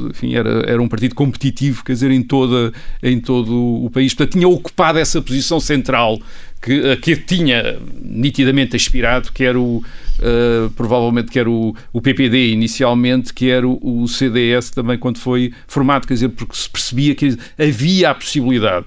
enfim, 0.10 0.36
era, 0.36 0.64
era 0.68 0.82
um 0.82 0.88
partido 0.88 1.16
competitivo, 1.16 1.84
quer 1.84 1.94
dizer, 1.94 2.12
em, 2.12 2.22
toda, 2.22 2.74
em 3.02 3.20
todo 3.20 3.84
o 3.86 3.90
país. 3.90 4.14
Portanto, 4.14 4.34
tinha 4.34 4.48
ocupado 4.48 5.00
essa 5.00 5.22
posição 5.22 5.60
central 5.60 6.20
que, 6.62 6.96
que 6.98 7.16
tinha 7.16 7.80
nitidamente 8.02 8.76
aspirado, 8.76 9.32
que 9.32 9.44
era 9.44 9.60
o, 9.60 9.84
uh, 10.20 10.70
provavelmente 10.72 11.32
que 11.32 11.40
era 11.40 11.50
o, 11.50 11.76
o 11.92 12.02
PPD 12.02 12.52
inicialmente, 12.52 13.34
que 13.34 13.50
era 13.50 13.68
o, 13.68 14.02
o, 14.02 14.08
CDS 14.08 14.70
também 14.70 14.98
quando 14.98 15.18
foi 15.18 15.54
formado, 15.68 16.08
quer 16.08 16.14
dizer, 16.14 16.30
porque 16.30 16.56
se 16.56 16.70
percebia 16.70 17.16
que 17.16 17.38
havia 17.58 18.12
a 18.12 18.16
possibilidade. 18.16 18.86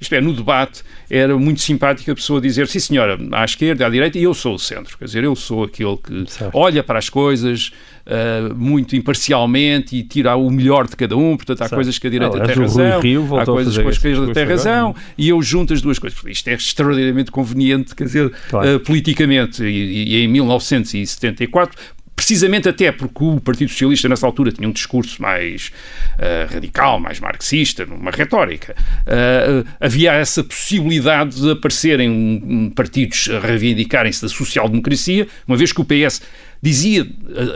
Isto 0.00 0.14
é, 0.14 0.20
no 0.20 0.32
debate 0.32 0.82
era 1.08 1.36
muito 1.38 1.60
simpático 1.60 2.10
a 2.10 2.14
pessoa 2.14 2.40
dizer, 2.40 2.66
sim 2.68 2.78
senhora, 2.78 3.18
à 3.32 3.44
esquerda, 3.44 3.86
à 3.86 3.90
direita, 3.90 4.18
e 4.18 4.22
eu 4.22 4.34
sou 4.34 4.54
o 4.54 4.58
centro, 4.58 4.96
quer 4.98 5.04
dizer, 5.04 5.24
eu 5.24 5.34
sou 5.34 5.64
aquele 5.64 5.96
que 5.96 6.30
certo. 6.30 6.56
olha 6.56 6.82
para 6.82 6.98
as 6.98 7.08
coisas, 7.08 7.72
uh, 8.06 8.54
muito 8.54 8.96
imparcialmente 8.96 9.96
e 9.96 10.02
tira 10.02 10.36
o 10.36 10.50
melhor 10.50 10.86
de 10.86 10.96
cada 10.96 11.16
um. 11.16 11.36
Portanto, 11.36 11.62
há 11.62 11.68
coisas 11.68 11.98
que 11.98 12.06
a 12.06 12.10
direita 12.10 12.40
tem 12.40 12.54
razão, 12.54 13.00
há 13.38 13.44
coisas 13.44 13.76
que 13.76 13.86
a 13.86 13.90
esquerda 13.90 14.32
tem 14.32 14.44
razão, 14.44 14.94
e 15.18 15.28
eu 15.28 15.42
junto 15.42 15.72
as 15.72 15.80
duas 15.80 15.98
coisas. 15.98 16.18
Isto 16.26 16.48
é 16.48 16.54
extraordinariamente 16.54 17.30
conveniente, 17.30 17.94
quer 17.94 18.04
dizer, 18.04 18.32
claro. 18.48 18.76
uh, 18.76 18.80
politicamente. 18.80 19.62
E, 19.62 20.16
e 20.16 20.24
em 20.24 20.28
1974 20.28 21.96
precisamente 22.16 22.66
até 22.66 22.90
porque 22.90 23.22
o 23.22 23.38
Partido 23.38 23.68
Socialista 23.68 24.08
nessa 24.08 24.26
altura 24.26 24.50
tinha 24.50 24.66
um 24.66 24.72
discurso 24.72 25.20
mais 25.20 25.70
uh, 26.14 26.52
radical, 26.52 26.98
mais 26.98 27.20
marxista, 27.20 27.84
uma 27.84 28.10
retórica, 28.10 28.74
uh, 29.02 29.68
havia 29.78 30.12
essa 30.14 30.42
possibilidade 30.42 31.40
de 31.40 31.50
aparecerem 31.52 32.08
um, 32.08 32.42
um, 32.42 32.70
partidos 32.70 33.28
a 33.30 33.38
reivindicarem-se 33.38 34.22
da 34.22 34.28
social-democracia, 34.28 35.28
uma 35.46 35.58
vez 35.58 35.72
que 35.72 35.80
o 35.80 35.84
PS 35.84 36.22
dizia, 36.66 37.06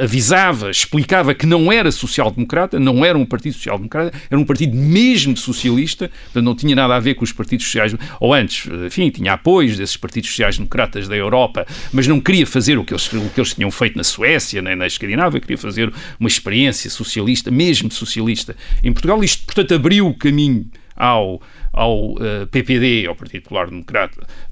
avisava, 0.01 0.71
explicava 0.71 1.35
que 1.35 1.45
não 1.45 1.73
era 1.73 1.91
social-democrata, 1.91 2.79
não 2.79 3.05
era 3.05 3.19
um 3.19 3.27
partido 3.27 3.55
social-democrata, 3.55 4.17
era 4.31 4.41
um 4.41 4.45
partido 4.45 4.77
mesmo 4.77 5.37
socialista, 5.37 6.09
portanto 6.25 6.45
não 6.45 6.55
tinha 6.55 6.77
nada 6.77 6.95
a 6.95 7.01
ver 7.01 7.15
com 7.15 7.25
os 7.25 7.33
partidos 7.33 7.67
sociais, 7.67 7.93
ou 8.21 8.33
antes, 8.33 8.69
enfim, 8.87 9.11
tinha 9.11 9.33
apoios 9.33 9.77
desses 9.77 9.97
partidos 9.97 10.31
sociais-democratas 10.31 11.09
da 11.09 11.17
Europa, 11.17 11.67
mas 11.93 12.07
não 12.07 12.21
queria 12.21 12.47
fazer 12.47 12.79
o 12.79 12.85
que, 12.85 12.93
eles, 12.93 13.13
o 13.13 13.29
que 13.31 13.41
eles 13.41 13.53
tinham 13.53 13.71
feito 13.71 13.97
na 13.97 14.05
Suécia, 14.05 14.63
nem 14.63 14.77
na 14.77 14.87
Escandinávia, 14.87 15.41
queria 15.41 15.59
fazer 15.59 15.93
uma 16.19 16.29
experiência 16.29 16.89
socialista, 16.89 17.51
mesmo 17.51 17.91
socialista, 17.91 18.57
em 18.85 18.93
Portugal. 18.93 19.25
Isto, 19.25 19.45
portanto, 19.45 19.75
abriu 19.75 20.07
o 20.07 20.15
caminho 20.15 20.67
ao 20.95 21.43
ao 21.73 22.13
uh, 22.13 22.17
eh, 22.21 22.47
PPD, 22.51 23.07
ao 23.07 23.15
Partido 23.15 23.43
Popular 23.45 23.69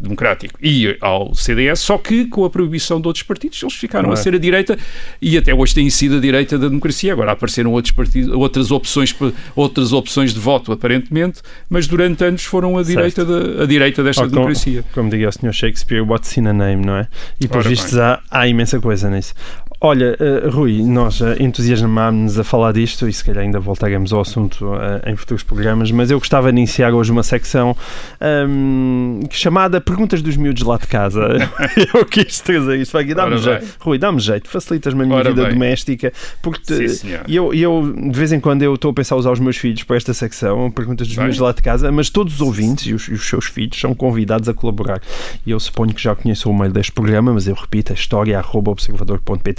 Democrático 0.01 0.59
e 0.63 0.97
ao 1.01 1.35
CDS, 1.35 1.81
só 1.81 1.99
que 1.99 2.27
com 2.27 2.45
a 2.45 2.51
proibição 2.51 3.01
de 3.01 3.07
outros 3.09 3.25
partidos, 3.25 3.61
eles 3.63 3.75
ficaram 3.75 4.11
é. 4.11 4.13
a 4.13 4.17
ser 4.17 4.35
a 4.35 4.39
direita 4.39 4.79
e 5.21 5.37
até 5.37 5.53
hoje 5.53 5.75
têm 5.75 5.91
sido 5.91 6.17
a 6.17 6.21
direita 6.21 6.59
da 6.59 6.69
democracia. 6.69 7.13
Agora 7.13 7.33
apareceram 7.33 7.73
outros 7.73 7.93
partidos, 7.93 8.33
outras 8.33 8.71
opções, 8.71 9.15
outras 9.57 9.93
opções 9.93 10.33
de 10.33 10.41
voto, 10.41 10.73
aparentemente, 10.73 11.41
mas 11.69 11.87
durante 11.87 12.25
anos 12.25 12.45
foram 12.45 12.79
a 12.79 12.83
direita, 12.83 13.25
de, 13.25 13.63
a 13.63 13.67
direita 13.67 14.03
desta 14.03 14.27
democracia. 14.27 14.83
Como, 14.83 14.95
como 14.95 15.11
diria 15.11 15.29
o 15.29 15.33
Sr. 15.33 15.53
Shakespeare, 15.53 16.01
what's 16.03 16.37
in 16.37 16.47
a 16.47 16.53
name, 16.53 16.85
não 16.85 16.97
é? 16.97 17.09
E 17.41 17.49
por 17.49 17.63
vistos 17.63 17.99
há, 17.99 18.21
há 18.31 18.47
imensa 18.47 18.81
coisa 18.81 19.11
nisso. 19.11 19.35
Olha, 19.81 20.17
uh, 20.19 20.51
Rui, 20.51 20.83
nós 20.83 21.21
uh, 21.21 21.41
entusiasmámos-nos 21.41 22.37
a 22.37 22.43
falar 22.43 22.73
disto 22.73 23.09
e 23.09 23.13
se 23.13 23.23
calhar 23.23 23.45
ainda 23.45 23.61
voltaremos 23.61 24.13
ao 24.13 24.21
assunto 24.21 24.67
uh, 24.67 25.09
em 25.09 25.15
futuros 25.15 25.45
programas, 25.45 25.93
mas 25.93 26.11
eu 26.11 26.19
gostava 26.19 26.53
de 26.53 26.59
iniciar 26.59 26.93
hoje 26.93 27.13
uma 27.13 27.23
secção 27.23 27.77
um, 28.21 29.21
chamada 29.31 29.81
Perguntas 29.81 30.21
dos 30.21 30.37
Miúdos 30.37 30.65
lá 30.65 30.79
de 30.79 30.89
casa. 30.89 31.21
eu 31.95 32.05
quis 32.05 32.41
trazer 32.41 32.81
isto 32.81 32.99
aqui. 32.99 33.15
Dá-me 33.15 33.39
jeito. 33.39 33.77
Rui, 33.79 33.99
dá-me 33.99 34.19
jeito, 34.19 34.49
facilitas-me 34.49 35.03
a 35.03 35.07
minha 35.07 35.17
Ora 35.17 35.31
vida 35.31 35.45
bem. 35.45 35.53
doméstica. 35.53 36.13
Porque 36.43 36.89
Sim, 36.89 37.11
eu, 37.29 37.55
eu, 37.55 37.95
de 38.11 38.19
vez 38.19 38.33
em 38.33 38.41
quando, 38.41 38.65
eu 38.65 38.75
estou 38.75 38.91
a 38.91 38.95
pensar 38.95 39.15
usar 39.15 39.31
os 39.31 39.39
meus 39.39 39.59
filhos 39.59 39.85
para 39.85 39.97
esta 39.97 40.13
secção, 40.13 40.73
Perguntas 40.73 41.07
dos 41.07 41.15
bem. 41.15 41.27
Miúdos 41.27 41.39
lá 41.39 41.53
de 41.53 41.63
casa, 41.63 41.93
mas 41.93 42.11
todos 42.11 42.35
os 42.35 42.41
ouvintes 42.41 42.87
e 42.87 42.95
os, 42.95 43.07
e 43.07 43.13
os, 43.13 43.29
seus 43.29 43.45
filhos 43.45 43.79
são 43.81 43.95
convidados 43.95 44.49
a 44.49 44.55
colaborar. 44.55 45.01
E 45.47 45.53
eu 45.53 45.61
suponho 45.61 45.95
que 45.95 46.03
já 46.03 46.17
conheçam 46.17 46.51
o 46.51 46.59
meio 46.59 46.73
deste 46.73 46.91
programa, 46.91 47.33
mas 47.33 47.47
eu 47.47 47.55
repito, 47.55 47.93
é 47.93 47.97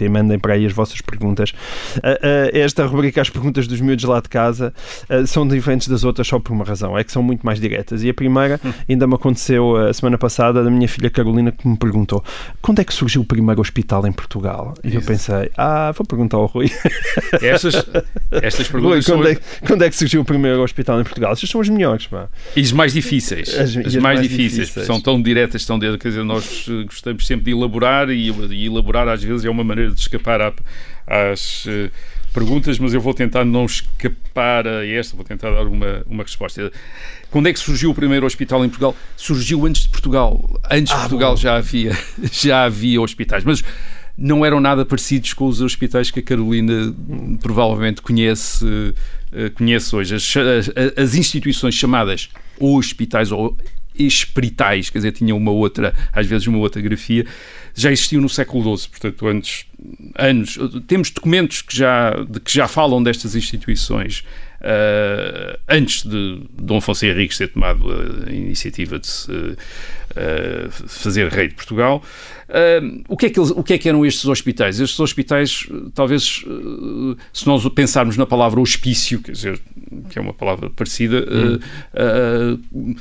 mandem 0.10 0.40
para 0.40 0.54
aí 0.54 0.66
as 0.66 0.74
vossas 0.74 1.02
perguntas. 1.02 1.52
Uh, 1.98 2.00
uh, 2.00 2.58
esta 2.58 2.86
rubrica, 2.86 3.22
as 3.22 3.30
perguntas 3.30 3.68
dos 3.68 3.80
miúdos 3.80 4.06
lá 4.06 4.20
de 4.20 4.30
casa, 4.30 4.74
uh, 5.10 5.26
são 5.26 5.48
diferentes 5.48 5.88
das 5.88 6.04
outras 6.04 6.28
só 6.28 6.40
por 6.40 6.54
uma 6.54 6.66
razão, 6.66 6.98
é 6.98 7.04
que 7.04 7.12
são 7.12 7.24
muito 7.24 7.46
mais 7.46 7.60
diretas. 7.60 8.04
E 8.04 8.10
a 8.10 8.14
primeira 8.14 8.60
ainda 8.90 9.08
me 9.08 9.16
aconteceu 9.16 9.76
a 9.76 9.94
semana 9.94 10.18
passada, 10.18 10.64
da 10.64 10.70
minha 10.70 10.88
filha 10.88 11.10
Carolina, 11.10 11.52
que 11.52 11.68
me 11.68 11.78
perguntou 11.78 12.24
quando 12.62 12.80
é 12.80 12.84
que 12.84 12.94
surgiu 12.94 13.22
o 13.22 13.26
primeiro 13.26 13.62
hospital 13.62 14.06
em 14.08 14.12
Portugal? 14.12 14.74
E 14.84 14.90
Isso. 14.90 14.98
eu 14.98 15.02
pensei, 15.02 15.52
ah, 15.58 15.92
vou 15.92 16.06
perguntar 16.06 16.38
ao 16.38 16.46
Rui. 16.46 16.72
Estas, 17.42 17.76
estas 18.32 18.68
perguntas 18.68 19.08
Rui, 19.08 19.16
quando, 19.16 19.24
são... 19.24 19.32
é, 19.32 19.68
quando 19.68 19.84
é 19.84 19.90
que 19.90 19.96
surgiu 19.96 20.22
o 20.22 20.26
primeiro 20.26 20.62
hospital 20.62 21.00
em 21.00 21.04
Portugal? 21.04 21.32
Estas 21.32 21.50
são 21.50 21.62
as 21.62 21.70
melhores, 21.70 22.08
pá. 22.08 22.28
E 22.56 22.62
as 22.62 22.72
mais 22.72 22.94
difíceis. 22.94 23.50
As, 23.50 23.76
as, 23.76 23.78
as 23.78 23.96
mais, 23.96 23.96
mais 23.96 24.22
difíceis, 24.22 24.68
difíceis. 24.68 24.86
São 24.86 25.00
tão 25.00 25.22
diretas, 25.22 25.66
tão 25.66 25.80
diretas, 25.80 26.02
quer 26.02 26.10
dizer, 26.10 26.24
nós 26.24 26.68
gostamos 26.86 27.26
sempre 27.26 27.46
de 27.46 27.52
elaborar 27.52 28.10
e, 28.10 28.30
e 28.30 28.66
elaborar 28.66 29.08
às 29.08 29.24
vezes 29.24 29.46
é 29.46 29.50
uma 29.50 29.64
maneira 29.64 29.92
de 29.92 29.99
escapar 30.02 30.42
à, 30.42 30.54
às 31.06 31.66
uh, 31.66 31.92
perguntas, 32.34 32.80
mas 32.80 32.94
eu 32.94 33.02
vou 33.02 33.14
tentar 33.14 33.44
não 33.44 33.66
escapar 33.66 34.68
a 34.68 34.86
esta, 34.86 35.16
vou 35.16 35.26
tentar 35.26 35.52
dar 35.52 35.66
uma, 35.66 36.04
uma 36.08 36.24
resposta. 36.24 36.72
Quando 37.30 37.48
é 37.48 37.54
que 37.54 37.60
surgiu 37.60 37.92
o 37.92 37.96
primeiro 37.96 38.26
hospital 38.26 38.64
em 38.64 38.70
Portugal? 38.70 38.96
Surgiu 39.16 39.66
antes 39.66 39.84
de 39.84 39.90
Portugal. 39.90 40.44
Antes 40.70 40.94
ah, 40.94 40.96
de 40.96 41.02
Portugal 41.02 41.38
já 41.38 41.56
havia, 41.58 41.98
já 42.32 42.64
havia 42.66 43.02
hospitais, 43.02 43.44
mas 43.44 43.64
não 44.18 44.46
eram 44.46 44.60
nada 44.60 44.86
parecidos 44.86 45.34
com 45.34 45.48
os 45.48 45.62
hospitais 45.62 46.12
que 46.12 46.20
a 46.20 46.24
Carolina 46.24 46.94
provavelmente 47.42 48.02
conhece, 48.02 48.66
uh, 48.66 49.52
conhece 49.56 49.96
hoje. 49.96 50.16
As, 50.16 50.36
as, 50.36 50.98
as 50.98 51.16
instituições 51.16 51.76
chamadas 51.76 52.30
hospitais 52.60 53.32
ou 53.32 53.58
espiritais, 53.98 54.90
quer 54.90 55.00
dizer, 55.00 55.12
tinham 55.12 55.38
uma 55.38 55.52
outra, 55.52 55.94
às 56.14 56.26
vezes 56.26 56.48
uma 56.48 56.58
outra 56.58 56.82
grafia, 56.82 57.26
já 57.82 57.92
existiam 57.92 58.22
no 58.22 58.30
século 58.30 58.78
XII, 58.78 58.90
portanto, 58.90 59.28
antes, 59.28 59.66
anos. 60.16 60.58
Temos 60.88 61.12
documentos 61.12 61.62
que 61.62 61.76
já, 61.76 62.12
de 62.24 62.40
que 62.40 62.54
já 62.54 62.68
falam 62.68 63.02
destas 63.02 63.36
instituições 63.36 64.24
uh, 64.62 65.60
antes 65.68 66.04
de 66.04 66.42
Dom 66.52 66.78
Afonso 66.78 67.06
Henriques 67.06 67.38
ter 67.38 67.48
tomado 67.48 67.86
a 68.28 68.32
iniciativa 68.32 69.00
de 69.00 69.08
se 69.08 69.32
uh, 69.32 69.58
fazer 70.88 71.30
rei 71.30 71.48
de 71.48 71.56
Portugal. 71.56 72.04
Uh, 72.50 73.04
o, 73.08 73.16
que 73.16 73.28
é 73.28 73.30
que 73.30 73.40
eles, 73.40 73.52
o 73.52 73.64
que 73.64 73.74
é 73.74 73.78
que 73.78 73.88
eram 73.88 74.06
estes 74.06 74.26
hospitais? 74.26 74.80
Estes 74.80 75.00
hospitais, 75.00 75.68
talvez, 75.94 76.44
se 77.32 77.48
nós 77.48 77.68
pensarmos 77.70 78.18
na 78.18 78.26
palavra 78.26 78.60
hospício, 78.60 79.22
quer 79.22 79.32
dizer, 79.32 79.60
que 80.10 80.18
é 80.18 80.22
uma 80.22 80.34
palavra 80.34 80.70
parecida, 80.70 81.26
hum 82.74 82.96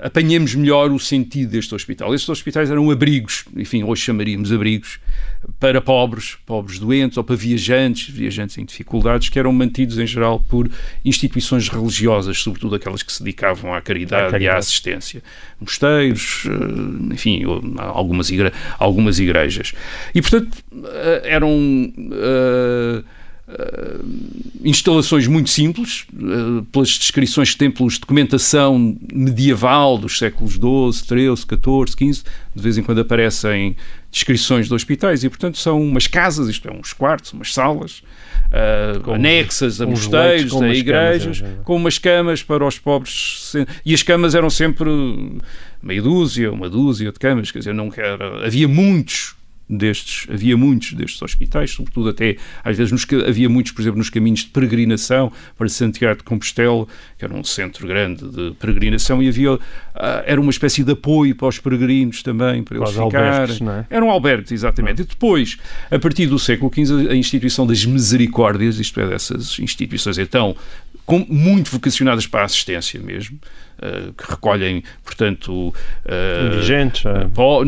apanhemos 0.00 0.54
melhor 0.54 0.90
o 0.90 0.98
sentido 0.98 1.50
deste 1.50 1.74
hospital. 1.74 2.14
Estes 2.14 2.28
hospitais 2.28 2.70
eram 2.70 2.90
abrigos, 2.90 3.44
enfim, 3.56 3.82
hoje 3.82 4.02
chamaríamos 4.02 4.52
abrigos, 4.52 4.98
para 5.58 5.80
pobres, 5.80 6.36
pobres 6.46 6.78
doentes 6.78 7.18
ou 7.18 7.24
para 7.24 7.36
viajantes, 7.36 8.08
viajantes 8.08 8.58
em 8.58 8.64
dificuldades, 8.64 9.28
que 9.28 9.38
eram 9.38 9.52
mantidos 9.52 9.98
em 9.98 10.06
geral 10.06 10.40
por 10.40 10.70
instituições 11.04 11.68
religiosas, 11.68 12.38
sobretudo 12.38 12.76
aquelas 12.76 13.02
que 13.02 13.12
se 13.12 13.22
dedicavam 13.22 13.74
à 13.74 13.80
caridade, 13.80 14.30
caridade. 14.30 14.44
e 14.44 14.48
à 14.48 14.56
assistência. 14.56 15.22
Mosteiros, 15.60 16.44
eh, 16.46 17.14
enfim, 17.14 17.42
algumas, 17.78 18.30
igre 18.30 18.52
algumas 18.78 19.18
igrejas. 19.18 19.72
E, 20.14 20.20
portanto, 20.20 20.56
eh, 20.72 21.22
eram. 21.24 21.52
Uh, 21.52 23.02
Uh, 23.02 23.21
instalações 24.64 25.26
muito 25.26 25.50
simples, 25.50 26.06
uh, 26.12 26.62
pelas 26.70 26.88
descrições 26.90 27.50
que 27.50 27.58
tem 27.58 27.70
pelos 27.70 27.98
documentação 27.98 28.96
medieval 29.12 29.98
dos 29.98 30.18
séculos 30.18 30.52
XII, 30.54 31.06
XIII, 31.06 31.36
XIV, 31.36 32.12
XV, 32.12 32.24
de 32.54 32.62
vez 32.62 32.78
em 32.78 32.82
quando 32.82 33.00
aparecem 33.00 33.76
descrições 34.10 34.68
de 34.68 34.74
hospitais 34.74 35.24
e, 35.24 35.28
portanto, 35.28 35.58
são 35.58 35.80
umas 35.80 36.06
casas, 36.06 36.48
isto 36.48 36.68
é, 36.68 36.72
uns 36.72 36.92
quartos, 36.92 37.32
umas 37.32 37.52
salas, 37.52 38.02
uh, 38.52 39.12
anexas 39.12 39.80
a 39.80 39.86
mosteiros, 39.86 40.60
a 40.60 40.68
igrejas, 40.68 41.40
camas, 41.40 41.58
é. 41.58 41.62
com 41.64 41.76
umas 41.76 41.98
camas 41.98 42.42
para 42.42 42.66
os 42.66 42.78
pobres. 42.78 43.54
E 43.84 43.94
as 43.94 44.02
camas 44.02 44.34
eram 44.34 44.50
sempre 44.50 44.88
meia 45.82 46.02
dúzia, 46.02 46.52
uma 46.52 46.68
dúzia 46.68 47.10
de 47.10 47.18
camas, 47.18 47.50
quer 47.50 47.58
dizer, 47.58 47.74
não 47.74 47.90
era, 47.96 48.46
havia 48.46 48.68
muitos 48.68 49.34
destes, 49.76 50.26
havia 50.30 50.56
muitos 50.56 50.92
destes 50.92 51.20
hospitais, 51.22 51.70
sobretudo 51.70 52.10
até, 52.10 52.36
às 52.62 52.76
vezes, 52.76 52.92
nos, 52.92 53.06
havia 53.26 53.48
muitos, 53.48 53.72
por 53.72 53.80
exemplo, 53.80 53.98
nos 53.98 54.10
caminhos 54.10 54.40
de 54.40 54.46
peregrinação 54.46 55.32
para 55.56 55.68
Santiago 55.68 56.18
de 56.18 56.24
Compostela, 56.24 56.86
que 57.18 57.24
era 57.24 57.34
um 57.34 57.42
centro 57.42 57.86
grande 57.86 58.28
de 58.28 58.52
peregrinação, 58.52 59.22
e 59.22 59.28
havia, 59.28 59.54
uh, 59.54 59.60
era 60.24 60.40
uma 60.40 60.50
espécie 60.50 60.84
de 60.84 60.92
apoio 60.92 61.34
para 61.34 61.48
os 61.48 61.58
peregrinos 61.58 62.22
também, 62.22 62.62
para 62.62 62.78
eles 62.78 62.90
ficarem. 62.90 63.68
É? 63.68 63.86
Eram 63.96 64.10
albergues, 64.10 64.52
exatamente. 64.52 64.98
Não. 64.98 65.04
E 65.04 65.08
depois, 65.08 65.58
a 65.90 65.98
partir 65.98 66.26
do 66.26 66.38
século 66.38 66.70
XV, 66.72 67.10
a 67.10 67.14
instituição 67.14 67.66
das 67.66 67.84
misericórdias, 67.84 68.78
isto 68.78 69.00
é, 69.00 69.08
dessas 69.08 69.58
instituições, 69.58 70.18
então, 70.18 70.56
com, 71.04 71.26
muito 71.28 71.70
vocacionadas 71.70 72.26
para 72.26 72.42
a 72.42 72.44
assistência 72.44 73.00
mesmo, 73.00 73.38
uh, 73.78 74.12
que 74.12 74.30
recolhem, 74.30 74.82
portanto, 75.04 75.68
uh, 75.68 76.46
indigentes, 76.46 77.04
uh, 77.04 77.30
po, 77.34 77.64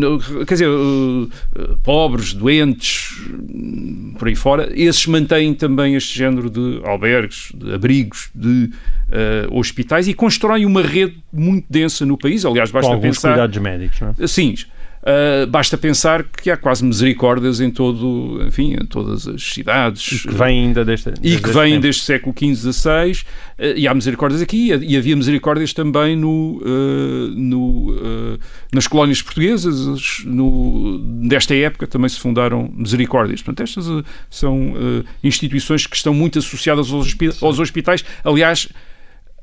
quer 0.47 0.55
dizer, 0.55 0.69
pobres, 1.83 2.33
doentes, 2.33 3.11
por 4.19 4.29
aí 4.29 4.35
fora, 4.35 4.71
esses 4.75 5.07
mantêm 5.07 5.55
também 5.55 5.95
este 5.95 6.17
género 6.17 6.49
de 6.49 6.81
albergues, 6.85 7.53
de 7.55 7.75
abrigos, 7.75 8.31
de 8.35 8.71
hospitais 9.51 10.09
e 10.09 10.15
constroem 10.15 10.67
uma 10.67 10.83
rede 10.83 11.17
muito 11.33 11.67
densa 11.71 12.05
no 12.05 12.19
país. 12.19 12.45
Aliás, 12.45 12.71
basta 12.71 12.89
com 12.89 12.95
alguns 12.95 13.17
pensar. 13.17 13.29
cuidados 13.31 13.59
médicos, 13.59 14.01
não 14.01 14.15
é? 14.19 14.27
Sim, 14.27 14.55
Uh, 15.05 15.47
basta 15.47 15.77
pensar 15.77 16.25
que 16.25 16.51
há 16.51 16.57
quase 16.57 16.83
misericórdias 16.83 17.61
em 17.61 17.71
todo, 17.71 18.43
enfim, 18.47 18.73
em 18.73 18.87
todas 18.87 19.29
as 19.29 19.43
cidades. 19.43 20.13
E 20.13 20.29
que 20.29 20.35
vêm 20.35 20.67
ainda 20.67 20.83
deste, 20.83 21.13
E 21.23 21.39
que 21.39 21.51
vêm 21.51 21.79
desde 21.79 22.01
o 22.01 22.05
século 22.05 22.35
XV, 22.35 22.73
XVI, 22.73 23.13
uh, 23.13 23.77
e 23.77 23.87
há 23.87 23.93
misericórdias 23.93 24.41
aqui, 24.41 24.69
e 24.69 24.97
havia 24.97 25.15
misericórdias 25.15 25.75
também 25.75 26.17
no, 26.17 26.59
uh, 26.63 27.29
no, 27.37 28.39
nas 28.73 28.87
colónias 28.87 29.21
portuguesas, 29.21 30.23
no, 30.25 30.99
nesta 30.99 31.55
época 31.55 31.87
também 31.87 32.09
se 32.09 32.19
fundaram 32.19 32.73
misericórdias. 32.75 33.43
Portanto, 33.43 33.63
estas 33.63 33.85
são 34.31 34.73
instituições 35.23 35.87
que 35.87 35.97
estão 35.97 36.15
muito 36.15 36.39
associadas 36.39 36.91
aos, 36.91 37.15
aos 37.43 37.59
hospitais. 37.59 38.03
Aliás, 38.25 38.69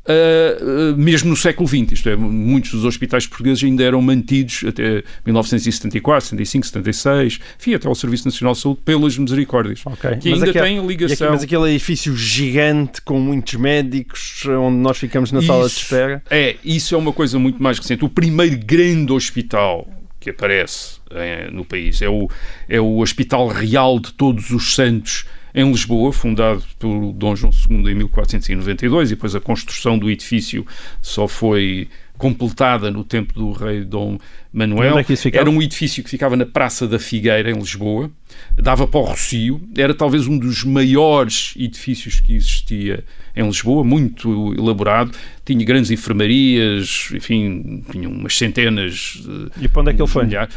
Uh, 0.03 0.97
mesmo 0.97 1.29
no 1.29 1.35
século 1.35 1.67
XX, 1.67 1.91
isto 1.91 2.09
é, 2.09 2.15
muitos 2.15 2.71
dos 2.71 2.85
hospitais 2.85 3.27
portugueses 3.27 3.63
ainda 3.63 3.83
eram 3.83 4.01
mantidos 4.01 4.63
até 4.67 5.03
1974, 5.23 6.29
75, 6.29 6.65
76, 6.65 7.39
enfim, 7.59 7.75
até 7.75 7.87
ao 7.87 7.93
Serviço 7.93 8.25
Nacional 8.25 8.53
de 8.53 8.61
Saúde, 8.61 8.79
pelas 8.83 9.15
misericórdias, 9.15 9.85
okay. 9.85 10.17
que 10.17 10.33
ainda 10.33 10.49
aquele, 10.49 10.65
têm 10.65 10.87
ligação. 10.87 11.27
Aqui, 11.27 11.35
mas 11.35 11.43
aquele 11.43 11.69
edifício 11.69 12.15
gigante 12.15 12.99
com 13.01 13.19
muitos 13.19 13.53
médicos, 13.53 14.43
onde 14.47 14.77
nós 14.77 14.97
ficamos 14.97 15.31
na 15.31 15.39
isso, 15.39 15.47
sala 15.47 15.67
de 15.67 15.73
espera. 15.73 16.23
É, 16.31 16.55
isso 16.65 16.95
é 16.95 16.97
uma 16.97 17.13
coisa 17.13 17.37
muito 17.37 17.61
mais 17.61 17.77
recente. 17.77 18.03
O 18.03 18.09
primeiro 18.09 18.57
grande 18.57 19.13
hospital 19.13 19.87
que 20.19 20.31
aparece 20.31 20.99
é, 21.11 21.49
no 21.51 21.65
país 21.65 22.01
é 22.01 22.09
o, 22.09 22.29
é 22.67 22.79
o 22.79 22.99
Hospital 22.99 23.47
Real 23.47 23.99
de 23.99 24.13
Todos 24.13 24.51
os 24.51 24.75
Santos, 24.75 25.25
em 25.53 25.69
Lisboa, 25.69 26.11
fundado 26.13 26.63
pelo 26.79 27.11
Dom 27.13 27.35
João 27.35 27.51
II 27.51 27.91
em 27.91 27.95
1492, 27.95 29.11
e 29.11 29.15
depois 29.15 29.35
a 29.35 29.39
construção 29.39 29.97
do 29.97 30.09
edifício 30.09 30.65
só 31.01 31.27
foi 31.27 31.87
completada 32.21 32.91
no 32.91 33.03
tempo 33.03 33.33
do 33.33 33.51
rei 33.51 33.83
Dom 33.83 34.19
Manuel. 34.53 34.99
É 34.99 35.05
era 35.33 35.49
um 35.49 35.59
edifício 35.59 36.03
que 36.03 36.09
ficava 36.09 36.35
na 36.35 36.45
Praça 36.45 36.87
da 36.87 36.99
Figueira, 36.99 37.49
em 37.49 37.55
Lisboa, 37.55 38.11
dava 38.55 38.87
para 38.87 38.99
o 38.99 39.03
Rocio, 39.03 39.59
era 39.75 39.91
talvez 39.91 40.27
um 40.27 40.37
dos 40.37 40.63
maiores 40.63 41.55
edifícios 41.57 42.19
que 42.19 42.35
existia 42.35 43.03
em 43.35 43.43
Lisboa, 43.43 43.83
muito 43.83 44.53
elaborado, 44.53 45.11
tinha 45.43 45.65
grandes 45.65 45.89
enfermarias, 45.89 47.09
enfim, 47.11 47.83
tinha 47.91 48.07
umas 48.07 48.37
centenas 48.37 49.19
de... 49.23 49.65
E 49.65 49.67
para 49.67 49.81
onde 49.81 49.89
é 49.89 49.93
que 49.95 50.01
ele 50.01 50.07
foi? 50.07 50.25
Milhares. 50.25 50.53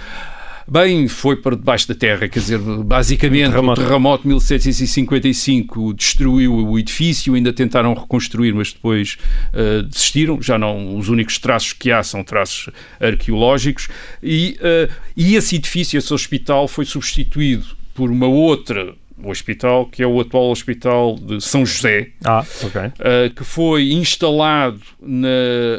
Bem, 0.66 1.08
foi 1.08 1.36
para 1.36 1.56
debaixo 1.56 1.86
da 1.88 1.94
terra, 1.94 2.26
quer 2.26 2.38
dizer, 2.38 2.58
basicamente 2.58 3.50
terremoto. 3.50 3.80
o 3.80 3.84
terremoto 3.84 4.22
de 4.22 4.28
1755 4.28 5.92
destruiu 5.92 6.54
o 6.54 6.78
edifício, 6.78 7.34
ainda 7.34 7.52
tentaram 7.52 7.92
reconstruir, 7.92 8.54
mas 8.54 8.72
depois 8.72 9.18
uh, 9.52 9.82
desistiram. 9.82 10.40
Já 10.40 10.58
não, 10.58 10.96
os 10.96 11.08
únicos 11.10 11.38
traços 11.38 11.74
que 11.74 11.92
há 11.92 12.02
são 12.02 12.24
traços 12.24 12.70
arqueológicos. 12.98 13.88
E, 14.22 14.58
uh, 14.60 14.92
e 15.14 15.34
esse 15.34 15.56
edifício, 15.56 15.98
esse 15.98 16.12
hospital, 16.14 16.66
foi 16.66 16.86
substituído 16.86 17.66
por 17.94 18.10
uma 18.10 18.26
outra 18.26 18.94
o 19.22 19.30
hospital, 19.30 19.86
que 19.86 20.02
é 20.02 20.06
o 20.06 20.20
atual 20.20 20.50
Hospital 20.50 21.16
de 21.16 21.40
São 21.40 21.64
José, 21.64 22.08
ah, 22.24 22.44
okay. 22.62 22.86
uh, 22.86 23.34
que 23.34 23.44
foi 23.44 23.92
instalado 23.92 24.80
na, 25.00 25.28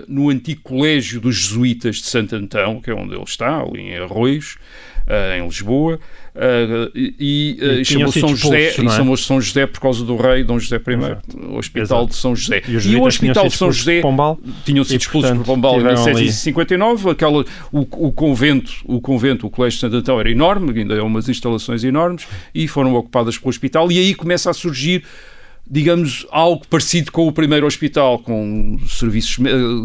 no 0.07 0.29
antigo 0.29 0.61
Colégio 0.61 1.19
dos 1.19 1.35
Jesuítas 1.35 1.97
de 1.97 2.05
Santo 2.05 2.35
Antão, 2.35 2.79
que 2.81 2.89
é 2.89 2.93
onde 2.93 3.13
ele 3.13 3.23
está, 3.23 3.61
ali 3.61 3.81
em 3.81 3.97
Arroios, 3.97 4.57
uh, 5.07 5.37
em 5.37 5.45
Lisboa. 5.45 5.99
Uh, 6.35 6.91
e, 6.93 7.57
uh, 7.61 7.79
e 7.79 7.85
chamou 7.85 8.11
São 8.11 8.35
José 8.35 8.63
é? 8.63 8.81
e 8.81 8.89
chamou 8.89 9.15
São 9.15 9.39
José 9.39 9.65
por 9.65 9.79
causa 9.79 10.03
do 10.03 10.17
rei 10.17 10.43
Dom 10.43 10.59
José 10.59 10.75
I, 10.75 11.37
o 11.47 11.57
Hospital 11.57 11.99
Exato. 11.99 12.07
de 12.07 12.15
São 12.15 12.35
José. 12.35 12.61
E, 12.67 12.71
e 12.73 12.95
o 12.97 13.03
Hospital 13.05 13.47
de 13.47 13.55
São 13.55 13.71
José 13.71 14.01
tinham 14.65 14.83
sido 14.83 14.99
expulsos 14.99 15.31
por 15.31 15.45
Pombal 15.45 15.79
em 15.79 15.85
1759. 15.85 17.09
Aquela, 17.11 17.45
o, 17.71 17.79
o, 17.79 18.11
convento, 18.11 18.73
o 18.83 18.99
convento, 18.99 19.47
o 19.47 19.49
Colégio 19.49 19.77
de 19.77 19.81
Santo 19.81 19.95
Antão 19.95 20.19
era 20.19 20.29
enorme, 20.29 20.77
ainda 20.77 20.95
é 20.95 21.01
umas 21.01 21.29
instalações 21.29 21.85
enormes, 21.85 22.27
e 22.53 22.67
foram 22.67 22.93
ocupadas 22.95 23.37
pelo 23.37 23.49
hospital. 23.49 23.89
E 23.89 23.97
aí 23.97 24.13
começa 24.13 24.49
a 24.49 24.53
surgir 24.53 25.03
digamos, 25.67 26.27
algo 26.29 26.65
parecido 26.67 27.11
com 27.11 27.27
o 27.27 27.31
primeiro 27.31 27.65
hospital, 27.65 28.19
com 28.19 28.77
serviços, 28.87 29.37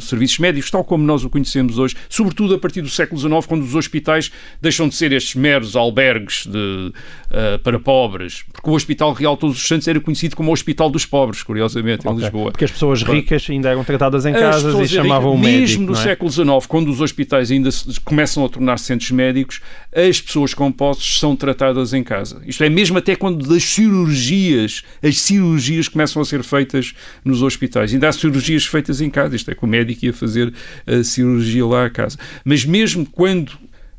serviços 0.03 0.39
médicos, 0.39 0.71
tal 0.71 0.85
como 0.85 1.05
nós 1.05 1.25
o 1.25 1.31
conhecemos 1.31 1.79
hoje, 1.79 1.97
sobretudo 2.09 2.55
a 2.55 2.59
partir 2.59 2.83
do 2.83 2.89
século 2.89 3.19
XIX, 3.19 3.47
quando 3.47 3.63
os 3.63 3.75
hospitais 3.75 4.31
deixam 4.61 4.89
de 4.89 4.95
ser 4.95 5.13
estes 5.13 5.35
meros 5.35 5.77
albergues 5.77 6.47
de, 6.47 6.59
uh, 6.59 7.59
para 7.63 7.79
pobres, 7.79 8.45
porque 8.53 8.69
o 8.69 8.75
Hospital 8.75 9.15
Real 9.15 9.37
Todos 9.37 9.57
os 9.57 9.67
Santos 9.67 9.89
era 9.89 9.99
conhecido 10.01 10.37
como 10.37 10.51
o 10.51 10.53
Hospital 10.53 10.91
dos 10.91 11.07
Pobres, 11.07 11.43
curiosamente, 11.43 12.07
okay. 12.07 12.13
em 12.13 12.21
Lisboa. 12.21 12.51
Porque 12.51 12.65
as 12.65 12.71
pessoas 12.71 13.03
ricas 13.03 13.47
ainda 13.49 13.71
eram 13.71 13.83
tratadas 13.83 14.27
em 14.27 14.33
casas 14.35 14.75
e 14.79 14.95
chamavam 14.95 15.35
o 15.35 15.39
médico. 15.39 15.61
Mesmo 15.61 15.87
no 15.87 15.93
é? 15.93 16.03
século 16.03 16.31
XIX, 16.31 16.67
quando 16.69 16.91
os 16.91 17.01
hospitais 17.01 17.51
ainda 17.51 17.71
começam 18.05 18.45
a 18.45 18.49
tornar 18.51 18.79
centros 18.79 19.11
médicos, 19.11 19.61
as 19.95 20.21
pessoas 20.21 20.53
com 20.53 20.71
posses 20.71 21.19
são 21.19 21.35
tratadas 21.35 21.95
em 21.95 22.05
casa. 22.05 22.43
Isto 22.47 22.65
é, 22.65 22.69
mesmo 22.69 22.99
até 22.99 23.17
quando 23.17 23.49
das 23.49 23.65
cirurgias, 23.65 24.83
as 25.03 25.19
cirurgias 25.19 25.70
cirurgias 25.71 25.89
começam 25.89 26.21
a 26.21 26.25
ser 26.25 26.43
feitas 26.43 26.95
nos 27.25 27.43
hospitais. 27.43 27.93
Ainda 27.93 28.09
há 28.09 28.13
cirurgias 28.13 28.67
feitas 28.67 29.01
em 29.01 29.09
casa, 29.09 29.37
isto 29.37 29.51
é 29.51 29.55
que 29.55 29.65
o 29.65 29.69
médico 29.69 30.05
ia 30.05 30.13
fazer 30.13 30.53
a 30.87 31.03
cirurgia 31.05 31.65
lá 31.65 31.87
a 31.87 31.91
casa. 31.91 32.19
Mas 32.45 32.65
mesmo 32.65 33.07
quando 33.07 33.53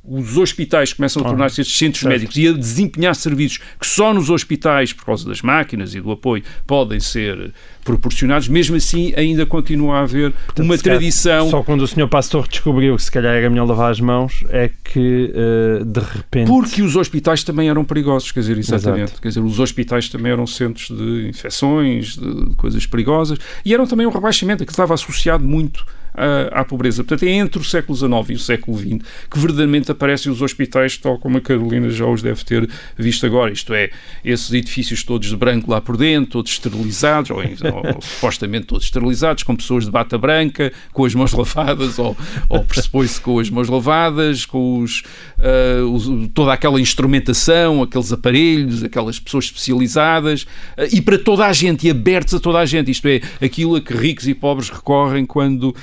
os 0.04 0.36
hospitais 0.36 0.94
começam 0.94 1.22
a 1.22 1.26
Ah, 1.26 1.30
tornar-se 1.30 1.62
estes 1.62 1.78
centros 1.78 2.02
certo. 2.02 2.12
médicos 2.12 2.36
e 2.38 2.48
a 2.48 2.54
desempenhar 2.54 3.14
serviços 3.14 3.60
que 3.80 3.86
só 3.86 4.14
nos 4.14 4.30
hospitais, 4.30 4.92
por 4.94 5.06
causa 5.06 5.28
das 5.28 5.42
máquinas 5.42 5.94
e 5.94 6.02
do 6.02 6.12
apoio, 6.12 6.44
podem 6.66 7.00
ser 7.00 7.54
proporcionados, 7.84 8.48
mesmo 8.48 8.76
assim 8.76 9.14
ainda 9.16 9.46
continua 9.46 9.98
a 9.98 10.02
haver 10.02 10.34
uma 10.60 10.78
se 10.78 10.84
calhar, 10.84 10.98
tradição. 10.98 11.50
Só 11.50 11.64
quando 11.64 11.82
o 11.82 11.88
Sr. 11.88 12.08
Pastor 12.08 12.48
descobriu 12.48 12.96
que 12.96 13.04
se 13.04 13.12
calhar 13.12 13.36
era 13.36 13.50
melhor 13.50 13.66
lavar 13.68 13.92
as 13.92 14.00
mãos 14.00 14.44
é 14.50 14.70
que 14.84 15.32
eh, 15.36 15.84
de 15.84 16.00
repente. 16.00 16.48
Porque 16.48 16.82
os 16.82 16.96
hospitais 16.96 17.44
também 17.44 17.70
eram 17.70 17.84
perigosos, 17.84 18.32
quer 18.32 18.40
dizer, 18.42 18.58
exatamente. 18.58 19.04
Exato. 19.04 19.22
Quer 19.22 19.28
dizer, 19.30 19.40
os 19.42 19.60
hospitais 19.60 20.10
também 20.10 20.32
eram 20.32 20.48
centros 20.48 20.88
de 20.88 21.28
infecções, 21.30 22.18
de 22.18 22.56
coisas 22.56 22.86
perigosas, 22.86 23.38
e 23.64 23.74
eram 23.74 23.86
também 23.86 24.06
um 24.08 24.12
rebaixamento, 24.12 24.66
que 24.66 24.72
estava 24.72 24.94
associado 24.94 25.44
muito 25.44 25.86
à, 26.14 26.62
à 26.62 26.66
pobreza. 26.66 27.04
Portanto, 27.04 27.28
é 27.28 27.32
entre 27.32 27.62
o 27.62 27.64
século 27.64 27.98
XIX 27.98 28.30
e 28.30 28.34
o 28.34 28.40
século 28.40 28.78
XX 28.78 28.92
que 29.30 29.40
verdadeiramente 29.40 29.92
aparecem 29.92 30.32
os 30.32 30.42
hospitais, 30.42 30.98
tal 30.98 31.18
como 31.18 31.38
a 31.38 31.42
Carolina 31.42 31.90
já 31.90 32.06
os 32.06 32.22
deve 32.22 32.44
ter 32.44 32.70
visto 32.98 33.26
agora. 33.26 33.52
Isto 33.52 33.74
é, 33.74 33.90
esses 34.24 34.52
edifícios 34.52 35.04
todos 35.04 35.28
de 35.30 35.36
branco 35.36 35.70
lá 35.72 35.80
por 35.82 35.98
dentro, 35.98 36.32
todos 36.32 36.52
esterilizados, 36.52 37.32
ou, 37.32 37.38
ou, 37.38 38.02
supostamente 38.02 38.68
todos 38.68 38.86
esterilizados, 38.86 39.44
com 39.44 39.56
pessoas 39.56 39.86
de 39.86 39.92
bata 39.92 40.18
branca, 40.18 40.72
com 40.92 41.06
as 41.06 41.14
mãos 41.16 41.32
lavadas, 41.34 41.98
ou, 42.00 42.16
ou 42.50 42.64
pressupõe-se 42.64 43.20
com 43.22 43.40
as 43.40 43.50
mãos 43.50 43.68
lavadas, 43.70 44.46
com 44.46 44.80
os, 44.80 45.04
ah, 45.40 45.84
os- 45.86 46.30
toda 46.34 46.54
aquela 46.54 46.80
instrumentação, 46.80 47.82
aqueles 47.82 48.12
aparelhos, 48.12 48.84
aquelas 48.84 49.20
pessoas 49.20 49.46
especializadas, 49.46 50.46
ah, 50.78 50.86
e 50.92 51.02
para 51.02 51.18
toda 51.18 51.46
a 51.46 51.54
gente, 51.54 51.88
e 51.88 51.90
abertos 51.92 52.34
a 52.34 52.40
toda 52.40 52.60
a 52.60 52.66
gente. 52.66 52.92
Isto 52.92 53.08
é, 53.08 53.22
aquilo 53.42 53.76
a 53.76 53.82
que 53.82 53.94
ricos 53.94 54.28
e 54.28 54.34
pobres 54.34 54.70
recorrem 54.70 55.26
quando 55.26 55.76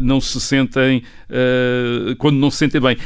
não 0.00 0.20
se 0.20 0.40
sentem, 0.40 1.02
ah, 1.30 2.14
quando 2.18 2.36
não 2.36 2.50
se 2.50 2.58
sentem 2.58 2.80
bem. 2.80 2.96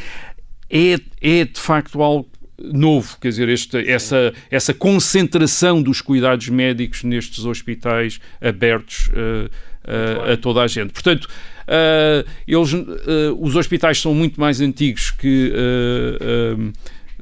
É, 0.69 0.99
é 1.21 1.45
de 1.45 1.61
facto 1.61 2.03
algo 2.03 2.29
novo, 2.59 3.19
quer 3.21 3.29
dizer, 3.29 3.49
esta, 3.49 3.81
essa, 3.81 4.33
essa 4.51 4.75
concentração 4.75 5.83
dos 5.83 6.01
cuidados 6.01 6.49
médicos 6.49 7.05
nestes 7.05 7.45
hospitais 7.45 8.19
abertos 8.41 9.11
eh, 9.15 9.51
eh, 9.85 10.33
a 10.33 10.37
toda 10.37 10.63
a 10.63 10.67
gente. 10.67 10.93
Portanto, 10.93 11.29
eh, 11.67 12.25
eles, 12.47 12.73
eh, 12.73 13.33
os 13.39 13.57
hospitais 13.57 14.01
são 14.01 14.15
muito 14.15 14.41
mais 14.41 14.61
antigos 14.61 15.11
que 15.11 15.53
eh, 15.55 16.57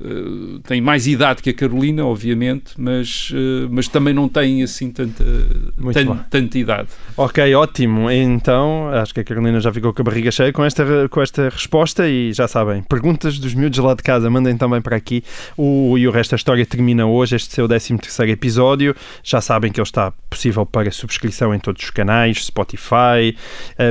eh, 0.01 0.59
têm 0.67 0.81
mais 0.81 1.07
idade 1.07 1.43
que 1.43 1.51
a 1.51 1.55
Carolina, 1.55 2.05
obviamente, 2.05 2.73
mas, 2.79 3.31
eh, 3.35 3.69
mas 3.71 3.89
também 3.89 4.13
não 4.15 4.29
têm 4.29 4.63
assim 4.63 4.91
tanta, 4.91 5.25
tan- 5.93 6.25
tanta 6.31 6.59
idade. 6.59 6.89
Ok, 7.17 7.55
ótimo. 7.55 8.11
Então, 8.11 8.89
acho 8.89 9.13
que 9.15 9.21
a 9.21 9.25
Carolina 9.25 9.61
já 9.61 9.73
ficou 9.73 9.93
com 9.93 10.03
a 10.03 10.05
barriga 10.05 10.31
cheia 10.31 10.53
com 10.53 10.65
esta, 10.65 11.09
com 11.09 11.21
esta 11.23 11.49
resposta 11.49 12.09
e 12.09 12.33
já 12.33 12.49
sabem, 12.49 12.83
perguntas 12.83 13.39
dos 13.39 13.55
miúdos 13.55 13.79
lá 13.79 13.95
de 13.95 14.03
casa, 14.03 14.29
mandem 14.31 14.57
também 14.57 14.81
para 14.81 14.97
aqui. 14.97 15.23
O, 15.57 15.97
e 15.99 16.07
o 16.09 16.11
resto 16.11 16.31
da 16.33 16.37
história 16.37 16.65
termina 16.67 17.07
hoje, 17.07 17.37
este 17.37 17.55
seu 17.55 17.69
13 17.69 17.99
terceiro 17.99 18.33
episódio. 18.33 18.95
Já 19.23 19.41
sabem 19.41 19.71
que 19.71 19.81
ele 19.81 19.87
está 19.87 20.13
possível 20.31 20.67
para 20.67 20.91
subscrição 20.91 21.55
em 21.55 21.59
todos 21.59 21.83
os 21.85 21.91
canais, 21.91 22.45
Spotify 22.45 23.37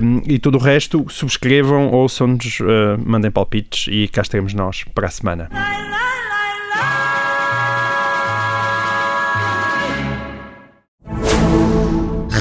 um, 0.04 0.22
e 0.28 0.40
todo 0.40 0.56
o 0.56 0.60
resto. 0.60 1.06
Subscrevam, 1.10 1.92
ouçam-nos, 1.92 2.60
uh, 2.60 2.66
mandem 3.06 3.32
palpites 3.32 3.88
e 3.90 4.08
cá 4.08 4.22
estaremos 4.22 4.54
nós 4.54 4.84
para 4.94 5.08
a 5.08 5.12
semana. 5.12 6.03